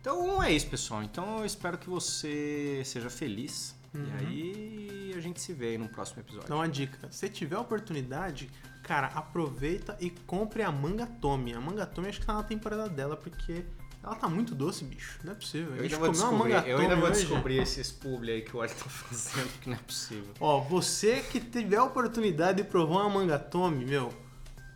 Então 0.00 0.42
é 0.42 0.52
isso, 0.52 0.66
pessoal. 0.68 1.02
Então 1.02 1.38
eu 1.38 1.46
espero 1.46 1.78
que 1.78 1.88
você 1.88 2.82
seja 2.84 3.08
feliz. 3.08 3.74
Uhum. 3.94 4.04
E 4.04 4.12
aí 4.12 5.14
a 5.16 5.20
gente 5.20 5.40
se 5.40 5.52
vê 5.52 5.68
aí 5.68 5.78
no 5.78 5.88
próximo 5.88 6.20
episódio. 6.20 6.48
Dá 6.48 6.56
uma 6.56 6.68
dica. 6.68 7.10
Se 7.10 7.28
tiver 7.28 7.56
oportunidade, 7.58 8.50
cara, 8.82 9.06
aproveita 9.08 9.96
e 10.00 10.10
compre 10.10 10.62
a 10.62 10.72
Manga 10.72 11.06
Tommy. 11.06 11.54
A 11.54 11.60
Manga 11.60 11.86
Tommy 11.86 12.08
acho 12.08 12.20
que 12.20 12.26
tá 12.26 12.34
na 12.34 12.42
temporada 12.42 12.88
dela, 12.88 13.16
porque 13.16 13.64
ela 14.02 14.16
tá 14.16 14.28
muito 14.28 14.54
doce, 14.54 14.84
bicho. 14.84 15.20
Não 15.22 15.32
é 15.32 15.34
possível. 15.34 15.76
Eu 15.76 15.80
A 15.80 15.82
gente 15.82 15.94
ainda 15.94 16.06
vou 16.06 16.14
comeu 16.14 16.30
uma 16.30 16.48
descobrir, 16.48 16.70
eu 16.70 16.78
ainda 16.78 16.96
vou 16.96 17.10
descobrir 17.10 17.58
esses 17.58 17.92
publi 17.92 18.32
aí 18.32 18.42
que 18.42 18.56
o 18.56 18.60
Oli 18.60 18.70
tá 18.70 18.84
fazendo, 18.90 19.60
que 19.60 19.68
não 19.68 19.76
é 19.76 19.80
possível. 19.80 20.34
Ó, 20.40 20.60
você 20.60 21.20
que 21.20 21.38
tiver 21.38 21.76
a 21.76 21.84
oportunidade 21.84 22.62
de 22.62 22.68
provar 22.68 23.02
uma 23.02 23.10
manga 23.10 23.38
Tommy, 23.38 23.84
meu, 23.84 24.12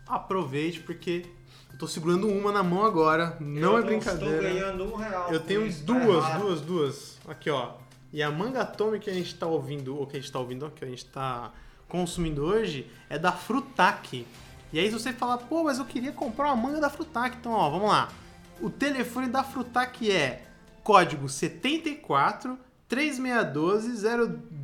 aproveite 0.07 0.79
porque 0.79 1.25
eu 1.73 1.77
tô 1.77 1.87
segurando 1.87 2.29
uma 2.29 2.53
na 2.53 2.63
mão 2.63 2.85
agora, 2.85 3.35
não 3.41 3.77
é 3.77 3.81
brincadeira. 3.81 4.73
um 4.81 4.95
real. 4.95 5.31
Eu 5.31 5.41
tenho 5.41 5.69
duas, 5.83 6.33
duas, 6.39 6.61
duas. 6.61 7.17
Aqui, 7.27 7.49
ó. 7.49 7.73
E 8.13 8.23
a 8.23 8.31
manga 8.31 8.65
Tommy 8.65 8.97
que 8.97 9.09
a 9.09 9.13
gente 9.13 9.35
tá 9.35 9.45
ouvindo, 9.45 9.97
ou 9.97 10.07
que 10.07 10.15
a 10.15 10.19
gente 10.21 10.31
tá 10.31 10.39
ouvindo, 10.39 10.65
ó, 10.65 10.69
que 10.69 10.85
a 10.85 10.87
gente 10.87 11.05
tá 11.05 11.51
consumindo 11.89 12.45
hoje, 12.45 12.89
é 13.09 13.19
da 13.19 13.33
Frutac. 13.33 14.25
E 14.71 14.79
aí 14.79 14.87
se 14.87 14.93
você 14.93 15.11
falar, 15.11 15.37
pô, 15.37 15.65
mas 15.65 15.79
eu 15.79 15.85
queria 15.85 16.13
comprar 16.13 16.47
uma 16.47 16.55
manga 16.55 16.79
da 16.79 16.89
Frutac, 16.89 17.35
então 17.35 17.51
ó, 17.51 17.69
vamos 17.69 17.89
lá. 17.89 18.07
O 18.59 18.71
telefone 18.71 19.27
da 19.27 19.43
Frutac 19.43 20.09
é 20.11 20.43
código 20.83 21.29
74 21.29 22.57
3612 22.87 24.01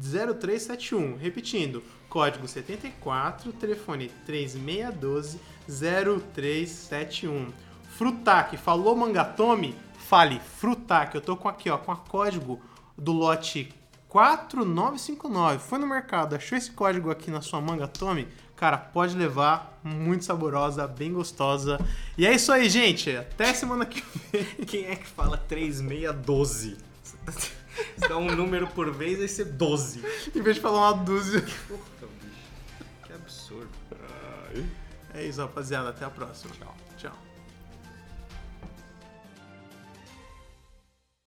0371. 0.01 1.15
Repetindo, 1.17 1.83
código 2.09 2.47
74, 2.47 3.53
telefone 3.53 4.09
3612 4.25 5.39
0371. 5.67 7.53
Frutac, 7.95 8.57
falou 8.57 8.95
Mangatome? 8.95 9.75
Fale 9.99 10.39
Frutac. 10.39 11.13
Eu 11.13 11.21
tô 11.21 11.37
com 11.37 11.47
aqui, 11.47 11.69
ó, 11.69 11.77
com 11.77 11.91
a 11.91 11.97
código 11.97 12.59
do 12.97 13.11
lote 13.11 13.71
4959. 14.09 15.59
Foi 15.59 15.77
no 15.77 15.85
mercado, 15.85 16.35
achou 16.35 16.57
esse 16.57 16.71
código 16.71 17.11
aqui 17.11 17.29
na 17.29 17.41
sua 17.41 17.61
Mangatome? 17.61 18.27
Cara, 18.55 18.77
pode 18.77 19.15
levar, 19.15 19.79
muito 19.83 20.23
saborosa, 20.23 20.87
bem 20.87 21.11
gostosa. 21.11 21.79
E 22.17 22.25
é 22.25 22.33
isso 22.33 22.51
aí, 22.51 22.69
gente. 22.69 23.15
Até 23.15 23.53
semana 23.53 23.85
que 23.85 24.03
vem. 24.31 24.43
Quem 24.65 24.85
é 24.85 24.95
que 24.95 25.07
fala 25.07 25.37
3612? 25.37 26.77
Você 27.25 28.07
dá 28.07 28.17
um 28.17 28.33
número 28.35 28.67
por 28.67 28.91
vez, 28.91 29.19
aí 29.19 29.27
você 29.27 29.43
12. 29.43 30.03
Em 30.35 30.41
vez 30.41 30.55
de 30.55 30.61
falar 30.61 30.91
uma 30.91 31.03
dúzia. 31.03 31.41
Puta, 31.41 32.07
bicho. 32.21 33.05
Que 33.05 33.13
absurdo. 33.13 33.69
É 35.13 35.23
isso, 35.23 35.41
rapaziada. 35.41 35.89
Até 35.89 36.05
a 36.05 36.09
próxima. 36.09 36.53
Tchau. 36.55 36.75